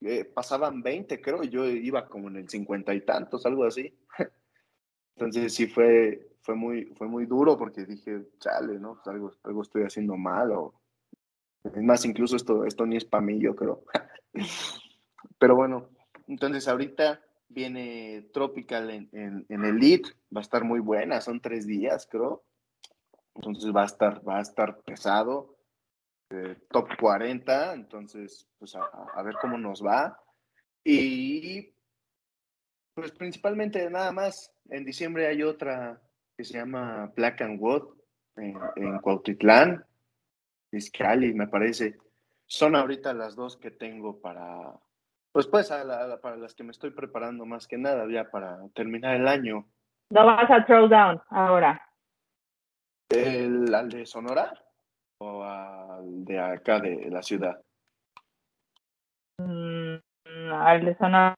Eh, 0.03 0.24
pasaban 0.24 0.83
20, 0.83 1.20
creo, 1.22 1.43
y 1.43 1.49
yo 1.49 1.64
iba 1.66 2.07
como 2.07 2.29
en 2.29 2.37
el 2.37 2.49
50 2.49 2.95
y 2.95 3.01
tantos, 3.01 3.47
algo 3.47 3.64
así. 3.64 3.99
Entonces 5.16 5.55
sí 5.55 5.66
fue, 5.66 6.37
fue, 6.43 6.55
muy, 6.55 6.87
fue 6.97 7.09
muy 7.09 7.24
duro 7.24 7.57
porque 7.57 7.87
dije, 7.87 8.29
chale, 8.39 8.79
¿no? 8.79 8.95
Pues 8.95 9.07
algo, 9.09 9.33
algo 9.45 9.62
estoy 9.62 9.85
haciendo 9.85 10.16
mal 10.16 10.53
o... 10.53 10.74
Es 11.64 11.83
más, 11.83 12.05
incluso 12.05 12.37
esto, 12.37 12.64
esto 12.64 12.87
ni 12.87 12.97
es 12.97 13.05
para 13.05 13.22
mí, 13.22 13.41
yo 13.41 13.57
creo. 13.57 13.85
Pero 15.39 15.57
bueno, 15.57 15.89
entonces 16.27 16.68
ahorita 16.68 17.20
viene 17.49 18.29
Tropical 18.33 18.91
en, 18.91 19.09
en, 19.12 19.47
en 19.49 19.64
Elite, 19.64 20.11
va 20.35 20.41
a 20.41 20.43
estar 20.43 20.64
muy 20.64 20.81
buena, 20.81 21.20
son 21.20 21.41
tres 21.41 21.66
días, 21.66 22.07
creo. 22.11 22.45
Entonces 23.35 23.74
va 23.74 23.83
a 23.83 23.87
estar, 23.87 24.27
va 24.27 24.39
a 24.39 24.43
estar 24.43 24.81
pesado. 24.83 25.57
Eh, 26.31 26.57
top 26.70 26.89
40, 26.99 27.74
entonces, 27.74 28.49
pues 28.59 28.74
a, 28.74 29.22
ver 29.22 29.37
cómo 29.41 29.57
nos 29.59 29.85
va. 29.85 30.20
Y 30.83 31.72
pues 32.95 33.12
principalmente 33.12 33.89
nada 33.91 34.11
más, 34.11 34.53
en 34.70 34.85
diciembre 34.85 35.29
hay 35.29 35.43
otra 35.43 36.03
que 36.37 36.45
se 36.45 36.55
llama 36.55 37.12
Black 37.14 37.43
and 37.43 37.61
Wood 37.61 37.97
en, 38.37 38.59
en 38.77 38.99
Cuautitlán, 38.99 39.85
Cali, 40.93 41.33
me 41.33 41.47
parece. 41.47 41.97
Son 42.45 42.74
ahorita 42.74 43.14
las 43.14 43.37
dos 43.37 43.57
que 43.57 43.70
tengo 43.70 44.20
para, 44.20 44.79
pues 45.37 45.49
pues, 45.49 45.68
para 45.68 46.37
las 46.39 46.55
que 46.55 46.64
me 46.64 46.70
estoy 46.70 46.93
preparando 46.93 47.45
más 47.45 47.66
que 47.66 47.76
nada 47.76 48.07
ya 48.11 48.30
para 48.30 48.59
terminar 48.72 49.16
el 49.16 49.28
año. 49.28 49.66
¿No 50.09 50.24
vas 50.24 50.51
a 50.51 50.64
Throwdown 50.64 51.20
ahora? 51.28 51.78
¿El, 53.11 53.74
¿Al 53.74 53.91
de 53.91 54.07
Sonora 54.07 54.51
o 55.18 55.45
al 55.45 56.24
de 56.24 56.41
acá 56.41 56.80
de 56.80 57.11
la 57.11 57.22
ciudad? 57.22 57.61
Mm, 59.37 59.97
al 60.55 60.84
de 60.87 60.97
Sonora. 60.97 61.37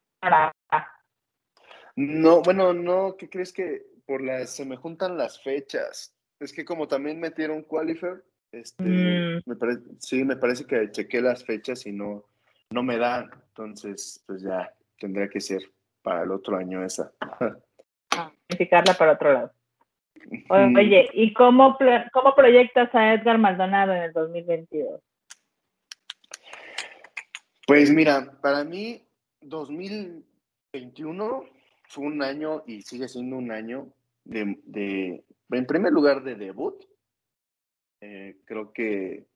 No, 1.97 2.43
bueno, 2.43 2.73
no, 2.73 3.17
¿qué 3.17 3.29
crees 3.29 3.53
que 3.53 3.85
por 4.07 4.23
las, 4.23 4.55
se 4.55 4.65
me 4.65 4.77
juntan 4.77 5.19
las 5.19 5.43
fechas? 5.43 6.15
Es 6.39 6.53
que 6.53 6.65
como 6.65 6.87
también 6.87 7.19
metieron 7.19 7.65
Qualifier, 7.65 8.23
este, 8.53 8.85
mm. 8.85 9.43
me 9.45 9.57
sí, 9.99 10.23
me 10.23 10.37
parece 10.37 10.67
que 10.67 10.89
chequé 10.93 11.21
las 11.21 11.43
fechas 11.43 11.85
y 11.85 11.91
no, 11.91 12.27
no 12.71 12.85
me 12.85 12.97
dan. 12.97 13.29
Entonces, 13.59 14.23
pues 14.25 14.43
ya 14.43 14.73
tendría 15.01 15.29
que 15.29 15.41
ser 15.41 15.61
para 16.01 16.23
el 16.23 16.31
otro 16.31 16.57
año 16.57 16.85
esa. 16.85 17.13
Planificarla 18.49 18.95
para 18.95 19.15
otro 19.15 19.33
lado. 19.33 19.53
Oye, 20.49 21.11
¿y 21.13 21.33
cómo, 21.33 21.77
cómo 22.13 22.37
proyectas 22.37 22.95
a 22.95 23.15
Edgar 23.15 23.39
Maldonado 23.39 23.95
en 23.95 24.05
el 24.05 24.13
2022? 24.13 25.01
Pues 27.67 27.91
mira, 27.91 28.39
para 28.41 28.63
mí 28.63 29.05
2021 29.41 31.45
fue 31.89 32.05
un 32.05 32.23
año 32.23 32.63
y 32.65 32.83
sigue 32.83 33.09
siendo 33.09 33.39
un 33.39 33.51
año 33.51 33.93
de, 34.25 34.57
de 34.67 35.25
en 35.51 35.67
primer 35.67 35.93
lugar, 35.93 36.23
de 36.23 36.37
debut. 36.37 36.81
Eh, 38.03 38.37
creo 38.45 38.73
que 38.73 39.27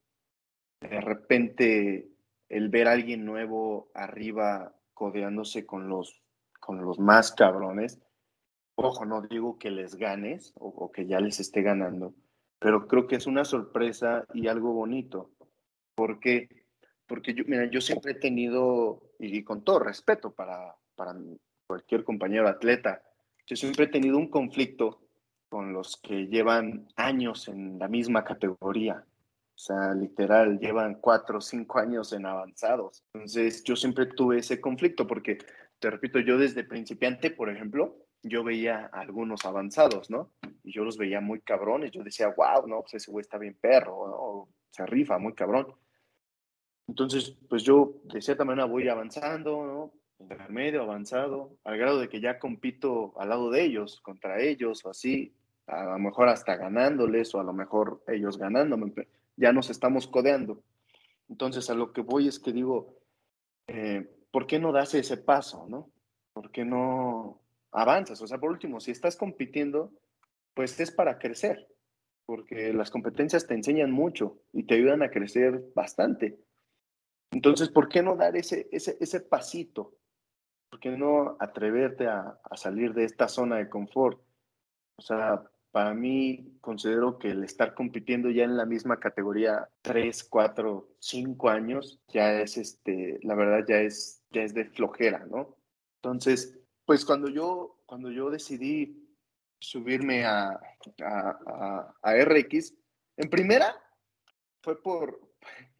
de 0.81 1.01
repente 1.01 2.12
el 2.53 2.69
ver 2.69 2.87
a 2.87 2.93
alguien 2.93 3.25
nuevo 3.25 3.91
arriba 3.95 4.75
codeándose 4.93 5.65
con 5.65 5.89
los, 5.89 6.23
con 6.61 6.85
los 6.85 6.99
más 6.99 7.33
cabrones, 7.33 7.99
ojo, 8.75 9.07
no 9.07 9.23
digo 9.23 9.59
que 9.59 9.71
les 9.71 9.97
ganes 9.97 10.53
o, 10.57 10.93
que 10.93 11.07
ya 11.07 11.19
les 11.19 11.41
esté 11.41 11.63
ganando, 11.63 12.15
pero 12.59 12.87
creo 12.87 13.07
que 13.07 13.17
es 13.17 13.27
una 13.27 13.45
sorpresa 13.45 14.27
y 14.35 14.49
algo 14.49 14.73
bonito. 14.73 15.31
porque 15.95 16.49
Porque 17.07 17.35
yo, 17.35 17.45
mira, 17.47 17.65
yo 17.71 17.81
siempre 17.81 18.13
he 18.13 18.15
tenido, 18.15 19.03
y 19.19 19.43
con 19.45 19.65
todo 19.65 19.79
respeto 19.79 20.33
para, 20.33 20.77
para 20.95 21.15
cualquier 21.67 22.05
compañero 22.05 22.49
atleta, 22.49 23.03
yo 23.47 23.57
siempre 23.57 23.87
he 23.87 23.89
tenido 23.89 24.19
un 24.19 24.29
conflicto 24.29 25.01
con 25.49 25.73
los 25.73 25.97
que 25.97 26.27
llevan 26.29 26.87
años 26.97 27.49
en 27.49 27.79
la 27.79 27.89
misma 27.89 28.25
categoría. 28.25 29.05
O 29.55 29.59
sea, 29.59 29.95
literal, 29.95 30.59
llevan 30.59 30.97
cuatro 30.97 31.39
o 31.39 31.41
cinco 31.41 31.79
años 31.79 32.13
en 32.13 32.27
avanzados. 32.27 33.05
Entonces, 33.15 33.63
yo 33.63 33.77
siempre 33.77 34.07
tuve 34.07 34.39
ese 34.39 34.61
conflicto 34.61 35.07
porque, 35.07 35.39
te 35.79 35.91
repito, 35.91 36.19
yo 36.19 36.39
desde 36.39 36.65
principiante, 36.65 37.31
por 37.31 37.51
ejemplo, 37.51 37.97
yo 38.23 38.45
veía 38.45 38.91
a 38.93 39.01
algunos 39.01 39.45
avanzados, 39.45 40.11
¿no? 40.11 40.33
Y 40.65 40.73
yo 40.73 40.85
los 40.85 40.97
veía 40.97 41.21
muy 41.21 41.41
cabrones. 41.41 41.91
Yo 41.91 42.03
decía, 42.03 42.29
wow, 42.29 42.67
no, 42.67 42.81
pues 42.81 42.95
ese 42.95 43.11
güey 43.11 43.23
está 43.23 43.39
bien 43.39 43.57
perro, 43.61 44.09
¿no? 44.09 44.49
Se 44.71 44.87
rifa, 44.87 45.19
muy 45.19 45.35
cabrón. 45.35 45.67
Entonces, 46.89 47.37
pues 47.49 47.63
yo 47.63 47.95
de 48.05 48.21
cierta 48.21 48.45
manera 48.45 48.67
voy 48.67 48.89
avanzando, 48.89 49.67
¿no? 49.67 49.93
Intermedio, 50.19 50.83
avanzado, 50.83 51.57
al 51.65 51.79
grado 51.79 51.99
de 51.99 52.09
que 52.09 52.21
ya 52.21 52.39
compito 52.39 53.13
al 53.19 53.29
lado 53.29 53.51
de 53.51 53.63
ellos, 53.63 54.01
contra 54.01 54.41
ellos 54.41 54.85
o 54.85 54.91
así, 54.91 55.35
a 55.67 55.85
lo 55.85 55.99
mejor 55.99 56.29
hasta 56.29 56.57
ganándoles 56.57 57.35
o 57.35 57.41
a 57.41 57.45
lo 57.45 57.53
mejor 57.53 58.03
ellos 58.07 58.39
ganándome 58.39 58.93
ya 59.37 59.53
nos 59.53 59.71
estamos 59.71 60.07
codeando. 60.07 60.63
Entonces, 61.29 61.71
a 61.71 61.75
lo 61.75 61.93
que 61.93 62.03
voy 62.03 62.29
es 62.29 62.39
que 62.39 62.53
digo, 62.53 62.99
eh, 63.67 64.09
¿por 64.31 64.47
qué 64.47 64.59
no 64.59 64.73
das 64.73 64.95
ese 64.95 65.17
paso, 65.17 65.67
no? 65.69 65.91
¿Por 66.33 66.51
qué 66.51 66.65
no 66.65 67.43
avanzas? 67.71 68.21
O 68.23 68.27
sea, 68.27 68.39
por 68.39 68.51
último, 68.51 68.81
si 68.81 68.91
estás 68.91 69.17
compitiendo, 69.17 69.93
pues 70.55 70.79
es 70.81 70.91
para 70.91 71.19
crecer, 71.19 71.69
porque 72.27 72.73
las 72.73 72.91
competencias 72.91 73.47
te 73.47 73.55
enseñan 73.55 73.91
mucho 73.91 74.41
y 74.53 74.65
te 74.65 74.75
ayudan 74.75 75.03
a 75.03 75.11
crecer 75.11 75.63
bastante. 75.75 76.39
Entonces, 77.31 77.71
¿por 77.71 77.89
qué 77.89 78.03
no 78.03 78.17
dar 78.17 78.37
ese, 78.37 78.69
ese, 78.71 78.97
ese 79.01 79.21
pasito? 79.21 79.95
¿Por 80.71 80.81
qué 80.81 80.91
no 80.91 81.37
atreverte 81.41 82.07
a, 82.07 82.39
a 82.43 82.57
salir 82.57 82.93
de 82.95 83.05
esta 83.05 83.29
zona 83.29 83.57
de 83.57 83.69
confort? 83.69 84.21
O 84.97 85.03
sea, 85.03 85.43
para 85.73 85.95
mí 85.95 86.59
considero 86.61 87.19
que 87.19 87.31
el 87.31 87.43
estar 87.43 87.75
compitiendo 87.75 88.31
ya 88.31 88.45
en 88.45 88.59
la 88.59 88.67
misma 88.67 89.01
categoría 89.01 89.69
tres, 89.81 90.23
cuatro, 90.23 90.95
cinco 90.99 91.49
años 91.49 91.99
ya 92.09 92.41
es 92.43 92.59
este, 92.59 93.19
la 93.23 93.35
verdad 93.35 93.65
ya 93.67 93.81
es 93.81 94.23
ya 94.31 94.43
es 94.43 94.53
de 94.53 94.67
flojera, 94.67 95.27
¿no? 95.27 95.57
Entonces, 95.97 96.59
pues 96.85 97.05
cuando 97.07 97.29
yo 97.29 97.81
cuando 97.87 98.11
yo 98.11 98.31
decidí 98.31 99.09
subirme 99.61 100.25
a, 100.27 100.61
a, 101.03 101.95
a, 102.03 102.25
RX, 102.25 102.75
en 103.17 103.31
primera 103.31 103.75
fue 104.63 104.81
por 104.83 105.21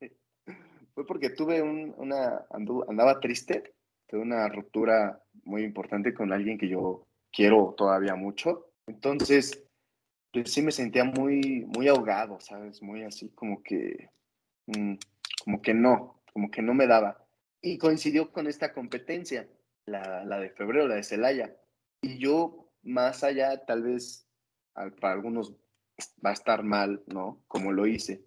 fue 0.95 1.07
porque 1.07 1.31
tuve 1.31 1.61
un, 1.61 1.95
una 1.99 2.47
andaba 2.89 3.21
triste, 3.21 3.75
tuve 4.07 4.23
una 4.23 4.49
ruptura 4.49 5.23
muy 5.45 5.65
importante 5.65 6.15
con 6.15 6.33
alguien 6.33 6.57
que 6.57 6.69
yo 6.69 7.07
quiero 7.31 7.75
todavía 7.77 8.15
mucho. 8.15 8.73
Entonces, 8.87 9.63
yo 10.33 10.45
sí 10.45 10.63
me 10.63 10.73
sentía 10.73 11.05
muy, 11.05 11.67
muy 11.67 11.89
ahogado, 11.89 12.41
¿sabes? 12.41 12.83
Muy 12.83 13.03
así 13.03 13.29
como 13.31 13.63
que, 13.63 14.11
mm, 14.67 14.95
como 15.45 15.63
que 15.63 15.75
no, 15.75 16.23
como 16.33 16.51
que 16.51 16.63
no 16.63 16.75
me 16.75 16.87
daba. 16.87 17.27
Y 17.61 17.79
coincidió 17.79 18.33
con 18.33 18.47
esta 18.47 18.73
competencia, 18.73 19.49
la, 19.87 20.25
la 20.25 20.41
de 20.41 20.51
febrero, 20.51 20.89
la 20.89 20.97
de 20.97 21.03
Celaya. 21.03 21.57
Y 22.01 22.19
yo, 22.19 22.73
más 22.83 23.25
allá, 23.25 23.65
tal 23.65 23.83
vez 23.83 24.27
para 25.01 25.15
algunos 25.15 25.55
va 26.25 26.31
a 26.31 26.35
estar 26.35 26.63
mal, 26.63 27.03
¿no? 27.07 27.43
Como 27.47 27.73
lo 27.73 27.87
hice. 27.87 28.25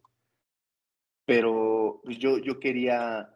Pero 1.26 2.02
pues, 2.04 2.18
yo, 2.20 2.38
yo 2.38 2.60
quería 2.60 3.36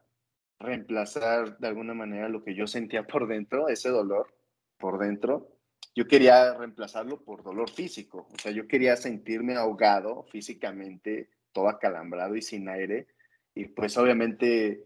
reemplazar 0.59 1.57
de 1.57 1.67
alguna 1.67 1.93
manera 1.93 2.29
lo 2.29 2.43
que 2.43 2.53
yo 2.53 2.67
sentía 2.67 3.07
por 3.07 3.27
dentro, 3.27 3.69
ese 3.69 3.89
dolor 3.89 4.33
por 4.77 4.99
dentro, 4.99 5.58
yo 5.95 6.07
quería 6.07 6.53
reemplazarlo 6.53 7.21
por 7.23 7.43
dolor 7.43 7.69
físico, 7.69 8.27
o 8.33 8.39
sea, 8.39 8.51
yo 8.51 8.67
quería 8.67 8.95
sentirme 8.95 9.55
ahogado 9.55 10.23
físicamente, 10.23 11.29
todo 11.51 11.69
acalambrado 11.69 12.35
y 12.35 12.41
sin 12.41 12.69
aire, 12.69 13.07
y 13.55 13.65
pues 13.65 13.97
obviamente, 13.97 14.85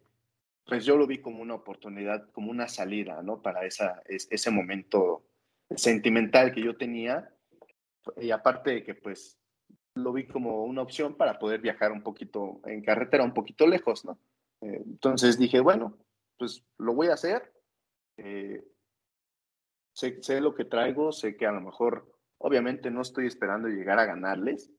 pues 0.65 0.85
yo 0.85 0.97
lo 0.97 1.05
vi 1.05 1.19
como 1.19 1.41
una 1.41 1.55
oportunidad, 1.55 2.29
como 2.31 2.49
una 2.49 2.67
salida, 2.67 3.21
¿no? 3.21 3.41
Para 3.41 3.65
esa, 3.65 4.01
ese 4.07 4.49
momento 4.49 5.23
sentimental 5.75 6.53
que 6.53 6.63
yo 6.63 6.77
tenía, 6.77 7.29
y 8.17 8.31
aparte 8.31 8.71
de 8.71 8.83
que 8.83 8.95
pues 8.95 9.37
lo 9.95 10.11
vi 10.13 10.25
como 10.25 10.63
una 10.63 10.81
opción 10.81 11.15
para 11.15 11.37
poder 11.37 11.61
viajar 11.61 11.91
un 11.91 12.01
poquito 12.01 12.61
en 12.65 12.81
carretera, 12.81 13.23
un 13.23 13.33
poquito 13.33 13.67
lejos, 13.67 14.05
¿no? 14.05 14.17
Eh, 14.61 14.81
entonces 14.85 15.37
dije, 15.37 15.59
bueno, 15.59 15.97
pues 16.37 16.63
lo 16.77 16.93
voy 16.93 17.07
a 17.07 17.13
hacer. 17.13 17.53
Eh, 18.17 18.63
sé, 19.93 20.41
lo 20.41 20.53
que 20.53 20.65
traigo, 20.65 21.11
sé 21.11 21.35
que 21.37 21.45
a 21.45 21.51
lo 21.51 21.61
mejor, 21.61 22.11
obviamente 22.39 22.91
no 22.91 23.01
estoy 23.01 23.27
esperando 23.27 23.67
llegar 23.67 23.99
a 23.99 24.05
ganarles, 24.05 24.71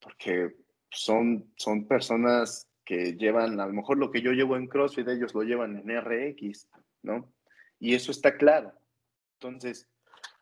porque 0.00 0.56
son, 0.90 1.52
son 1.56 1.88
personas 1.88 2.68
que 2.84 3.16
llevan, 3.16 3.58
a 3.58 3.66
lo 3.66 3.72
mejor 3.72 3.98
lo 3.98 4.10
que 4.10 4.22
yo 4.22 4.30
llevo 4.30 4.56
en 4.56 4.68
CrossFit, 4.68 5.08
ellos 5.08 5.34
lo 5.34 5.42
llevan 5.42 5.76
en 5.76 6.00
RX, 6.00 6.68
¿no? 7.02 7.32
Y 7.80 7.94
eso 7.94 8.12
está 8.12 8.36
claro. 8.36 8.72
Entonces, 9.40 9.88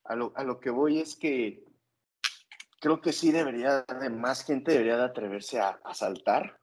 a 0.04 0.14
lo, 0.14 0.32
a 0.36 0.44
lo 0.44 0.60
que 0.60 0.70
voy 0.70 1.00
es 1.00 1.16
que 1.16 1.64
creo 2.80 3.00
que 3.00 3.12
sí 3.12 3.32
debería, 3.32 3.82
de 3.82 4.10
más 4.10 4.44
gente 4.44 4.72
debería 4.72 4.98
de 4.98 5.04
atreverse 5.04 5.58
a, 5.58 5.80
a 5.82 5.94
saltar, 5.94 6.60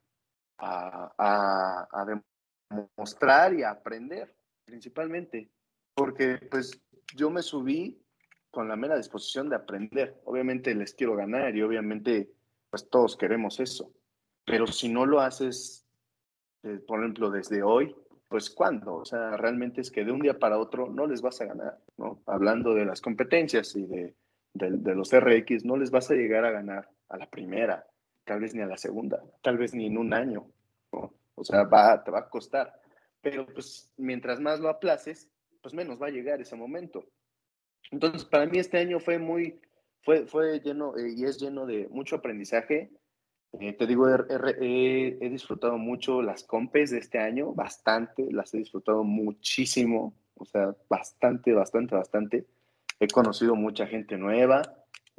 a, 0.58 1.12
a, 1.18 1.88
a 1.90 2.22
demostrar 2.70 3.54
y 3.54 3.64
a 3.64 3.70
aprender, 3.70 4.32
principalmente. 4.64 5.50
Porque 5.94 6.38
pues 6.50 6.80
yo 7.14 7.30
me 7.30 7.42
subí 7.42 8.02
con 8.50 8.68
la 8.68 8.76
mera 8.76 8.96
disposición 8.96 9.48
de 9.48 9.56
aprender. 9.56 10.20
Obviamente 10.24 10.74
les 10.74 10.94
quiero 10.94 11.16
ganar 11.16 11.56
y 11.56 11.62
obviamente 11.62 12.30
pues 12.70 12.88
todos 12.88 13.16
queremos 13.16 13.60
eso. 13.60 13.92
Pero 14.44 14.66
si 14.66 14.88
no 14.88 15.06
lo 15.06 15.20
haces, 15.20 15.86
eh, 16.62 16.80
por 16.86 17.00
ejemplo, 17.00 17.30
desde 17.30 17.62
hoy, 17.62 17.94
pues 18.28 18.50
¿cuándo? 18.50 18.94
O 18.94 19.04
sea, 19.04 19.36
realmente 19.36 19.80
es 19.80 19.90
que 19.90 20.04
de 20.04 20.12
un 20.12 20.20
día 20.20 20.38
para 20.38 20.58
otro 20.58 20.88
no 20.88 21.06
les 21.06 21.20
vas 21.20 21.40
a 21.40 21.46
ganar, 21.46 21.78
¿no? 21.96 22.22
Hablando 22.26 22.74
de 22.74 22.84
las 22.84 23.00
competencias 23.00 23.76
y 23.76 23.86
de, 23.86 24.14
de, 24.54 24.94
los 24.94 25.10
RX, 25.12 25.64
no 25.64 25.76
les 25.76 25.90
vas 25.90 26.10
a 26.10 26.14
llegar 26.14 26.44
a 26.44 26.50
ganar 26.50 26.88
a 27.08 27.18
la 27.18 27.28
primera, 27.28 27.86
tal 28.24 28.40
vez 28.40 28.54
ni 28.54 28.62
a 28.62 28.66
la 28.66 28.76
segunda, 28.76 29.22
tal 29.42 29.58
vez 29.58 29.74
ni 29.74 29.86
en 29.86 29.98
un 29.98 30.14
año, 30.14 30.46
¿no? 30.92 31.12
O 31.34 31.44
sea, 31.44 31.64
va, 31.64 32.02
te 32.02 32.10
va 32.10 32.20
a 32.20 32.28
costar. 32.28 32.72
Pero 33.20 33.46
pues 33.46 33.92
mientras 33.96 34.40
más 34.40 34.60
lo 34.60 34.68
aplaces, 34.68 35.30
pues 35.62 35.74
menos 35.74 36.00
va 36.00 36.08
a 36.08 36.10
llegar 36.10 36.40
ese 36.40 36.56
momento. 36.56 37.06
Entonces, 37.90 38.24
para 38.24 38.46
mí 38.46 38.58
este 38.58 38.78
año 38.78 39.00
fue 39.00 39.18
muy, 39.18 39.60
fue, 40.02 40.26
fue 40.26 40.60
lleno 40.60 40.96
eh, 40.96 41.14
y 41.16 41.24
es 41.24 41.38
lleno 41.38 41.66
de 41.66 41.88
mucho 41.88 42.16
aprendizaje. 42.16 42.90
Eh, 43.60 43.72
te 43.74 43.86
digo, 43.86 44.08
he, 44.08 45.18
he, 45.20 45.28
disfrutado 45.28 45.76
mucho 45.76 46.22
las 46.22 46.42
compes 46.42 46.90
de 46.90 46.98
este 46.98 47.18
año, 47.18 47.52
bastante, 47.52 48.26
las 48.32 48.52
he 48.54 48.58
disfrutado 48.58 49.04
muchísimo, 49.04 50.14
o 50.36 50.44
sea, 50.46 50.74
bastante, 50.88 51.52
bastante, 51.52 51.94
bastante. 51.94 52.46
He 52.98 53.08
conocido 53.08 53.54
mucha 53.54 53.86
gente 53.86 54.16
nueva, 54.16 54.62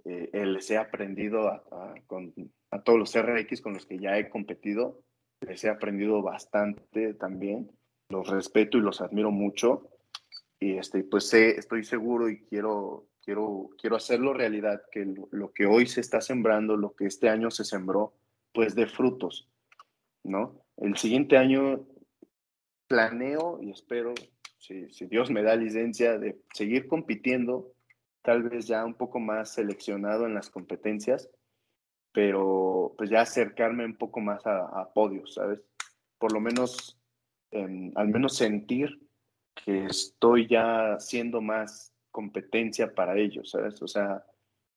eh, 0.03 0.45
les 0.47 0.69
he 0.71 0.77
aprendido 0.77 1.63
con, 2.07 2.33
a 2.71 2.81
todos 2.81 2.97
los 2.97 3.15
RX 3.15 3.61
con 3.61 3.73
los 3.73 3.85
que 3.85 3.99
ya 3.99 4.17
he 4.17 4.29
competido, 4.29 5.03
les 5.41 5.63
he 5.63 5.69
aprendido 5.69 6.23
bastante 6.23 7.13
también, 7.13 7.69
los 8.09 8.27
respeto 8.29 8.79
y 8.79 8.81
los 8.81 8.99
admiro 8.99 9.29
mucho 9.29 9.92
y 10.63 10.77
este, 10.77 11.03
pues 11.03 11.33
estoy 11.33 11.83
seguro 11.83 12.29
y 12.29 12.39
quiero, 12.45 13.09
quiero, 13.21 13.69
quiero 13.77 13.97
hacerlo 13.97 14.33
realidad, 14.33 14.81
que 14.93 15.05
lo, 15.31 15.51
que 15.51 15.65
hoy 15.65 15.87
se 15.87 15.99
está 15.99 16.21
sembrando, 16.21 16.77
lo 16.77 16.95
que 16.95 17.05
este 17.05 17.27
año 17.27 17.51
se 17.51 17.65
sembró, 17.65 18.13
pues 18.53 18.73
de 18.73 18.87
frutos, 18.87 19.49
¿no? 20.23 20.61
El 20.77 20.95
siguiente 20.95 21.37
año 21.37 21.85
planeo 22.87 23.59
y 23.61 23.71
espero, 23.71 24.13
si, 24.57 24.89
si 24.89 25.05
Dios 25.07 25.29
me 25.29 25.43
da 25.43 25.57
licencia, 25.57 26.17
de 26.17 26.39
seguir 26.53 26.87
compitiendo, 26.87 27.73
tal 28.21 28.43
vez 28.43 28.65
ya 28.65 28.85
un 28.85 28.93
poco 28.93 29.19
más 29.19 29.53
seleccionado 29.53 30.25
en 30.25 30.33
las 30.33 30.49
competencias, 30.49 31.29
pero 32.13 32.93
pues 32.97 33.09
ya 33.09 33.19
acercarme 33.19 33.83
un 33.83 33.97
poco 33.97 34.21
más 34.21 34.45
a, 34.45 34.59
a 34.79 34.93
podios, 34.93 35.33
¿sabes? 35.33 35.59
Por 36.17 36.31
lo 36.31 36.39
menos, 36.39 36.97
al 37.51 38.07
menos 38.07 38.37
sentir 38.37 39.02
que 39.53 39.85
estoy 39.85 40.47
ya 40.47 40.99
siendo 40.99 41.41
más 41.41 41.93
competencia 42.11 42.93
para 42.93 43.17
ellos, 43.17 43.49
¿sabes? 43.51 43.81
O 43.81 43.87
sea, 43.87 44.25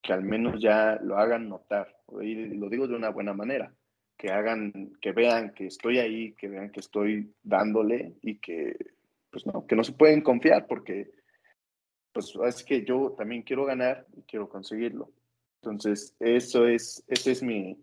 que 0.02 0.12
al 0.12 0.22
menos 0.22 0.60
ya 0.60 0.98
lo 1.02 1.18
hagan 1.18 1.48
notar, 1.48 1.96
y 2.20 2.34
lo 2.54 2.68
digo 2.68 2.86
de 2.86 2.94
una 2.94 3.10
buena 3.10 3.32
manera, 3.32 3.74
que 4.16 4.30
hagan, 4.30 4.92
que 5.00 5.12
vean 5.12 5.52
que 5.52 5.66
estoy 5.66 5.98
ahí, 5.98 6.32
que 6.32 6.48
vean 6.48 6.70
que 6.70 6.80
estoy 6.80 7.34
dándole 7.42 8.14
y 8.22 8.38
que, 8.38 8.76
pues 9.30 9.46
no, 9.46 9.66
que 9.66 9.76
no 9.76 9.84
se 9.84 9.92
pueden 9.92 10.22
confiar 10.22 10.66
porque, 10.66 11.10
pues 12.12 12.34
es 12.46 12.64
que 12.64 12.84
yo 12.84 13.14
también 13.18 13.42
quiero 13.42 13.66
ganar 13.66 14.06
y 14.16 14.22
quiero 14.22 14.48
conseguirlo. 14.48 15.10
Entonces, 15.60 16.14
eso 16.20 16.66
es, 16.66 17.04
esa 17.08 17.30
es 17.30 17.42
mi, 17.42 17.76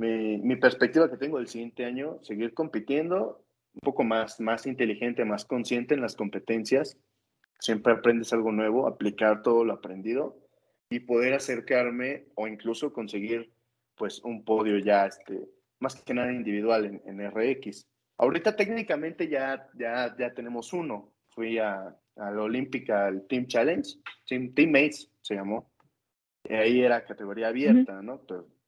mi, 0.00 0.38
mi 0.38 0.56
perspectiva 0.56 1.10
que 1.10 1.16
tengo 1.16 1.38
del 1.38 1.46
siguiente 1.46 1.84
año, 1.84 2.18
seguir 2.22 2.54
compitiendo 2.54 3.44
un 3.80 3.86
poco 3.86 4.02
más, 4.02 4.40
más 4.40 4.66
inteligente, 4.66 5.24
más 5.24 5.44
consciente 5.44 5.94
en 5.94 6.00
las 6.00 6.16
competencias. 6.16 6.98
Siempre 7.60 7.92
aprendes 7.92 8.32
algo 8.32 8.50
nuevo, 8.52 8.86
aplicar 8.86 9.42
todo 9.42 9.64
lo 9.64 9.72
aprendido 9.72 10.36
y 10.90 11.00
poder 11.00 11.34
acercarme 11.34 12.26
o 12.34 12.48
incluso 12.48 12.92
conseguir 12.92 13.52
pues 13.94 14.20
un 14.24 14.44
podio 14.44 14.78
ya, 14.78 15.06
este, 15.06 15.48
más 15.80 15.96
que 16.02 16.14
nada 16.14 16.32
individual 16.32 16.86
en, 16.86 17.02
en 17.04 17.30
RX. 17.30 17.86
Ahorita 18.16 18.56
técnicamente 18.56 19.28
ya, 19.28 19.68
ya, 19.74 20.14
ya 20.18 20.32
tenemos 20.34 20.72
uno. 20.72 21.12
Fui 21.28 21.58
a, 21.58 21.96
a 22.16 22.30
la 22.30 22.42
Olímpica, 22.42 23.06
al 23.06 23.26
Team 23.26 23.46
Challenge, 23.46 23.88
Team, 24.26 24.54
Teammates 24.54 25.10
se 25.20 25.34
llamó. 25.34 25.70
Ahí 26.48 26.80
era 26.80 27.04
categoría 27.04 27.48
abierta, 27.48 28.02
¿no? 28.02 28.22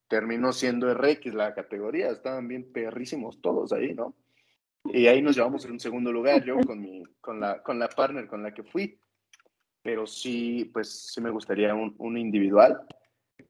terminó 0.09 0.53
siendo 0.53 0.93
RX 0.93 1.35
la 1.35 1.55
categoría, 1.55 2.09
estaban 2.09 2.49
bien 2.49 2.71
perrísimos 2.73 3.41
todos 3.41 3.73
ahí, 3.73 3.95
¿no? 3.95 4.17
Y 4.85 5.07
ahí 5.07 5.23
nos 5.23 5.37
llevamos 5.37 5.65
en 5.65 5.73
un 5.73 5.81
segundo 5.81 6.13
lugar, 6.13 6.43
yo 6.45 6.59
con, 6.61 6.81
mi, 6.81 7.03
con, 7.21 7.41
la, 7.41 7.63
con 7.63 7.79
la 7.79 7.89
partner 7.89 8.27
con 8.27 8.43
la 8.43 8.53
que 8.53 8.63
fui. 8.63 8.99
Pero 9.83 10.07
sí, 10.07 10.71
pues 10.73 11.13
sí 11.13 11.21
me 11.21 11.31
gustaría 11.31 11.75
un, 11.75 11.95
un 11.99 12.19
individual. 12.19 12.81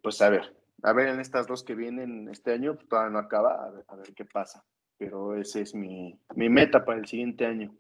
Pues 0.03 0.20
a 0.22 0.31
ver, 0.31 0.55
a 0.83 0.93
ver 0.93 1.09
en 1.09 1.20
estas 1.20 1.47
dos 1.47 1.64
que 1.64 1.74
vienen 1.74 2.28
este 2.28 2.53
año, 2.53 2.74
pues, 2.74 2.89
todavía 2.89 3.12
no 3.12 3.18
acaba, 3.18 3.64
a 3.64 3.70
ver, 3.70 3.85
a 3.89 3.97
ver 3.97 4.14
qué 4.14 4.24
pasa. 4.24 4.64
Pero 4.99 5.35
ese 5.35 5.62
es 5.62 5.74
mi, 5.74 6.18
mi 6.35 6.49
meta 6.49 6.85
para 6.85 6.99
el 6.99 7.07
siguiente 7.07 7.47
año. 7.47 7.74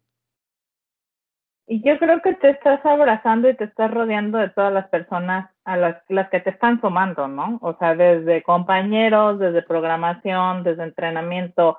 Y 1.66 1.82
yo 1.82 1.98
creo 2.00 2.20
que 2.20 2.34
te 2.34 2.50
estás 2.50 2.84
abrazando 2.84 3.48
y 3.48 3.56
te 3.56 3.62
estás 3.62 3.92
rodeando 3.92 4.38
de 4.38 4.48
todas 4.48 4.72
las 4.72 4.88
personas 4.88 5.50
a 5.64 5.76
las, 5.76 6.02
las 6.08 6.28
que 6.28 6.40
te 6.40 6.50
están 6.50 6.80
sumando, 6.80 7.28
¿no? 7.28 7.60
O 7.62 7.76
sea, 7.78 7.94
desde 7.94 8.42
compañeros, 8.42 9.38
desde 9.38 9.62
programación, 9.62 10.64
desde 10.64 10.82
entrenamiento, 10.82 11.78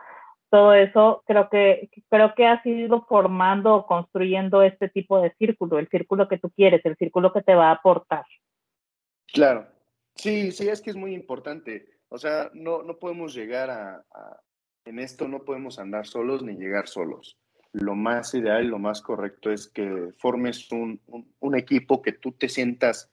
todo 0.51 0.73
eso, 0.73 1.23
creo 1.25 1.49
que, 1.49 1.89
creo 2.09 2.35
que 2.35 2.45
has 2.45 2.63
ido 2.65 3.05
formando 3.07 3.73
o 3.73 3.85
construyendo 3.87 4.61
este 4.61 4.89
tipo 4.89 5.21
de 5.21 5.33
círculo, 5.39 5.79
el 5.79 5.87
círculo 5.87 6.27
que 6.27 6.37
tú 6.37 6.51
quieres, 6.51 6.85
el 6.85 6.97
círculo 6.97 7.31
que 7.31 7.41
te 7.41 7.55
va 7.55 7.69
a 7.69 7.75
aportar. 7.75 8.25
Claro, 9.31 9.65
sí, 10.13 10.51
sí, 10.51 10.67
es 10.67 10.81
que 10.81 10.89
es 10.89 10.97
muy 10.97 11.15
importante. 11.15 11.87
O 12.09 12.17
sea, 12.17 12.51
no, 12.53 12.83
no 12.83 12.99
podemos 12.99 13.33
llegar 13.33 13.69
a, 13.69 14.03
en 14.83 14.99
esto 14.99 15.29
no 15.29 15.45
podemos 15.45 15.79
andar 15.79 16.05
solos 16.05 16.43
ni 16.43 16.55
llegar 16.55 16.89
solos. 16.89 17.39
Lo 17.71 17.95
más 17.95 18.33
ideal, 18.33 18.67
lo 18.67 18.77
más 18.77 19.01
correcto 19.01 19.51
es 19.51 19.69
que 19.69 20.09
formes 20.17 20.69
un, 20.73 20.99
un 21.39 21.57
equipo 21.57 22.01
que 22.01 22.11
tú 22.11 22.33
te 22.33 22.49
sientas 22.49 23.09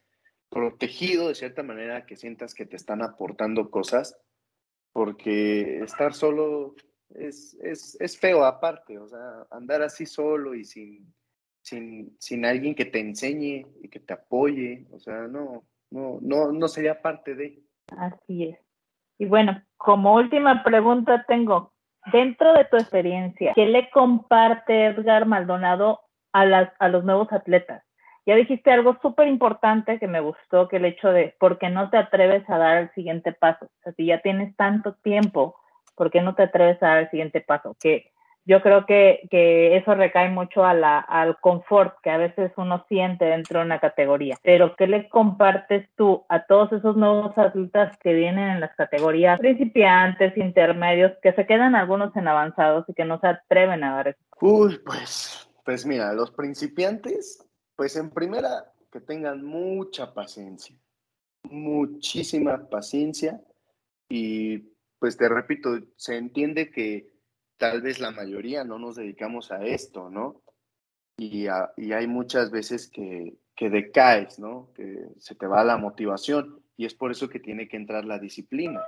protegido 0.48 1.28
de 1.28 1.36
cierta 1.36 1.62
manera, 1.62 2.04
que 2.04 2.16
sientas 2.16 2.52
que 2.52 2.66
te 2.66 2.74
están 2.74 3.00
aportando 3.02 3.70
cosas, 3.70 4.18
porque 4.92 5.78
estar 5.84 6.14
solo 6.14 6.74
es, 7.14 7.54
es, 7.62 7.96
es 8.00 8.18
feo 8.18 8.44
aparte, 8.44 8.98
o 8.98 9.08
sea, 9.08 9.46
andar 9.50 9.82
así 9.82 10.06
solo 10.06 10.54
y 10.54 10.64
sin, 10.64 11.12
sin, 11.62 12.16
sin 12.18 12.44
alguien 12.44 12.74
que 12.74 12.84
te 12.84 13.00
enseñe 13.00 13.66
y 13.82 13.88
que 13.88 14.00
te 14.00 14.14
apoye, 14.14 14.86
o 14.92 14.98
sea, 14.98 15.26
no, 15.28 15.64
no, 15.90 16.18
no, 16.20 16.52
no 16.52 16.68
sería 16.68 17.00
parte 17.00 17.34
de. 17.34 17.62
Así 17.96 18.44
es. 18.44 18.58
Y 19.18 19.26
bueno, 19.26 19.62
como 19.76 20.14
última 20.14 20.62
pregunta 20.62 21.24
tengo, 21.26 21.72
dentro 22.12 22.52
de 22.54 22.64
tu 22.66 22.76
experiencia, 22.76 23.52
¿qué 23.54 23.66
le 23.66 23.90
comparte 23.90 24.86
Edgar 24.86 25.26
Maldonado 25.26 26.00
a, 26.32 26.44
las, 26.44 26.72
a 26.78 26.88
los 26.88 27.04
nuevos 27.04 27.32
atletas? 27.32 27.82
Ya 28.26 28.36
dijiste 28.36 28.70
algo 28.70 28.98
súper 29.00 29.26
importante 29.26 29.98
que 29.98 30.06
me 30.06 30.20
gustó, 30.20 30.68
que 30.68 30.76
el 30.76 30.84
hecho 30.84 31.08
de, 31.08 31.34
¿por 31.40 31.58
qué 31.58 31.70
no 31.70 31.88
te 31.88 31.96
atreves 31.96 32.48
a 32.50 32.58
dar 32.58 32.76
el 32.76 32.90
siguiente 32.92 33.32
paso? 33.32 33.64
O 33.64 33.82
sea, 33.82 33.92
si 33.94 34.04
ya 34.04 34.20
tienes 34.20 34.54
tanto 34.54 34.94
tiempo 34.96 35.57
¿por 35.98 36.10
qué 36.10 36.22
no 36.22 36.34
te 36.34 36.44
atreves 36.44 36.82
a 36.82 36.86
dar 36.86 36.98
el 36.98 37.10
siguiente 37.10 37.42
paso? 37.42 37.76
Que 37.78 38.12
yo 38.48 38.62
creo 38.62 38.86
que, 38.86 39.28
que 39.30 39.76
eso 39.76 39.94
recae 39.94 40.30
mucho 40.30 40.64
a 40.64 40.70
al 40.70 41.38
confort 41.40 42.00
que 42.02 42.08
a 42.08 42.16
veces 42.16 42.50
uno 42.56 42.82
siente 42.88 43.26
dentro 43.26 43.58
de 43.58 43.66
una 43.66 43.78
categoría. 43.78 44.38
Pero 44.42 44.74
¿qué 44.74 44.86
le 44.86 45.06
compartes 45.10 45.86
tú 45.96 46.24
a 46.30 46.46
todos 46.46 46.72
esos 46.72 46.96
nuevos 46.96 47.36
atletas 47.36 47.98
que 47.98 48.14
vienen 48.14 48.48
en 48.48 48.60
las 48.60 48.74
categorías 48.74 49.38
principiantes, 49.38 50.34
intermedios, 50.38 51.12
que 51.22 51.34
se 51.34 51.46
quedan 51.46 51.74
algunos 51.74 52.16
en 52.16 52.26
avanzados 52.26 52.88
y 52.88 52.94
que 52.94 53.04
no 53.04 53.20
se 53.20 53.26
atreven 53.26 53.84
a 53.84 53.96
dar 53.96 54.08
eso? 54.08 54.20
Uy, 54.40 54.78
pues, 54.78 55.50
pues 55.62 55.84
mira, 55.84 56.14
los 56.14 56.30
principiantes, 56.30 57.46
pues 57.76 57.96
en 57.96 58.08
primera, 58.08 58.72
que 58.90 59.00
tengan 59.00 59.44
mucha 59.44 60.14
paciencia, 60.14 60.74
muchísima 61.42 62.66
paciencia 62.70 63.42
y 64.08 64.77
pues 64.98 65.16
te 65.16 65.28
repito, 65.28 65.78
se 65.96 66.16
entiende 66.16 66.70
que 66.70 67.12
tal 67.56 67.82
vez 67.82 68.00
la 68.00 68.10
mayoría 68.10 68.64
no 68.64 68.78
nos 68.78 68.96
dedicamos 68.96 69.50
a 69.52 69.64
esto, 69.64 70.10
¿no? 70.10 70.42
Y, 71.16 71.48
hay 71.48 72.06
muchas 72.06 72.50
veces 72.50 72.88
que, 72.88 73.38
que 73.56 73.70
decaes, 73.70 74.38
¿no? 74.38 74.72
Que 74.74 75.08
se 75.18 75.34
te 75.34 75.46
va 75.46 75.64
la 75.64 75.76
motivación 75.76 76.62
y 76.76 76.86
es 76.86 76.94
por 76.94 77.10
eso 77.10 77.28
que 77.28 77.40
tiene 77.40 77.68
que 77.68 77.76
entrar 77.76 78.04
la 78.04 78.18
disciplina. 78.18 78.80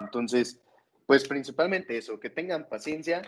Entonces, 0.00 0.60
pues 1.06 1.26
principalmente 1.26 1.96
eso, 1.96 2.20
que 2.20 2.28
tengan 2.28 2.68
paciencia 2.68 3.22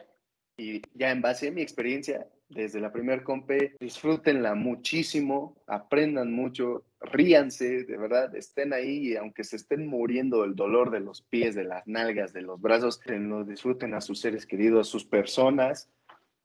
y 0.57 0.83
ya 0.93 1.11
en 1.11 1.23
base 1.23 1.49
a 1.49 1.53
mi 1.53 1.63
experiencia, 1.63 2.29
desde 2.51 2.81
la 2.81 2.93
primer 2.93 3.23
compe, 3.23 3.77
disfrútenla 3.79 4.55
muchísimo, 4.55 5.57
aprendan 5.67 6.33
mucho, 6.33 6.85
ríanse, 7.01 7.85
de 7.85 7.97
verdad, 7.97 8.35
estén 8.35 8.73
ahí 8.73 9.13
y 9.13 9.17
aunque 9.17 9.45
se 9.45 9.57
estén 9.57 9.87
muriendo 9.87 10.43
del 10.43 10.57
dolor 10.57 10.91
de 10.91 11.01
los 11.01 11.23
pies, 11.23 11.55
de 11.55 11.65
las 11.65 11.87
nalgas, 11.87 12.33
de 12.33 12.43
los 12.43 12.61
brazos, 12.61 13.01
lo 13.07 13.45
disfruten 13.45 13.95
a 13.95 14.01
sus 14.01 14.21
seres 14.21 14.47
queridos, 14.47 14.89
a 14.89 14.91
sus 14.91 15.05
personas 15.05 15.89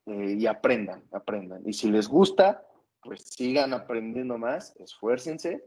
eh, 0.06 0.36
y 0.38 0.45
aprendan, 0.45 1.03
aprendan. 1.12 1.64
Y 1.68 1.74
si 1.74 1.89
les 1.89 2.08
gusta, 2.08 2.64
pues 3.01 3.24
sigan 3.24 3.74
aprendiendo 3.74 4.38
más, 4.38 4.76
esfuércense 4.78 5.64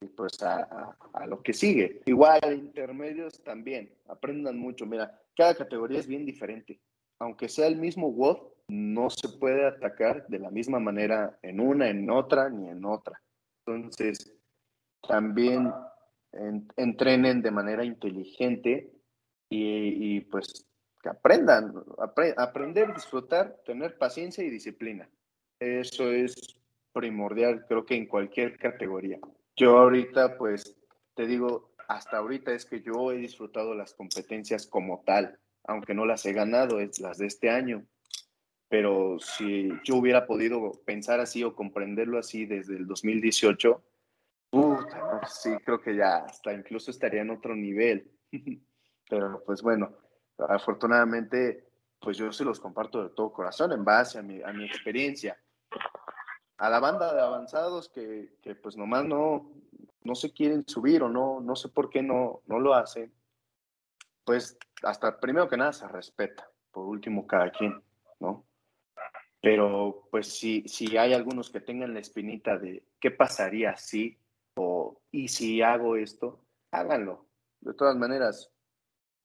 y 0.00 0.06
pues 0.06 0.40
a, 0.42 0.96
a 1.12 1.26
lo 1.26 1.42
que 1.42 1.52
sigue. 1.52 2.02
Igual, 2.06 2.40
intermedios 2.54 3.42
también, 3.42 3.92
aprendan 4.06 4.58
mucho. 4.58 4.86
Mira, 4.86 5.20
cada 5.36 5.56
categoría 5.56 5.98
es 5.98 6.06
bien 6.06 6.24
diferente 6.24 6.80
aunque 7.22 7.48
sea 7.48 7.68
el 7.68 7.76
mismo 7.76 8.08
WOD, 8.08 8.38
no 8.68 9.10
se 9.10 9.28
puede 9.28 9.66
atacar 9.66 10.26
de 10.28 10.38
la 10.38 10.50
misma 10.50 10.78
manera 10.78 11.38
en 11.42 11.60
una, 11.60 11.88
en 11.88 12.10
otra, 12.10 12.48
ni 12.48 12.68
en 12.68 12.84
otra. 12.84 13.20
Entonces, 13.64 14.34
también 15.06 15.72
entrenen 16.76 17.42
de 17.42 17.50
manera 17.50 17.84
inteligente 17.84 18.90
y, 19.48 20.20
pues 20.22 20.66
que 21.02 21.08
aprendan, 21.08 21.74
aprender, 22.36 22.94
disfrutar, 22.94 23.60
tener 23.66 23.98
paciencia 23.98 24.44
y 24.44 24.50
disciplina. 24.50 25.10
Eso 25.58 26.10
es 26.10 26.34
primordial, 26.92 27.66
creo 27.66 27.84
que 27.84 27.96
en 27.96 28.06
cualquier 28.06 28.56
categoría. 28.56 29.18
Yo 29.56 29.78
ahorita, 29.78 30.38
pues, 30.38 30.76
te 31.14 31.26
digo, 31.26 31.74
hasta 31.88 32.18
ahorita 32.18 32.52
es 32.52 32.64
que 32.64 32.80
yo 32.82 33.10
he 33.10 33.16
disfrutado 33.16 33.74
las 33.74 33.94
competencias 33.94 34.66
como 34.66 35.02
tal 35.04 35.38
aunque 35.64 35.94
no 35.94 36.04
las 36.04 36.24
he 36.26 36.32
ganado, 36.32 36.80
es 36.80 36.98
las 37.00 37.18
de 37.18 37.26
este 37.26 37.50
año. 37.50 37.86
Pero 38.72 39.18
si 39.18 39.68
yo 39.84 39.96
hubiera 39.96 40.26
podido 40.26 40.72
pensar 40.86 41.20
así 41.20 41.44
o 41.44 41.54
comprenderlo 41.54 42.18
así 42.18 42.46
desde 42.46 42.74
el 42.74 42.86
2018, 42.86 43.84
sí, 45.28 45.50
creo 45.62 45.78
que 45.78 45.94
ya 45.94 46.24
hasta 46.24 46.54
incluso 46.54 46.90
estaría 46.90 47.20
en 47.20 47.28
otro 47.28 47.54
nivel. 47.54 48.10
Pero 49.10 49.42
pues 49.44 49.60
bueno, 49.60 49.92
afortunadamente, 50.38 51.68
pues 52.00 52.16
yo 52.16 52.32
se 52.32 52.46
los 52.46 52.58
comparto 52.58 53.02
de 53.02 53.10
todo 53.10 53.30
corazón 53.30 53.72
en 53.72 53.84
base 53.84 54.18
a 54.18 54.22
mi, 54.22 54.42
a 54.42 54.54
mi 54.54 54.64
experiencia. 54.64 55.38
A 56.56 56.70
la 56.70 56.80
banda 56.80 57.12
de 57.12 57.20
avanzados 57.20 57.90
que, 57.90 58.38
que 58.40 58.54
pues 58.54 58.78
nomás 58.78 59.04
no, 59.04 59.52
no 60.02 60.14
se 60.14 60.32
quieren 60.32 60.66
subir 60.66 61.02
o 61.02 61.10
no, 61.10 61.42
no 61.42 61.56
sé 61.56 61.68
por 61.68 61.90
qué 61.90 62.02
no, 62.02 62.40
no 62.46 62.58
lo 62.58 62.72
hacen, 62.72 63.12
pues 64.24 64.56
hasta 64.82 65.20
primero 65.20 65.46
que 65.46 65.58
nada 65.58 65.74
se 65.74 65.86
respeta, 65.88 66.48
por 66.70 66.86
último 66.86 67.26
cada 67.26 67.50
quien, 67.50 67.78
¿no? 68.18 68.46
Pero 69.42 70.06
pues 70.10 70.28
si, 70.28 70.62
si 70.68 70.96
hay 70.96 71.12
algunos 71.12 71.50
que 71.50 71.60
tengan 71.60 71.92
la 71.92 72.00
espinita 72.00 72.56
de 72.56 72.84
qué 73.00 73.10
pasaría 73.10 73.76
si 73.76 74.16
o 74.54 75.00
y 75.10 75.28
si 75.28 75.60
hago 75.60 75.96
esto, 75.96 76.40
háganlo. 76.70 77.26
De 77.60 77.74
todas 77.74 77.96
maneras, 77.96 78.50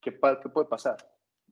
¿qué, 0.02 0.20
qué 0.42 0.50
puede 0.50 0.68
pasar? 0.68 0.98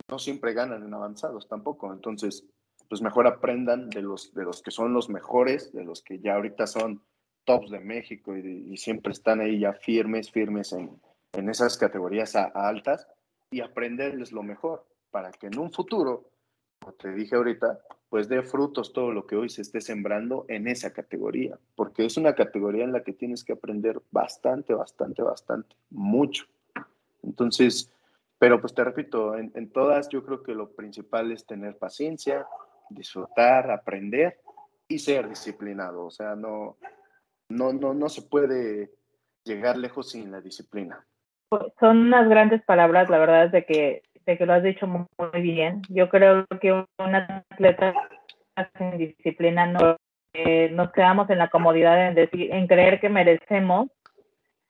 No 0.09 0.17
siempre 0.17 0.53
ganan 0.53 0.83
en 0.83 0.93
avanzados 0.93 1.47
tampoco, 1.47 1.93
entonces 1.93 2.43
pues 2.89 3.01
mejor 3.01 3.27
aprendan 3.27 3.89
de 3.89 4.01
los, 4.01 4.33
de 4.33 4.43
los 4.43 4.61
que 4.61 4.71
son 4.71 4.93
los 4.93 5.09
mejores, 5.09 5.71
de 5.71 5.83
los 5.83 6.01
que 6.01 6.19
ya 6.19 6.35
ahorita 6.35 6.67
son 6.67 7.03
tops 7.43 7.69
de 7.69 7.79
México 7.79 8.35
y, 8.35 8.75
siempre 8.77 9.13
están 9.13 9.41
ahí 9.41 9.59
ya 9.59 9.73
firmes, 9.73 10.31
firmes 10.31 10.73
en, 10.73 10.99
en 11.33 11.49
esas 11.49 11.77
categorías 11.77 12.35
altas 12.35 13.07
y 13.51 13.61
aprenderles 13.61 14.31
lo 14.31 14.43
mejor 14.43 14.85
para 15.11 15.31
que 15.31 15.47
en 15.47 15.59
un 15.59 15.71
futuro, 15.71 16.29
como 16.85 16.97
te 16.97 17.11
dije 17.13 17.35
ahorita, 17.35 17.79
pues 18.09 18.29
dé 18.29 18.43
frutos 18.43 18.93
todo 18.93 19.11
lo 19.11 19.25
que 19.25 19.35
hoy 19.35 19.49
se 19.49 19.63
esté 19.63 19.81
sembrando 19.81 20.45
en 20.49 20.67
esa 20.67 20.93
categoría, 20.93 21.57
porque 21.75 22.05
es 22.05 22.15
una 22.15 22.35
categoría 22.35 22.83
en 22.83 22.91
la 22.91 23.03
que 23.03 23.11
tienes 23.11 23.43
que 23.43 23.53
aprender 23.53 23.99
bastante, 24.11 24.75
bastante, 24.75 25.23
bastante, 25.23 25.75
mucho. 25.89 26.45
Entonces, 27.23 27.91
pero 28.37 28.61
pues 28.61 28.75
te 28.75 28.83
repito, 28.83 29.35
en, 29.35 29.51
en 29.55 29.71
todas 29.71 30.09
yo 30.09 30.23
creo 30.23 30.43
que 30.43 30.53
lo 30.53 30.69
principal 30.75 31.31
es 31.31 31.47
tener 31.47 31.75
paciencia, 31.77 32.45
disfrutar, 32.91 33.71
aprender 33.71 34.39
y 34.87 34.99
ser 34.99 35.27
disciplinado. 35.27 36.05
O 36.05 36.11
sea, 36.11 36.35
no, 36.35 36.77
no, 37.49 37.73
no, 37.73 37.95
no 37.95 38.09
se 38.09 38.21
puede 38.21 38.93
llegar 39.43 39.75
lejos 39.75 40.11
sin 40.11 40.29
la 40.29 40.39
disciplina 40.39 41.03
son 41.79 41.97
unas 41.97 42.27
grandes 42.27 42.63
palabras, 42.63 43.09
la 43.09 43.17
verdad 43.17 43.45
es 43.45 43.51
de 43.51 43.65
que, 43.65 44.03
de 44.25 44.37
que 44.37 44.45
lo 44.45 44.53
has 44.53 44.63
dicho 44.63 44.87
muy, 44.87 45.41
bien. 45.41 45.81
Yo 45.89 46.09
creo 46.09 46.45
que 46.61 46.71
un 46.71 47.15
atleta 47.15 47.93
sin 48.77 48.97
disciplina 48.97 49.65
no 49.65 49.97
eh, 50.33 50.69
nos 50.71 50.91
quedamos 50.91 51.29
en 51.29 51.37
la 51.37 51.49
comodidad 51.49 52.07
en 52.07 52.15
decir, 52.15 52.53
en 52.53 52.67
creer 52.67 52.99
que 52.99 53.09
merecemos 53.09 53.87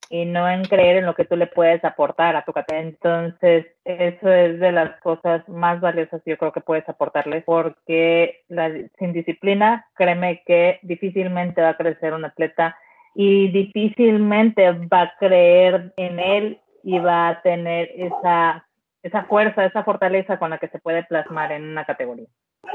y 0.10 0.26
no 0.26 0.48
en 0.48 0.64
creer 0.66 0.98
en 0.98 1.06
lo 1.06 1.16
que 1.16 1.26
tú 1.26 1.36
le 1.36 1.48
puedes 1.48 1.84
aportar 1.84 2.36
a 2.36 2.46
tu 2.46 2.54
categoría. 2.54 2.90
Entonces, 2.90 3.66
eso 3.84 4.32
es 4.32 4.60
de 4.60 4.72
las 4.72 5.00
cosas 5.02 5.48
más 5.50 5.82
valiosas 5.82 6.22
que 6.24 6.32
yo 6.32 6.38
creo 6.38 6.52
que 6.52 6.62
puedes 6.62 6.88
aportarles, 6.88 7.44
porque 7.44 8.44
la, 8.48 8.72
sin 9.00 9.14
disciplina, 9.14 9.88
créeme 9.96 10.44
que 10.46 10.80
difícilmente 10.84 11.62
va 11.62 11.70
a 11.70 11.78
crecer 11.78 12.14
un 12.14 12.26
atleta 12.26 12.78
y 13.16 13.48
difícilmente 13.48 14.70
va 14.72 15.02
a 15.02 15.14
creer 15.18 15.94
en 15.98 16.20
él 16.20 16.60
y 16.84 17.00
va 17.00 17.30
a 17.30 17.42
tener 17.42 17.90
esa, 17.96 18.65
esa 19.06 19.24
fuerza, 19.26 19.64
esa 19.64 19.84
fortaleza 19.84 20.40
con 20.40 20.50
la 20.50 20.58
que 20.58 20.68
se 20.68 20.80
puede 20.80 21.04
plasmar 21.04 21.52
en 21.52 21.64
una 21.64 21.86
categoría. 21.86 22.26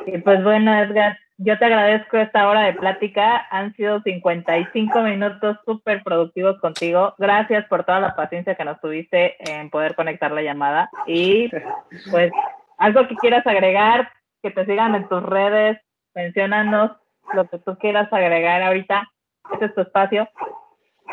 Y 0.06 0.16
pues 0.18 0.44
bueno, 0.44 0.72
Edgar, 0.80 1.18
yo 1.38 1.58
te 1.58 1.64
agradezco 1.64 2.18
esta 2.18 2.48
hora 2.48 2.62
de 2.62 2.74
plática. 2.74 3.48
Han 3.50 3.74
sido 3.74 4.00
55 4.00 5.00
minutos 5.02 5.56
súper 5.64 6.04
productivos 6.04 6.60
contigo. 6.60 7.14
Gracias 7.18 7.66
por 7.66 7.82
toda 7.82 7.98
la 7.98 8.14
paciencia 8.14 8.54
que 8.54 8.64
nos 8.64 8.80
tuviste 8.80 9.34
en 9.50 9.70
poder 9.70 9.96
conectar 9.96 10.30
la 10.30 10.42
llamada. 10.42 10.88
Y 11.04 11.50
pues 12.12 12.30
algo 12.78 13.08
que 13.08 13.16
quieras 13.16 13.44
agregar, 13.44 14.12
que 14.40 14.52
te 14.52 14.64
sigan 14.66 14.94
en 14.94 15.08
tus 15.08 15.24
redes, 15.24 15.80
menciónanos 16.14 16.92
lo 17.32 17.48
que 17.48 17.58
tú 17.58 17.76
quieras 17.76 18.06
agregar 18.12 18.62
ahorita. 18.62 19.10
Este 19.52 19.64
es 19.64 19.74
tu 19.74 19.80
espacio. 19.80 20.28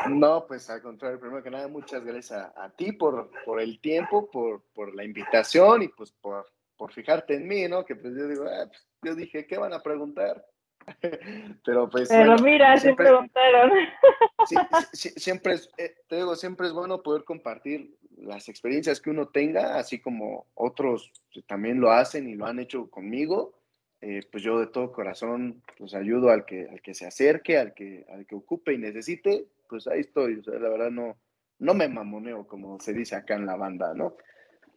No, 0.10 0.46
pues 0.48 0.70
al 0.70 0.82
contrario, 0.82 1.20
primero 1.20 1.44
que 1.44 1.50
nada, 1.50 1.68
muchas 1.68 2.04
gracias 2.04 2.52
a, 2.56 2.70
ti 2.70 2.92
por, 2.92 3.30
por 3.46 3.60
el 3.60 3.80
tiempo, 3.80 4.30
por, 4.30 4.62
por, 4.74 4.94
la 4.96 5.04
invitación 5.04 5.84
y 5.84 5.88
pues 5.88 6.12
por, 6.12 6.46
por 6.78 6.94
fijarte 6.94 7.36
en 7.36 7.48
mí, 7.48 7.68
¿no? 7.68 7.84
Que 7.84 7.96
pues 7.96 8.16
yo 8.16 8.28
digo, 8.28 8.46
ah, 8.46 8.68
pues, 8.68 8.88
yo 9.04 9.16
dije, 9.16 9.46
¿qué 9.48 9.58
van 9.58 9.74
a 9.74 9.82
preguntar? 9.82 10.46
Pero 11.66 11.90
pues. 11.90 12.10
Pero 12.10 12.36
mira, 12.38 12.78
siempre, 12.78 13.06
preguntaron. 13.06 13.72
Sí, 14.94 15.10
siempre 15.18 15.56
es, 15.56 15.70
eh, 15.78 15.94
te 16.08 16.16
digo, 16.16 16.36
siempre 16.36 16.68
es 16.68 16.74
bueno 16.74 17.04
poder 17.04 17.26
compartir 17.26 17.98
las 18.16 18.48
experiencias 18.48 19.02
que 19.02 19.10
uno 19.10 19.28
tenga, 19.28 19.78
así 19.78 20.00
como 20.00 20.48
otros 20.54 21.12
también 21.48 21.82
lo 21.82 21.92
hacen 21.92 22.30
y 22.30 22.36
lo 22.36 22.46
han 22.46 22.60
hecho 22.60 22.90
conmigo. 22.90 23.58
Eh, 24.00 24.22
pues 24.32 24.44
yo 24.44 24.60
de 24.60 24.68
todo 24.68 24.92
corazón 24.92 25.64
pues 25.78 25.96
ayudo 25.96 26.30
al 26.30 26.46
que, 26.46 26.68
al 26.70 26.82
que 26.82 26.94
se 26.94 27.08
acerque, 27.08 27.58
al 27.58 27.74
que, 27.74 28.06
al 28.14 28.28
que 28.28 28.36
ocupe 28.36 28.74
y 28.74 28.78
necesite, 28.78 29.48
pues 29.68 29.88
ahí 29.88 30.02
estoy, 30.02 30.40
o 30.40 30.44
sea, 30.44 30.60
la 30.60 30.70
verdad 30.70 30.92
no, 30.92 31.18
no 31.60 31.74
me 31.74 31.88
mamoneo, 31.88 32.48
como 32.48 32.80
se 32.80 32.94
dice 32.94 33.16
acá 33.16 33.36
en 33.36 33.46
la 33.46 33.56
banda, 33.56 33.94
¿no? 33.94 34.16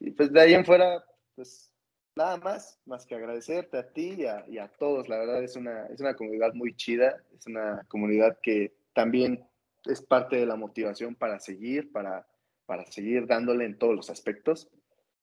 Y 0.01 0.11
pues 0.13 0.33
de 0.33 0.41
ahí 0.41 0.55
en 0.55 0.65
fuera, 0.65 1.05
pues 1.35 1.73
nada 2.17 2.37
más, 2.39 2.81
más 2.87 3.07
que 3.07 3.15
agradecerte 3.15 3.79
a 3.79 3.93
ti 3.93 4.15
y 4.19 4.27
a, 4.27 4.45
y 4.49 4.59
a 4.59 4.69
todos, 4.69 5.09
la 5.09 5.19
verdad 5.19 5.43
es 5.43 5.57
una, 5.57 5.87
es 5.87 6.01
una 6.01 6.15
comunidad 6.15 6.55
muy 6.55 6.75
chida, 6.75 7.23
es 7.37 7.47
una 7.47 7.85
comunidad 7.89 8.39
que 8.43 8.75
también 8.93 9.47
es 9.85 10.03
parte 10.03 10.37
de 10.37 10.47
la 10.47 10.57
motivación 10.57 11.15
para 11.15 11.39
seguir, 11.39 11.93
para, 11.93 12.27
para 12.67 12.85
seguir 12.87 13.27
dándole 13.27 13.65
en 13.65 13.79
todos 13.79 13.95
los 13.95 14.11
aspectos 14.11 14.69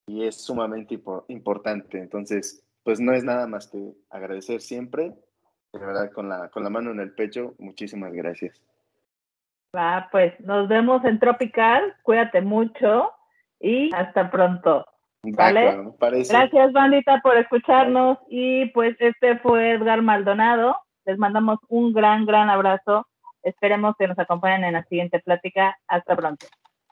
y 0.08 0.26
es 0.26 0.42
sumamente 0.42 1.00
importante, 1.28 2.00
entonces, 2.00 2.64
pues 2.84 3.00
no 3.00 3.14
es 3.14 3.24
nada 3.24 3.48
más 3.48 3.68
que 3.68 3.94
agradecer 4.10 4.62
siempre, 4.62 5.14
de 5.74 5.80
verdad, 5.80 6.12
con 6.12 6.30
la, 6.30 6.50
con 6.50 6.64
la 6.64 6.70
mano 6.70 6.92
en 6.92 7.00
el 7.00 7.14
pecho, 7.14 7.56
muchísimas 7.60 8.14
gracias. 8.14 8.62
Va, 9.76 10.08
pues 10.12 10.40
nos 10.40 10.68
vemos 10.68 11.04
en 11.06 11.20
Tropical, 11.20 11.96
cuídate 12.04 12.42
mucho 12.42 13.12
y 13.60 13.94
hasta 13.94 14.32
pronto. 14.32 14.86
¿Vale? 15.24 15.78
Gracias, 16.00 16.72
bandita, 16.72 17.20
por 17.22 17.38
escucharnos. 17.38 18.18
Y 18.30 18.68
pues 18.68 18.96
este 19.00 19.38
fue 19.40 19.72
Edgar 19.72 20.02
Maldonado. 20.02 20.78
Les 21.06 21.18
mandamos 21.18 21.60
un 21.68 21.94
gran, 21.94 22.26
gran 22.26 22.50
abrazo. 22.50 23.08
Esperemos 23.44 23.96
que 23.98 24.08
nos 24.08 24.20
acompañen 24.20 24.64
en 24.64 24.74
la 24.74 24.84
siguiente 24.84 25.20
plática. 25.20 25.78
Hasta 25.88 26.16
pronto. 26.16 26.48